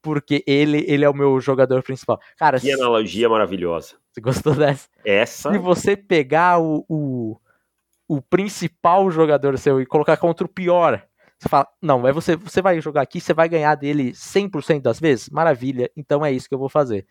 porque 0.02 0.44
ele, 0.46 0.86
ele 0.88 1.04
é 1.04 1.10
o 1.10 1.14
meu 1.14 1.40
jogador 1.40 1.82
principal. 1.82 2.20
Cara, 2.38 2.60
que 2.60 2.72
analogia 2.72 3.28
maravilhosa. 3.28 3.96
Você 4.12 4.22
gostou 4.22 4.54
dessa? 4.54 4.88
Essa. 5.04 5.52
Se 5.52 5.58
você 5.58 5.98
pegar 5.98 6.60
o, 6.60 6.86
o, 6.88 7.38
o 8.08 8.22
principal 8.22 9.10
jogador 9.10 9.58
seu 9.58 9.82
e 9.82 9.86
colocar 9.86 10.18
contra 10.18 10.46
o 10.46 10.50
pior, 10.50 11.04
você 11.38 11.50
fala, 11.50 11.68
não, 11.82 12.00
mas 12.00 12.16
você, 12.16 12.36
você 12.36 12.62
vai 12.62 12.80
jogar 12.82 13.02
aqui, 13.02 13.20
você 13.20 13.34
vai 13.34 13.50
ganhar 13.50 13.76
dele 13.76 14.12
100% 14.12 14.82
das 14.82 15.00
vezes? 15.00 15.30
Maravilha, 15.30 15.90
então 15.96 16.26
é 16.26 16.32
isso 16.32 16.48
que 16.48 16.56
eu 16.56 16.60
vou 16.60 16.70
fazer. 16.70 17.06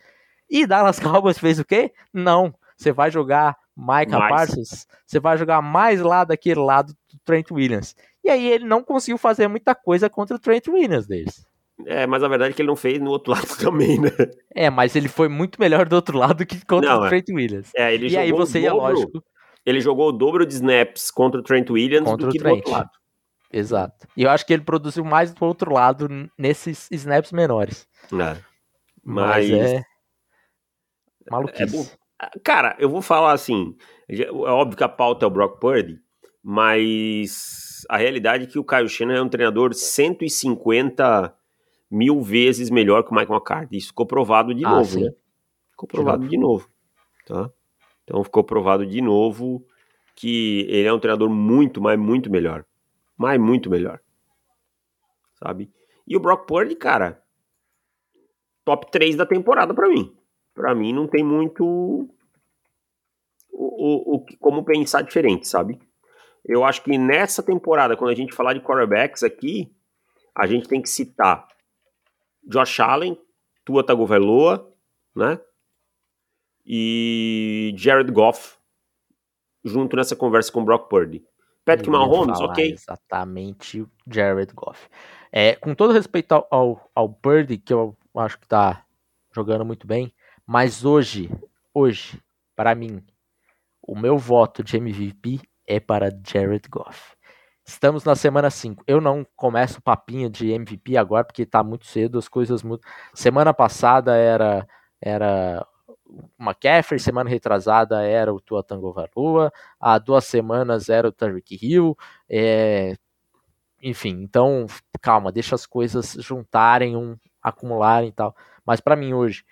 E 0.50 0.66
Dallas 0.66 0.98
Cowboys 1.00 1.38
fez 1.38 1.58
o 1.58 1.64
quê? 1.64 1.92
Não, 2.12 2.54
você 2.76 2.92
vai 2.92 3.10
jogar 3.10 3.56
Micah 3.76 4.18
mais. 4.18 4.30
Parsons, 4.30 4.86
você 5.06 5.20
vai 5.20 5.36
jogar 5.36 5.60
mais 5.60 6.00
lá 6.00 6.24
daquele 6.24 6.60
lado 6.60 6.92
do 6.92 7.18
Trent 7.24 7.50
Williams. 7.50 7.94
E 8.22 8.30
aí 8.30 8.46
ele 8.46 8.64
não 8.64 8.82
conseguiu 8.82 9.18
fazer 9.18 9.48
muita 9.48 9.74
coisa 9.74 10.08
contra 10.08 10.36
o 10.36 10.38
Trent 10.38 10.68
Williams 10.68 11.06
deles. 11.06 11.46
É, 11.86 12.06
mas 12.06 12.22
a 12.22 12.28
verdade 12.28 12.52
é 12.52 12.54
que 12.54 12.62
ele 12.62 12.68
não 12.68 12.76
fez 12.76 13.00
no 13.00 13.10
outro 13.10 13.32
lado 13.34 13.56
também, 13.58 14.00
né? 14.00 14.10
É, 14.54 14.70
mas 14.70 14.94
ele 14.94 15.08
foi 15.08 15.28
muito 15.28 15.60
melhor 15.60 15.88
do 15.88 15.96
outro 15.96 16.16
lado 16.16 16.46
que 16.46 16.64
contra 16.64 16.94
não, 16.94 17.02
o 17.02 17.06
é. 17.06 17.08
Trent 17.08 17.28
Williams. 17.30 17.70
É, 17.76 17.92
ele 17.92 18.08
e 18.08 18.16
aí 18.16 18.32
você 18.32 18.60
ia, 18.60 18.72
lógico. 18.72 19.22
Ele 19.66 19.80
jogou 19.80 20.08
o 20.08 20.12
dobro 20.12 20.46
de 20.46 20.54
snaps 20.54 21.10
contra 21.10 21.40
o 21.40 21.42
Trent 21.42 21.70
Williams 21.70 22.08
contra 22.08 22.26
do 22.26 22.32
que 22.32 22.38
o 22.38 22.42
Trent. 22.42 22.52
do 22.52 22.56
outro 22.56 22.72
lado. 22.72 22.90
Exato. 23.54 24.08
E 24.16 24.24
eu 24.24 24.30
acho 24.30 24.44
que 24.44 24.52
ele 24.52 24.64
produziu 24.64 25.04
mais 25.04 25.32
do 25.32 25.44
outro 25.44 25.72
lado 25.72 26.08
nesses 26.36 26.88
snaps 26.90 27.30
menores. 27.30 27.86
É. 28.12 28.36
Mas, 29.04 29.48
mas 29.48 29.50
é. 29.50 29.82
Maluquice. 31.30 31.92
É, 32.20 32.38
Cara, 32.42 32.74
eu 32.80 32.88
vou 32.88 33.00
falar 33.00 33.32
assim. 33.32 33.76
É 34.08 34.28
óbvio 34.30 34.76
que 34.76 34.82
a 34.82 34.88
pauta 34.88 35.24
é 35.24 35.28
o 35.28 35.30
Brock 35.30 35.60
Purdy, 35.60 36.00
mas 36.42 37.86
a 37.88 37.96
realidade 37.96 38.44
é 38.44 38.46
que 38.48 38.58
o 38.58 38.64
Kyle 38.64 38.88
Shanahan 38.88 39.18
é 39.18 39.22
um 39.22 39.28
treinador 39.28 39.72
150 39.72 41.32
mil 41.88 42.22
vezes 42.22 42.70
melhor 42.70 43.04
que 43.04 43.12
o 43.12 43.14
Mike 43.14 43.30
McCarthy. 43.30 43.76
Isso 43.76 43.88
ficou 43.88 44.04
provado 44.04 44.52
de 44.52 44.64
ah, 44.64 44.70
novo, 44.70 44.84
sim. 44.84 45.04
né? 45.04 45.10
Ficou 45.70 45.88
provado 45.88 46.28
de 46.28 46.36
novo, 46.36 46.68
tá? 47.24 47.50
Então 48.02 48.22
ficou 48.24 48.42
provado 48.42 48.84
de 48.84 49.00
novo 49.00 49.64
que 50.16 50.66
ele 50.68 50.88
é 50.88 50.92
um 50.92 50.98
treinador 50.98 51.30
muito, 51.30 51.80
mas 51.80 51.98
muito 51.98 52.30
melhor. 52.30 52.64
Mas 53.16 53.40
muito 53.40 53.70
melhor. 53.70 54.00
Sabe? 55.34 55.72
E 56.06 56.16
o 56.16 56.20
Brock 56.20 56.46
Purdy, 56.46 56.74
cara, 56.76 57.22
top 58.64 58.90
3 58.90 59.16
da 59.16 59.26
temporada 59.26 59.72
para 59.72 59.88
mim 59.88 60.14
para 60.54 60.74
mim 60.74 60.92
não 60.92 61.06
tem 61.06 61.24
muito 61.24 61.64
o, 61.64 62.08
o, 63.52 64.16
o, 64.16 64.26
como 64.38 64.64
pensar 64.64 65.02
diferente, 65.02 65.48
sabe? 65.48 65.80
Eu 66.44 66.64
acho 66.64 66.82
que 66.82 66.96
nessa 66.96 67.42
temporada, 67.42 67.96
quando 67.96 68.10
a 68.10 68.14
gente 68.14 68.34
falar 68.34 68.54
de 68.54 68.60
quarterbacks 68.60 69.22
aqui, 69.22 69.74
a 70.34 70.46
gente 70.46 70.68
tem 70.68 70.80
que 70.80 70.88
citar 70.88 71.48
Josh 72.44 72.80
Allen, 72.80 73.18
Tua 73.64 73.84
Tagovailoa, 73.84 74.72
né? 75.14 75.40
E 76.64 77.74
Jared 77.76 78.10
Goff 78.12 78.56
junto 79.64 79.96
nessa 79.96 80.14
conversa 80.14 80.52
com 80.52 80.64
Brock 80.64 80.88
Purdy. 80.88 81.24
Patrick 81.64 81.90
Mahomes, 81.90 82.40
ok. 82.40 82.72
Exatamente 82.72 83.86
Jared 84.06 84.52
Goff. 84.54 84.88
É, 85.32 85.54
com 85.56 85.74
todo 85.74 85.92
respeito 85.92 86.32
ao, 86.32 86.46
ao, 86.50 86.90
ao 86.94 87.08
Purdy, 87.08 87.58
que 87.58 87.72
eu 87.72 87.96
acho 88.16 88.38
que 88.38 88.46
tá 88.46 88.84
jogando 89.34 89.64
muito 89.64 89.86
bem, 89.86 90.12
mas 90.46 90.84
hoje, 90.84 91.30
hoje, 91.72 92.20
para 92.54 92.74
mim, 92.74 93.02
o 93.82 93.98
meu 93.98 94.16
voto 94.16 94.62
de 94.62 94.76
MVP 94.76 95.40
é 95.66 95.80
para 95.80 96.10
Jared 96.24 96.68
Goff. 96.68 97.14
Estamos 97.66 98.04
na 98.04 98.14
semana 98.14 98.50
5. 98.50 98.84
Eu 98.86 99.00
não 99.00 99.26
começo 99.34 99.78
o 99.78 99.82
papinho 99.82 100.28
de 100.28 100.52
MVP 100.52 100.96
agora 100.98 101.24
porque 101.24 101.46
tá 101.46 101.64
muito 101.64 101.86
cedo, 101.86 102.18
as 102.18 102.28
coisas 102.28 102.62
mudam. 102.62 102.88
Semana 103.14 103.54
passada 103.54 104.14
era 104.14 104.66
era 105.00 105.66
o 106.38 106.42
McCaffrey, 106.42 106.98
semana 106.98 107.28
retrasada 107.28 108.02
era 108.02 108.32
o 108.32 108.40
Tua 108.40 108.62
Tango 108.62 108.92
Valua, 108.92 109.52
há 109.80 109.98
duas 109.98 110.24
semanas 110.24 110.88
era 110.88 111.08
o 111.08 111.12
Tyreek 111.12 111.58
Hill, 111.60 111.96
é, 112.28 112.96
enfim, 113.82 114.22
então, 114.22 114.66
calma, 115.00 115.30
deixa 115.30 115.54
as 115.54 115.66
coisas 115.66 116.16
juntarem, 116.20 116.96
um, 116.96 117.16
acumularem 117.42 118.08
e 118.08 118.12
tal. 118.12 118.34
Mas 118.64 118.80
para 118.80 118.96
mim 118.96 119.12
hoje, 119.12 119.44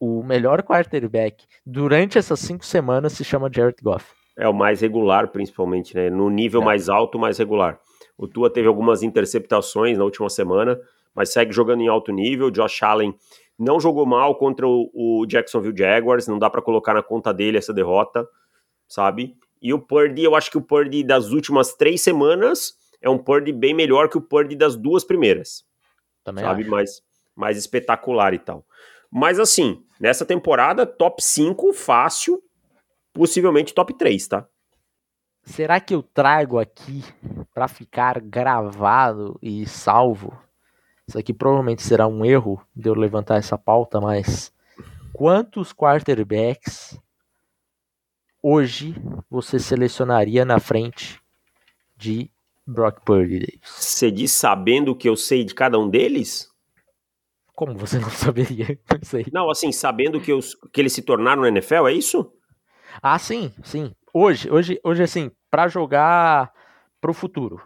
o 0.00 0.22
melhor 0.22 0.62
quarterback 0.62 1.46
durante 1.64 2.18
essas 2.18 2.40
cinco 2.40 2.64
semanas 2.64 3.12
se 3.12 3.24
chama 3.24 3.50
Jared 3.52 3.78
Goff. 3.82 4.12
É 4.36 4.48
o 4.48 4.52
mais 4.52 4.80
regular, 4.80 5.28
principalmente, 5.28 5.94
né? 5.94 6.10
No 6.10 6.28
nível 6.28 6.60
é. 6.62 6.64
mais 6.64 6.88
alto, 6.88 7.18
mais 7.18 7.38
regular. 7.38 7.78
O 8.18 8.26
Tua 8.26 8.50
teve 8.50 8.68
algumas 8.68 9.02
interceptações 9.02 9.96
na 9.96 10.04
última 10.04 10.28
semana, 10.28 10.78
mas 11.14 11.32
segue 11.32 11.52
jogando 11.52 11.80
em 11.80 11.88
alto 11.88 12.12
nível. 12.12 12.50
Josh 12.50 12.82
Allen 12.82 13.14
não 13.58 13.80
jogou 13.80 14.04
mal 14.04 14.36
contra 14.36 14.66
o, 14.66 14.90
o 14.94 15.26
Jacksonville 15.26 15.76
Jaguars, 15.76 16.26
não 16.26 16.38
dá 16.38 16.50
para 16.50 16.62
colocar 16.62 16.94
na 16.94 17.02
conta 17.02 17.32
dele 17.32 17.58
essa 17.58 17.72
derrota, 17.72 18.28
sabe? 18.86 19.36
E 19.60 19.72
o 19.72 19.78
Purdy, 19.78 20.22
eu 20.22 20.34
acho 20.34 20.50
que 20.50 20.58
o 20.58 20.62
Purdy 20.62 21.02
das 21.02 21.30
últimas 21.30 21.74
três 21.74 22.02
semanas 22.02 22.74
é 23.00 23.08
um 23.08 23.18
Purdy 23.18 23.52
bem 23.52 23.74
melhor 23.74 24.08
que 24.08 24.18
o 24.18 24.20
Purdy 24.20 24.54
das 24.54 24.76
duas 24.76 25.04
primeiras. 25.04 25.64
Também 26.22 26.44
sabe? 26.44 26.62
Acho. 26.62 26.70
Mais, 26.70 27.02
mais 27.34 27.56
espetacular 27.56 28.34
e 28.34 28.38
tal. 28.38 28.64
Mas 29.10 29.38
assim, 29.38 29.84
nessa 29.98 30.26
temporada, 30.26 30.84
top 30.84 31.22
5 31.22 31.72
fácil, 31.72 32.42
possivelmente 33.12 33.72
top 33.72 33.94
3, 33.94 34.28
tá? 34.28 34.46
Será 35.44 35.80
que 35.80 35.94
eu 35.94 36.02
trago 36.02 36.58
aqui 36.58 37.04
para 37.54 37.68
ficar 37.68 38.20
gravado 38.20 39.38
e 39.40 39.64
salvo? 39.64 40.36
Isso 41.08 41.18
aqui 41.18 41.32
provavelmente 41.32 41.82
será 41.82 42.06
um 42.06 42.24
erro 42.24 42.60
de 42.74 42.88
eu 42.88 42.94
levantar 42.94 43.36
essa 43.36 43.56
pauta, 43.56 44.00
mas 44.00 44.52
quantos 45.12 45.72
quarterbacks 45.72 46.98
hoje 48.42 48.94
você 49.30 49.58
selecionaria 49.60 50.44
na 50.44 50.58
frente 50.58 51.20
de 51.96 52.28
Brock 52.66 53.04
Purdy, 53.04 53.38
Davis? 53.38 53.60
Você 53.62 54.10
diz 54.10 54.32
sabendo 54.32 54.92
o 54.92 54.96
que 54.96 55.08
eu 55.08 55.16
sei 55.16 55.44
de 55.44 55.54
cada 55.54 55.78
um 55.78 55.88
deles? 55.88 56.50
Como 57.54 57.74
você 57.74 58.00
não 58.00 58.10
saberia? 58.10 58.78
Não 58.90 58.98
sei. 59.02 59.26
Não, 59.32 59.48
assim, 59.48 59.70
sabendo 59.70 60.20
que, 60.20 60.32
os, 60.32 60.56
que 60.72 60.80
eles 60.80 60.92
se 60.92 61.02
tornaram 61.02 61.42
no 61.42 61.48
NFL, 61.48 61.86
é 61.86 61.92
isso? 61.92 62.32
Ah, 63.00 63.18
sim, 63.18 63.52
sim. 63.62 63.94
Hoje, 64.12 64.50
hoje, 64.50 64.80
hoje 64.82 65.02
assim, 65.04 65.30
para 65.50 65.68
jogar 65.68 66.52
pro 67.00 67.14
futuro. 67.14 67.62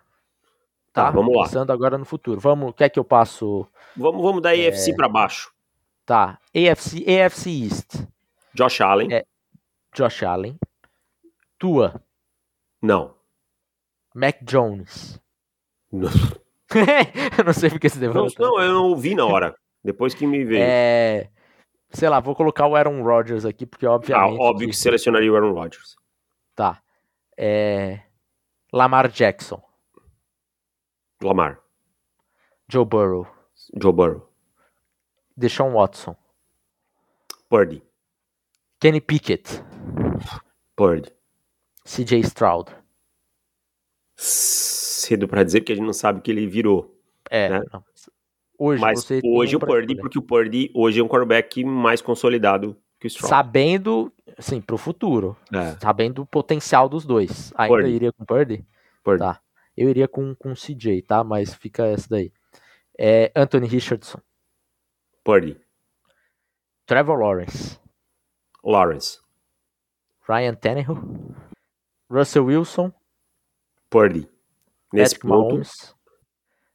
Tá, 0.93 1.05
tá, 1.05 1.11
vamos 1.11 1.35
lá. 1.35 1.45
Pensando 1.45 1.73
agora 1.73 1.97
no 1.97 2.05
futuro. 2.05 2.41
Vamos, 2.41 2.75
quer 2.75 2.89
que 2.89 2.99
eu 2.99 3.05
passo? 3.05 3.67
Vamos, 3.97 4.23
vamos 4.23 4.43
da 4.43 4.51
AFC 4.51 4.91
é... 4.91 4.95
para 4.95 5.09
baixo. 5.09 5.53
Tá, 6.05 6.39
AFC, 6.55 7.05
AFC 7.09 7.51
East. 7.51 8.05
Josh 8.55 8.81
Allen. 8.81 9.13
É, 9.13 9.25
Josh 9.95 10.23
Allen. 10.25 10.59
Tua. 11.59 12.03
Não. 12.83 13.15
Mac 14.15 14.43
Jones. 14.43 15.21
Não. 15.93 16.09
eu 17.39 17.45
não 17.45 17.53
sei 17.53 17.71
porque 17.71 17.89
você 17.89 17.99
deu. 17.99 18.13
Não, 18.13 18.27
não, 18.39 18.61
eu 18.61 18.73
não 18.73 18.85
ouvi 18.87 19.15
na 19.15 19.25
hora. 19.25 19.55
Depois 19.85 20.15
que 20.15 20.27
me 20.27 20.45
veio. 20.45 20.63
É. 20.63 21.31
Sei 21.91 22.09
lá, 22.09 22.21
vou 22.21 22.35
colocar 22.35 22.67
o 22.67 22.77
Aaron 22.77 23.03
Rodgers 23.03 23.45
aqui, 23.45 23.67
porque 23.67 23.87
obviamente. 23.87 24.41
Ah, 24.41 24.43
óbvio 24.43 24.69
que, 24.69 24.75
que 24.75 24.81
selecionaria 24.81 25.33
o 25.33 25.37
Aaron 25.37 25.53
Rodgers. 25.53 25.97
Tá. 26.55 26.81
É. 27.37 28.01
Lamar 28.73 29.09
Jackson. 29.09 29.63
Lamar. 31.23 31.61
Joe 32.69 32.85
Burrow. 32.85 33.27
Joe 33.81 33.93
Burrow. 33.93 34.29
Deshaun 35.37 35.73
Watson. 35.73 36.17
Purdy. 37.49 37.83
Kenny 38.81 39.01
Pickett. 39.01 39.63
Purdy. 40.77 41.11
CJ 41.85 42.21
Stroud. 42.21 42.71
Cedo 44.17 45.27
para 45.27 45.43
dizer 45.43 45.61
porque 45.61 45.73
a 45.73 45.77
gente 45.77 45.87
não 45.87 45.93
sabe 45.93 46.21
o 46.21 46.23
que 46.23 46.31
ele 46.31 46.47
virou. 46.47 46.97
É, 47.31 47.49
né? 47.49 47.63
Hoje, 48.59 48.81
Mas 48.81 49.09
hoje 49.25 49.57
o 49.57 49.61
Purdy, 49.61 49.97
porque 49.97 50.19
o 50.19 50.23
Purdy 50.23 50.71
hoje 50.75 51.01
é 51.01 51.03
um 51.03 51.09
quarterback 51.09 51.65
mais 51.65 52.03
consolidado 52.03 52.77
que 52.99 53.07
o 53.07 53.09
Stroud. 53.09 53.31
Sabendo, 53.31 54.13
assim, 54.37 54.61
pro 54.61 54.77
futuro. 54.77 55.35
É. 55.53 55.77
Sabendo 55.81 56.23
o 56.23 56.27
potencial 56.27 56.89
dos 56.89 57.07
dois. 57.07 57.53
Ainda 57.57 57.75
Purdy. 57.75 57.91
iria 57.91 58.13
com 58.13 58.23
o 58.23 58.27
Purdy? 58.27 58.65
Purdy. 59.03 59.21
Tá. 59.21 59.41
Eu 59.81 59.89
iria 59.89 60.07
com, 60.07 60.35
com 60.35 60.53
o 60.53 60.55
CJ, 60.55 61.01
tá? 61.01 61.25
Mas 61.25 61.55
fica 61.55 61.87
essa 61.87 62.07
daí. 62.11 62.31
É 62.99 63.33
Anthony 63.35 63.67
Richardson. 63.67 64.21
Purdy. 65.25 65.59
Trevor 66.85 67.19
Lawrence. 67.19 67.81
Lawrence. 68.63 69.19
Ryan 70.29 70.55
Tannehill. 70.55 70.99
Russell 72.11 72.45
Wilson. 72.45 72.93
Purdy. 73.89 74.29
Nesse 74.93 75.15
Patrick 75.15 75.27
ponto. 75.27 75.49
Mahomes. 75.49 75.97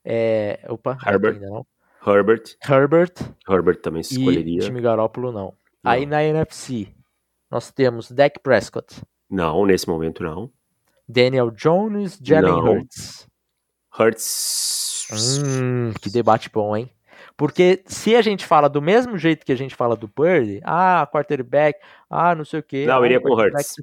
É, 0.04 0.66
opa, 0.68 0.98
Herbert. 1.06 1.40
Não. 1.40 1.64
Herbert. 2.08 2.58
Herbert. 2.68 3.14
Herbert 3.48 3.82
também 3.82 4.02
se 4.02 4.16
escolheria. 4.16 4.62
E 4.62 4.66
time 4.66 4.82
Garoppolo 4.82 5.32
não. 5.32 5.44
não. 5.44 5.56
Aí 5.84 6.08
na 6.08 6.24
NFC, 6.24 6.88
nós 7.52 7.70
temos 7.72 8.12
Dak 8.12 8.40
Prescott. 8.40 9.00
Não, 9.30 9.64
nesse 9.64 9.88
momento 9.88 10.24
não. 10.24 10.52
Daniel 11.08 11.52
Jones, 11.52 12.20
Jalen 12.22 12.62
Hurts. 12.62 13.28
Hurts. 13.98 15.08
Hum, 15.44 15.94
que 16.02 16.10
debate 16.10 16.50
bom, 16.50 16.76
hein? 16.76 16.90
Porque 17.38 17.84
se 17.86 18.16
a 18.16 18.22
gente 18.22 18.46
fala 18.46 18.70
do 18.70 18.82
mesmo 18.82 19.18
jeito 19.18 19.46
que 19.46 19.52
a 19.52 19.58
gente 19.58 19.76
fala 19.76 19.96
do 19.96 20.08
Purdy, 20.08 20.62
ah, 20.64 21.08
quarterback, 21.12 21.80
ah, 22.10 22.34
não 22.34 22.46
sei 22.46 22.60
o 22.60 22.64
que. 22.64 22.86
Não, 22.86 23.02
ah, 23.02 23.06
iria 23.06 23.20
com 23.20 23.30
o 23.30 23.36
Hurts. 23.36 23.76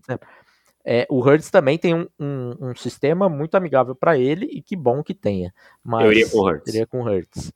É, 0.85 1.07
o 1.09 1.21
Hurts 1.21 1.49
também 1.49 1.79
tem 1.79 1.95
um, 1.95 2.09
um, 2.19 2.57
um 2.61 2.75
sistema 2.75 3.29
muito 3.29 3.55
amigável 3.55 3.95
para 3.95 4.19
ele 4.19 4.47
e 4.47 4.61
que 4.61 4.75
bom 4.75 5.03
que 5.03 5.15
tenha. 5.15 5.55
Mas 5.83 6.07
eu 6.07 6.13
iria 6.13 6.29
com 6.29 6.39
o 6.39 6.45
Hurts. 6.45 6.75
Iria 6.75 6.87
com 6.87 7.03
Hurts. 7.03 7.53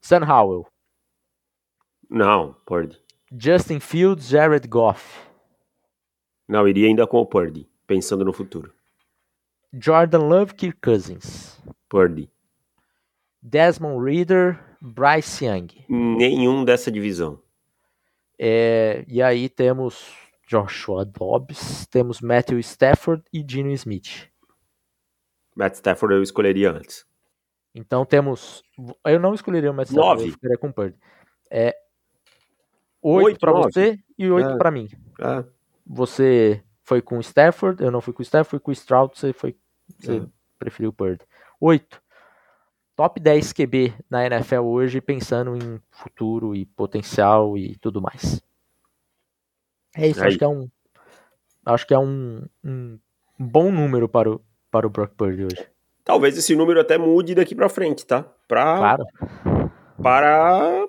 Sam 0.00 0.24
Howell. 0.24 0.66
Não, 2.08 2.56
Purdy. 2.66 2.98
Justin 3.30 3.78
Fields, 3.78 4.28
Jared 4.28 4.66
Goff. 4.66 5.20
Não, 6.48 6.66
iria 6.66 6.88
ainda 6.88 7.06
com 7.06 7.18
o 7.18 7.26
Purdy, 7.26 7.68
pensando 7.86 8.24
no 8.24 8.32
futuro. 8.32 8.74
Jordan 9.72 10.28
Love, 10.28 10.54
Kirk 10.54 10.78
Cousins. 10.80 11.60
Purdy. 11.88 12.30
Desmond 13.42 14.04
Reader, 14.04 14.58
Bryce 14.80 15.44
Young. 15.44 15.68
Nenhum 15.88 16.64
dessa 16.64 16.90
divisão. 16.90 17.40
É, 18.38 19.04
e 19.06 19.22
aí 19.22 19.48
temos 19.48 20.12
Joshua 20.46 21.04
Dobbs, 21.04 21.86
temos 21.86 22.20
Matthew 22.20 22.58
Stafford 22.58 23.22
e 23.32 23.42
Dino 23.42 23.70
Smith. 23.72 24.28
Matt 25.54 25.74
Stafford 25.74 26.14
eu 26.14 26.22
escolheria 26.22 26.70
antes. 26.70 27.06
Então 27.74 28.04
temos. 28.04 28.62
Eu 29.04 29.20
não 29.20 29.34
escolheria 29.34 29.70
o 29.70 29.74
Matt 29.74 29.88
Stafford, 29.88 30.08
Nove. 30.08 30.24
eu 30.24 30.28
escolheria 30.30 30.58
com 30.58 30.72
Purdy. 30.72 30.96
É, 31.50 31.76
oito 33.02 33.38
para 33.38 33.52
você 33.52 33.98
e 34.18 34.30
oito 34.30 34.50
é. 34.50 34.56
para 34.56 34.70
mim. 34.70 34.88
É. 35.20 35.44
Você 35.86 36.62
foi 36.82 37.00
com 37.00 37.18
o 37.18 37.20
Stafford, 37.20 37.82
eu 37.82 37.90
não 37.90 38.00
fui 38.00 38.12
com 38.12 38.20
o 38.20 38.24
Stafford, 38.24 38.50
fui 38.50 38.60
com 38.60 38.70
o 38.70 38.74
Stroud, 38.74 39.18
você 39.18 39.32
foi. 39.32 39.56
Você 39.98 40.18
é. 40.18 40.22
preferiu 40.58 40.90
o 40.90 40.92
Purdy. 40.92 41.24
Oito. 41.60 42.00
Top 42.96 43.18
10 43.18 43.52
QB 43.52 43.94
na 44.10 44.26
NFL 44.26 44.60
hoje, 44.60 45.00
pensando 45.00 45.56
em 45.56 45.80
futuro 45.90 46.54
e 46.54 46.66
potencial 46.66 47.56
e 47.56 47.76
tudo 47.76 48.00
mais. 48.00 48.42
É 49.96 50.06
isso, 50.06 50.20
Aí. 50.22 50.28
acho 50.28 50.38
que 50.38 50.44
é 50.44 50.48
um. 50.48 50.68
Acho 51.64 51.86
que 51.86 51.94
é 51.94 51.98
um, 51.98 52.44
um 52.64 52.98
bom 53.38 53.72
número 53.72 54.08
para 54.08 54.30
o, 54.30 54.40
para 54.70 54.86
o 54.86 54.90
Brock 54.90 55.14
Purdy 55.14 55.44
hoje. 55.44 55.66
Talvez 56.04 56.36
esse 56.36 56.54
número 56.54 56.80
até 56.80 56.98
mude 56.98 57.34
daqui 57.34 57.54
para 57.54 57.68
frente, 57.68 58.06
tá? 58.06 58.22
Pra, 58.48 58.76
claro. 58.76 59.04
Para 60.02 60.88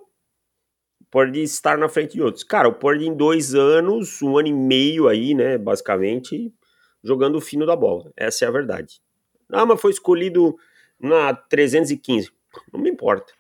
pode 1.12 1.42
estar 1.44 1.78
na 1.78 1.90
frente 1.90 2.14
de 2.14 2.22
outros. 2.22 2.44
Cara, 2.44 2.70
o 2.70 2.74
Purdy 2.74 3.06
em 3.06 3.16
dois 3.16 3.54
anos, 3.54 4.22
um 4.22 4.38
ano 4.38 4.48
e 4.48 4.54
meio 4.54 5.10
aí, 5.10 5.34
né, 5.34 5.58
basicamente, 5.58 6.54
jogando 7.04 7.36
o 7.36 7.42
fino 7.42 7.66
da 7.66 7.76
bola. 7.76 8.12
Essa 8.16 8.46
é 8.46 8.48
a 8.48 8.52
verdade. 8.52 9.02
Ah, 9.52 9.66
mas 9.66 9.82
foi 9.82 9.92
escolhido 9.92 10.56
na 11.00 11.34
315. 11.34 12.32
Não 12.72 12.80
me 12.80 12.90
importa. 12.90 13.34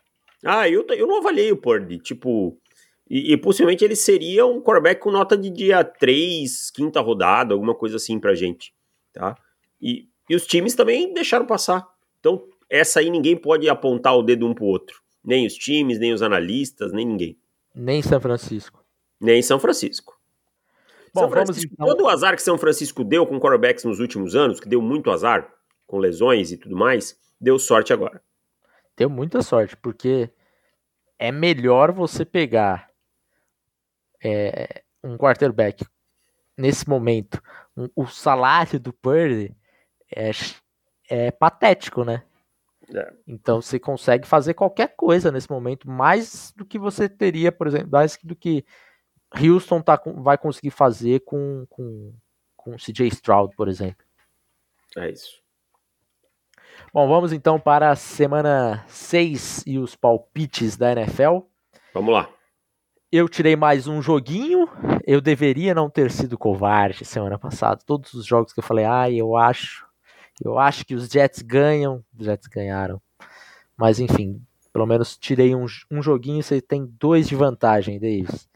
Ah, 0.44 0.68
eu, 0.68 0.86
eu 0.90 1.08
não 1.08 1.18
avaliei 1.18 1.52
o 1.52 1.58
Purdy. 1.58 2.00
Tipo, 2.00 2.58
e, 3.10 3.34
e, 3.34 3.38
possivelmente 3.38 3.84
ele 3.84 3.96
seria 3.96 4.46
um 4.46 4.62
quarterback 4.62 5.02
com 5.02 5.12
nota 5.12 5.38
de 5.38 5.50
dia 5.50 5.84
3, 5.84 6.72
quinta 6.72 7.02
rodada, 7.02 7.54
alguma 7.54 7.76
coisa 7.76 7.98
assim 7.98 8.18
pra 8.18 8.34
gente, 8.34 8.74
tá? 9.14 9.36
E, 9.82 10.08
e 10.30 10.36
os 10.36 10.48
times 10.48 10.76
também 10.76 11.14
deixaram 11.14 11.46
passar. 11.46 11.86
Então, 12.20 12.48
essa 12.70 13.02
aí 13.02 13.10
ninguém 13.10 13.36
pode 13.36 13.68
apontar 13.68 14.18
o 14.18 14.24
dedo 14.24 14.48
um 14.48 14.54
pro 14.54 14.66
outro. 14.66 15.02
Nem 15.24 15.46
os 15.46 15.56
times, 15.56 16.00
nem 16.00 16.14
os 16.14 16.22
analistas, 16.22 16.94
nem 16.94 17.06
ninguém. 17.06 17.38
Nem 17.76 18.02
São 18.02 18.20
Francisco. 18.20 18.84
Nem 19.20 19.42
São 19.42 19.60
Francisco. 19.60 20.18
Bom, 21.14 21.30
Francisco, 21.30 21.74
então... 21.74 21.88
todo 21.88 22.04
o 22.04 22.10
azar 22.10 22.36
que 22.36 22.42
São 22.42 22.58
Francisco 22.58 23.04
deu 23.04 23.26
com 23.26 23.40
quarterbacks 23.40 23.84
nos 23.84 24.00
últimos 24.00 24.36
anos, 24.36 24.60
que 24.60 24.70
deu 24.70 24.82
muito 24.82 25.12
azar, 25.12 25.52
com 25.86 25.98
lesões 25.98 26.52
e 26.52 26.58
tudo 26.58 26.76
mais, 26.76 27.20
deu 27.40 27.60
sorte 27.60 27.92
agora. 27.92 28.22
Deu 28.96 29.10
muita 29.10 29.42
sorte, 29.42 29.76
porque 29.76 30.30
é 31.20 31.32
melhor 31.32 31.92
você 31.92 32.24
pegar 32.24 32.90
é, 34.24 34.84
um 35.04 35.18
quarterback 35.18 35.86
nesse 36.58 36.88
momento, 36.88 37.42
um, 37.76 37.90
o 37.96 38.06
salário 38.06 38.80
do 38.80 38.94
Purdy 38.94 39.56
é, 40.16 40.32
é 41.10 41.32
patético, 41.32 42.04
né? 42.04 42.24
É. 42.94 43.14
Então 43.28 43.62
você 43.62 43.80
consegue 43.80 44.28
fazer 44.28 44.54
qualquer 44.54 44.96
coisa 44.96 45.32
nesse 45.32 45.50
momento, 45.50 45.90
mais 45.90 46.54
do 46.56 46.66
que 46.66 46.78
você 46.78 47.08
teria, 47.08 47.52
por 47.52 47.68
exemplo, 47.68 47.90
mais 47.92 48.18
do 48.22 48.36
que 48.36 48.66
Houston 49.34 49.82
tá, 49.82 50.02
vai 50.18 50.38
conseguir 50.38 50.72
fazer 50.72 51.22
com, 51.22 51.66
com, 51.70 52.14
com 52.56 52.76
CJ 52.76 53.08
Stroud, 53.08 53.56
por 53.56 53.68
exemplo. 53.68 54.06
É 54.98 55.10
isso. 55.10 55.42
Bom, 56.94 57.08
vamos 57.08 57.32
então 57.32 57.60
para 57.60 57.92
a 57.92 57.96
semana 57.96 58.84
6 58.88 59.64
e 59.66 59.80
os 59.80 59.96
palpites 59.96 60.76
da 60.76 60.92
NFL. 60.92 61.40
Vamos 61.94 62.14
lá. 62.14 62.30
Eu 63.12 63.30
tirei 63.30 63.56
mais 63.56 63.88
um 63.88 64.02
joguinho. 64.02 64.68
Eu 65.06 65.22
deveria 65.22 65.74
não 65.74 65.90
ter 65.90 66.12
sido 66.12 66.38
covarde 66.38 67.06
semana 67.06 67.38
passada. 67.38 67.82
Todos 67.86 68.14
os 68.14 68.26
jogos 68.26 68.52
que 68.52 68.60
eu 68.60 68.64
falei, 68.64 68.86
ah, 68.86 69.10
eu 69.10 69.38
acho. 69.38 69.86
Eu 70.44 70.58
acho 70.58 70.86
que 70.86 70.96
os 70.96 71.08
Jets 71.08 71.42
ganham. 71.42 72.04
Os 72.18 72.26
Jets 72.26 72.48
ganharam. 72.48 73.02
Mas 73.78 74.00
enfim, 74.00 74.42
pelo 74.74 74.86
menos 74.86 75.18
tirei 75.18 75.56
um, 75.56 75.66
um 75.90 76.02
joguinho. 76.02 76.44
Você 76.44 76.62
tem 76.62 76.86
dois 76.86 77.28
de 77.28 77.36
vantagem, 77.36 78.00
Davis. 78.00 78.50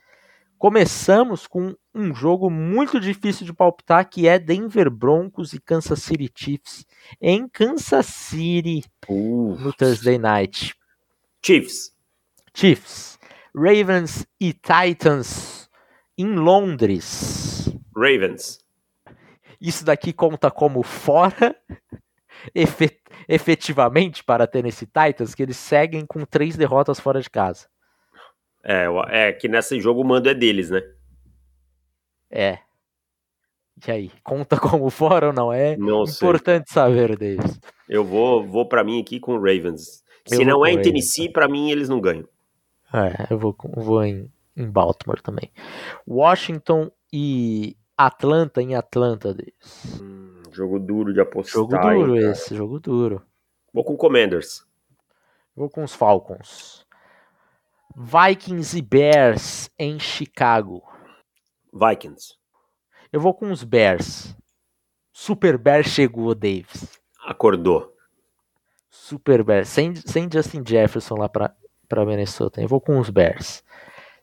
Começamos 0.58 1.48
com 1.48 1.76
um 1.94 2.14
jogo 2.14 2.50
muito 2.50 3.00
difícil 3.00 3.46
de 3.46 3.54
palpitar, 3.54 4.10
que 4.10 4.28
é 4.28 4.40
Denver 4.40 4.90
Broncos 4.90 5.54
e 5.54 5.60
Kansas 5.60 6.02
City 6.02 6.32
Chiefs 6.34 6.86
em 7.22 7.48
Kansas 7.48 8.06
City 8.06 8.84
no 9.10 9.74
Thursday 9.74 10.18
Night. 10.18 10.74
Chiefs. 11.46 11.94
Chiefs. 12.54 13.20
Ravens 13.56 14.26
e 14.40 14.54
Titans 14.54 15.70
em 16.18 16.36
Londres. 16.36 17.70
Ravens. 17.96 18.60
Isso 19.60 19.86
daqui 19.86 20.14
conta 20.14 20.50
como 20.50 20.84
fora 20.84 21.56
efetivamente 23.28 24.24
para 24.24 24.48
Tennessee 24.48 24.88
Titans, 24.88 25.36
que 25.36 25.44
eles 25.44 25.58
seguem 25.58 26.06
com 26.06 26.26
três 26.26 26.56
derrotas 26.56 27.00
fora 27.00 27.22
de 27.22 27.30
casa. 27.30 27.68
É, 28.66 28.88
é 29.10 29.32
que 29.32 29.48
nesse 29.48 29.80
jogo 29.80 30.02
o 30.02 30.04
mando 30.04 30.28
é 30.28 30.34
deles, 30.34 30.72
né? 30.72 30.82
É. 32.32 32.58
E 33.88 33.92
aí, 33.92 34.12
conta 34.24 34.58
como 34.60 34.90
fora 34.90 35.28
ou 35.28 35.34
não? 35.34 35.54
É 35.54 35.78
não 35.78 36.04
importante 36.04 36.72
saber 36.72 37.16
deles. 37.16 37.60
Eu 37.88 38.04
vou, 38.04 38.44
vou 38.44 38.66
para 38.68 38.84
mim 38.84 39.00
aqui 39.00 39.20
com 39.20 39.34
o 39.34 39.40
Ravens. 39.40 40.04
Se 40.26 40.42
eu 40.42 40.46
não 40.46 40.66
é 40.66 40.72
em 40.72 40.82
Tennessee, 40.82 41.32
para 41.32 41.48
mim 41.48 41.70
eles 41.70 41.88
não 41.88 42.02
ganham. 42.02 42.28
É, 42.92 43.32
eu 43.32 43.38
vou, 43.38 43.56
vou 43.76 44.04
em, 44.04 44.32
em 44.58 44.68
Baltimore 44.68 45.22
também. 45.22 45.52
Washington 46.08 46.90
e 47.14 47.78
Atlanta 47.96 48.62
em 48.62 48.74
Atlanta 48.74 49.34
deles. 49.34 50.02
Hum, 50.02 50.42
jogo 50.52 50.80
duro 50.80 51.14
de 51.14 51.22
apostar. 51.22 51.54
Jogo 51.54 51.78
duro 51.78 52.18
esse, 52.18 52.56
jogo 52.56 52.80
duro. 52.80 53.22
Vou 53.72 53.84
com 53.84 53.96
Commanders. 53.96 54.66
Vou 55.56 55.70
com 55.70 55.84
os 55.84 55.94
Falcons. 55.94 56.85
Vikings 57.98 58.78
e 58.78 58.82
Bears 58.82 59.70
em 59.80 59.98
Chicago. 59.98 60.84
Vikings. 61.74 62.36
Eu 63.12 63.22
vou 63.22 63.34
com 63.34 63.50
os 63.50 63.64
Bears. 63.64 64.36
Super 65.14 65.58
Bears 65.58 65.88
chegou, 65.88 66.36
Davis. 66.36 67.00
Acordou. 67.26 67.96
Super 68.90 69.46
Bears. 69.46 69.70
Sem, 69.70 69.96
sem 69.96 70.30
Justin 70.30 70.62
Jefferson 70.68 71.16
lá 71.16 71.30
para 71.30 72.06
Minnesota. 72.06 72.62
Eu 72.62 72.68
vou 72.68 72.82
com 72.82 73.00
os 73.00 73.10
Bears. 73.10 73.64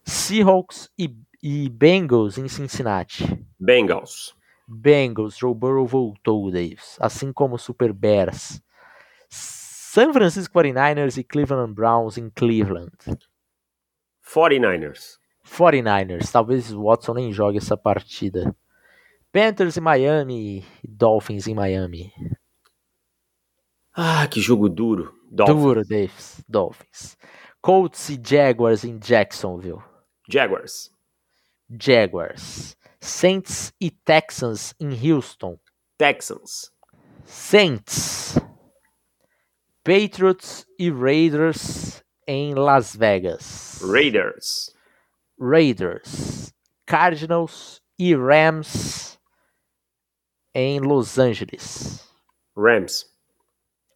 Seahawks 0.04 0.90
e, 0.98 1.16
e 1.42 1.70
Bengals 1.70 2.36
em 2.36 2.48
Cincinnati. 2.48 3.42
Bengals. 3.58 4.36
Bengals. 4.68 5.38
Joe 5.38 5.54
Burrow 5.54 5.86
voltou, 5.86 6.50
Davis. 6.50 6.98
Assim 7.00 7.32
como 7.32 7.56
Super 7.56 7.94
Bears. 7.94 8.60
San 9.30 10.12
Francisco 10.12 10.58
49ers 10.58 11.16
e 11.16 11.24
Cleveland 11.24 11.72
Browns 11.72 12.18
em 12.18 12.28
Cleveland. 12.28 12.92
49ers. 14.32 15.18
49ers. 15.44 16.30
Talvez 16.30 16.72
o 16.72 16.84
Watson 16.84 17.14
nem 17.14 17.32
jogue 17.32 17.58
essa 17.58 17.76
partida. 17.76 18.54
Panthers 19.30 19.76
em 19.76 19.80
Miami 19.80 20.58
e 20.82 20.88
Dolphins 20.88 21.46
em 21.46 21.54
Miami. 21.54 22.12
Ah, 23.94 24.26
que 24.26 24.40
jogo 24.40 24.68
duro. 24.68 25.14
Dolphins. 25.30 25.62
Duro, 25.62 25.82
Davis. 25.84 26.44
Dolphins. 26.48 27.16
Colts 27.60 28.08
e 28.08 28.20
Jaguars 28.24 28.84
em 28.84 28.98
Jacksonville. 28.98 29.82
Jaguars. 30.28 30.90
Jaguars. 31.68 32.76
Saints 33.00 33.72
e 33.80 33.90
Texans 33.90 34.74
em 34.80 34.90
Houston. 35.10 35.58
Texans. 35.98 36.70
Saints. 37.24 38.38
Patriots 39.84 40.66
e 40.78 40.90
Raiders 40.90 42.01
em 42.26 42.54
Las 42.54 42.94
Vegas. 42.94 43.80
Raiders. 43.82 44.74
Raiders. 45.38 46.52
Cardinals 46.86 47.80
e 47.98 48.14
Rams 48.14 49.18
em 50.54 50.80
Los 50.80 51.18
Angeles. 51.18 52.06
Rams. 52.56 53.06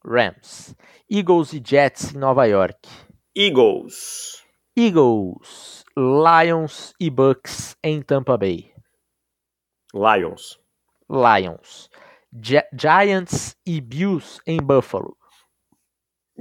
Rams. 0.05 0.75
Eagles 1.11 1.53
e 1.53 1.63
Jets 1.65 2.15
em 2.15 2.19
Nova 2.19 2.47
York. 2.47 2.89
Eagles. 3.37 4.43
Eagles. 4.77 5.85
Lions 5.97 6.95
e 7.01 7.11
Bucks 7.11 7.77
em 7.83 8.03
Tampa 8.03 8.37
Bay. 8.37 8.73
Lions. 9.95 10.59
Lions. 11.09 11.91
Gi 12.33 12.63
Giants 12.75 13.57
e 13.65 13.81
Bills 13.81 14.41
em 14.47 14.59
Buffalo. 14.59 15.17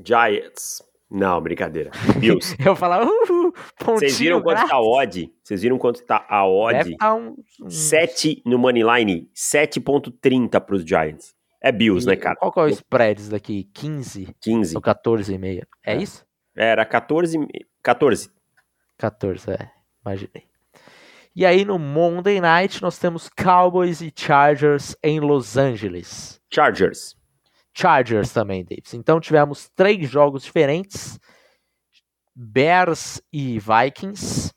Giants. 0.03 0.81
Não, 1.15 1.39
brincadeira. 1.39 1.91
Bills. 2.19 2.57
eu 2.59 2.75
falava, 2.75 3.05
uh, 3.05 3.53
Vocês 3.85 4.19
viram 4.19 4.41
quanto 4.41 4.57
grátis. 4.57 4.69
tá 4.69 4.75
a 4.75 4.81
odd? 4.81 5.33
Vocês 5.41 5.61
viram 5.61 5.77
quanto 5.77 6.03
tá 6.03 6.25
a 6.27 6.45
odd? 6.45 6.73
Deve 6.73 6.97
tá 6.97 7.15
um, 7.15 7.37
um... 7.61 7.69
7 7.69 8.43
no 8.45 8.59
Moneyline, 8.59 9.29
7.30 9.33 10.59
pros 10.59 10.83
Giants. 10.83 11.33
É 11.61 11.71
Bills, 11.71 12.05
e 12.05 12.09
né, 12.09 12.17
cara? 12.17 12.35
Qual 12.35 12.51
que 12.51 12.59
é 12.59 12.63
o 12.63 12.67
spread 12.67 13.29
daqui? 13.29 13.63
15? 13.73 14.35
15. 14.41 14.75
Ou 14.75 14.81
14,5? 14.81 15.63
É, 15.85 15.93
é 15.93 15.97
isso? 15.97 16.25
Era 16.53 16.85
14, 16.85 17.37
14. 17.81 18.29
14, 18.97 19.51
é. 19.51 19.69
Imaginei. 20.05 20.43
E 21.33 21.45
aí 21.45 21.63
no 21.63 21.79
Monday 21.79 22.41
Night 22.41 22.81
nós 22.81 22.97
temos 22.99 23.29
Cowboys 23.29 24.01
e 24.01 24.11
Chargers 24.13 24.97
em 25.01 25.21
Los 25.21 25.55
Angeles. 25.55 26.41
Chargers. 26.53 27.15
Chargers 27.75 28.31
também, 28.31 28.63
Davis. 28.63 28.93
Então 28.93 29.19
tivemos 29.19 29.69
três 29.75 30.09
jogos 30.09 30.43
diferentes: 30.43 31.19
Bears 32.33 33.21
e 33.31 33.59
Vikings. 33.59 34.51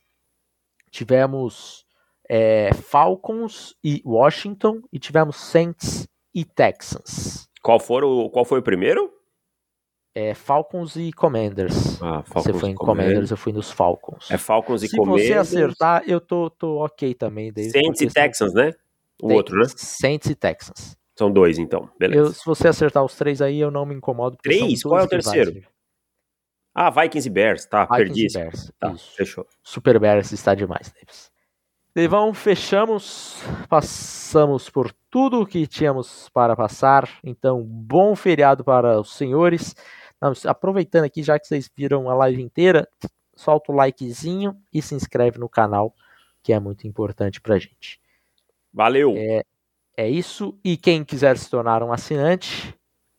Tivemos 0.90 1.84
é, 2.28 2.72
Falcons 2.72 3.74
e 3.82 4.00
Washington. 4.06 4.80
E 4.92 4.98
tivemos 4.98 5.36
Saints 5.36 6.08
e 6.32 6.44
Texans. 6.44 7.48
Qual, 7.60 7.80
foram, 7.80 8.28
qual 8.30 8.44
foi 8.44 8.60
o 8.60 8.62
primeiro? 8.62 9.12
É, 10.14 10.34
Falcons 10.34 10.96
e 10.96 11.12
Commanders. 11.12 12.00
Ah, 12.00 12.22
Falcons 12.22 12.44
você 12.44 12.52
foi 12.52 12.70
em 12.70 12.74
Commanders. 12.74 13.08
Commanders, 13.08 13.30
eu 13.30 13.36
fui 13.36 13.52
nos 13.52 13.70
Falcons. 13.70 14.30
É 14.30 14.38
Falcons 14.38 14.82
e 14.82 14.88
Se 14.88 14.96
Commanders. 14.96 15.26
Se 15.26 15.32
você 15.32 15.38
acertar, 15.38 16.02
eu 16.06 16.20
tô, 16.20 16.50
tô 16.50 16.84
ok 16.84 17.14
também. 17.14 17.52
Davis, 17.52 17.72
Saints 17.72 18.00
e 18.00 18.06
Texans, 18.06 18.54
né? 18.54 18.72
O 19.20 19.32
outro, 19.32 19.56
né? 19.56 19.66
Saints 19.76 20.30
e 20.30 20.34
Texans. 20.34 20.96
São 21.18 21.32
dois, 21.32 21.58
então. 21.58 21.90
Beleza. 21.98 22.20
Eu, 22.20 22.32
se 22.32 22.46
você 22.46 22.68
acertar 22.68 23.04
os 23.04 23.16
três 23.16 23.42
aí, 23.42 23.58
eu 23.58 23.72
não 23.72 23.84
me 23.84 23.92
incomodo. 23.92 24.38
Três? 24.40 24.84
Qual 24.84 25.00
é 25.00 25.02
o 25.02 25.08
terceiro? 25.08 25.64
Ah, 26.72 26.90
Vikings 26.90 27.26
e 27.26 27.30
Bears. 27.30 27.66
Tá, 27.66 27.86
Vikings 27.86 28.04
perdi. 28.04 28.26
E 28.26 28.32
Bears. 28.32 28.72
Tá, 28.78 28.92
Isso. 28.92 29.16
fechou. 29.16 29.46
Super 29.60 29.98
Bears 29.98 30.30
está 30.30 30.54
demais, 30.54 30.92
Davis. 30.92 31.32
Devão, 31.92 32.32
fechamos, 32.32 33.42
passamos 33.68 34.70
por 34.70 34.92
tudo 35.10 35.44
que 35.44 35.66
tínhamos 35.66 36.28
para 36.28 36.54
passar. 36.54 37.10
Então, 37.24 37.64
bom 37.64 38.14
feriado 38.14 38.62
para 38.62 39.00
os 39.00 39.16
senhores. 39.16 39.74
aproveitando 40.46 41.02
aqui, 41.02 41.20
já 41.24 41.36
que 41.36 41.48
vocês 41.48 41.68
viram 41.76 42.08
a 42.08 42.14
live 42.14 42.40
inteira, 42.40 42.88
solta 43.34 43.72
o 43.72 43.74
likezinho 43.74 44.56
e 44.72 44.80
se 44.80 44.94
inscreve 44.94 45.36
no 45.40 45.48
canal, 45.48 45.92
que 46.44 46.52
é 46.52 46.60
muito 46.60 46.86
importante 46.86 47.40
pra 47.40 47.58
gente. 47.58 48.00
Valeu! 48.72 49.14
É, 49.16 49.42
é 49.98 50.08
isso. 50.08 50.56
E 50.64 50.76
quem 50.76 51.04
quiser 51.04 51.36
se 51.36 51.50
tornar 51.50 51.82
um 51.82 51.92
assinante, 51.92 52.72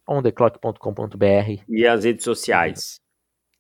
ontheclock.com.br. 0.08 1.64
E 1.68 1.86
as 1.86 2.06
redes 2.06 2.24
sociais. 2.24 3.02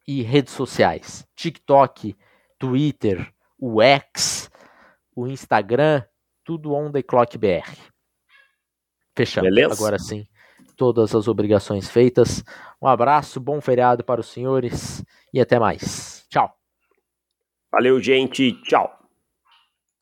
E 0.07 0.21
redes 0.21 0.53
sociais. 0.53 1.27
TikTok, 1.35 2.15
Twitter, 2.57 3.29
o 3.59 3.81
X, 3.81 4.49
o 5.13 5.27
Instagram, 5.27 6.01
tudo 6.45 6.71
ontheclockbr. 6.71 7.69
Fechamos. 9.13 9.49
Beleza? 9.49 9.73
Agora 9.73 9.99
sim, 9.99 10.25
todas 10.77 11.13
as 11.13 11.27
obrigações 11.27 11.89
feitas. 11.89 12.41
Um 12.81 12.87
abraço, 12.87 13.41
bom 13.41 13.59
feriado 13.59 14.01
para 14.01 14.21
os 14.21 14.29
senhores 14.29 15.03
e 15.33 15.41
até 15.41 15.59
mais. 15.59 16.25
Tchau. 16.29 16.55
Valeu, 17.69 17.99
gente. 17.99 18.53
Tchau. 18.63 18.98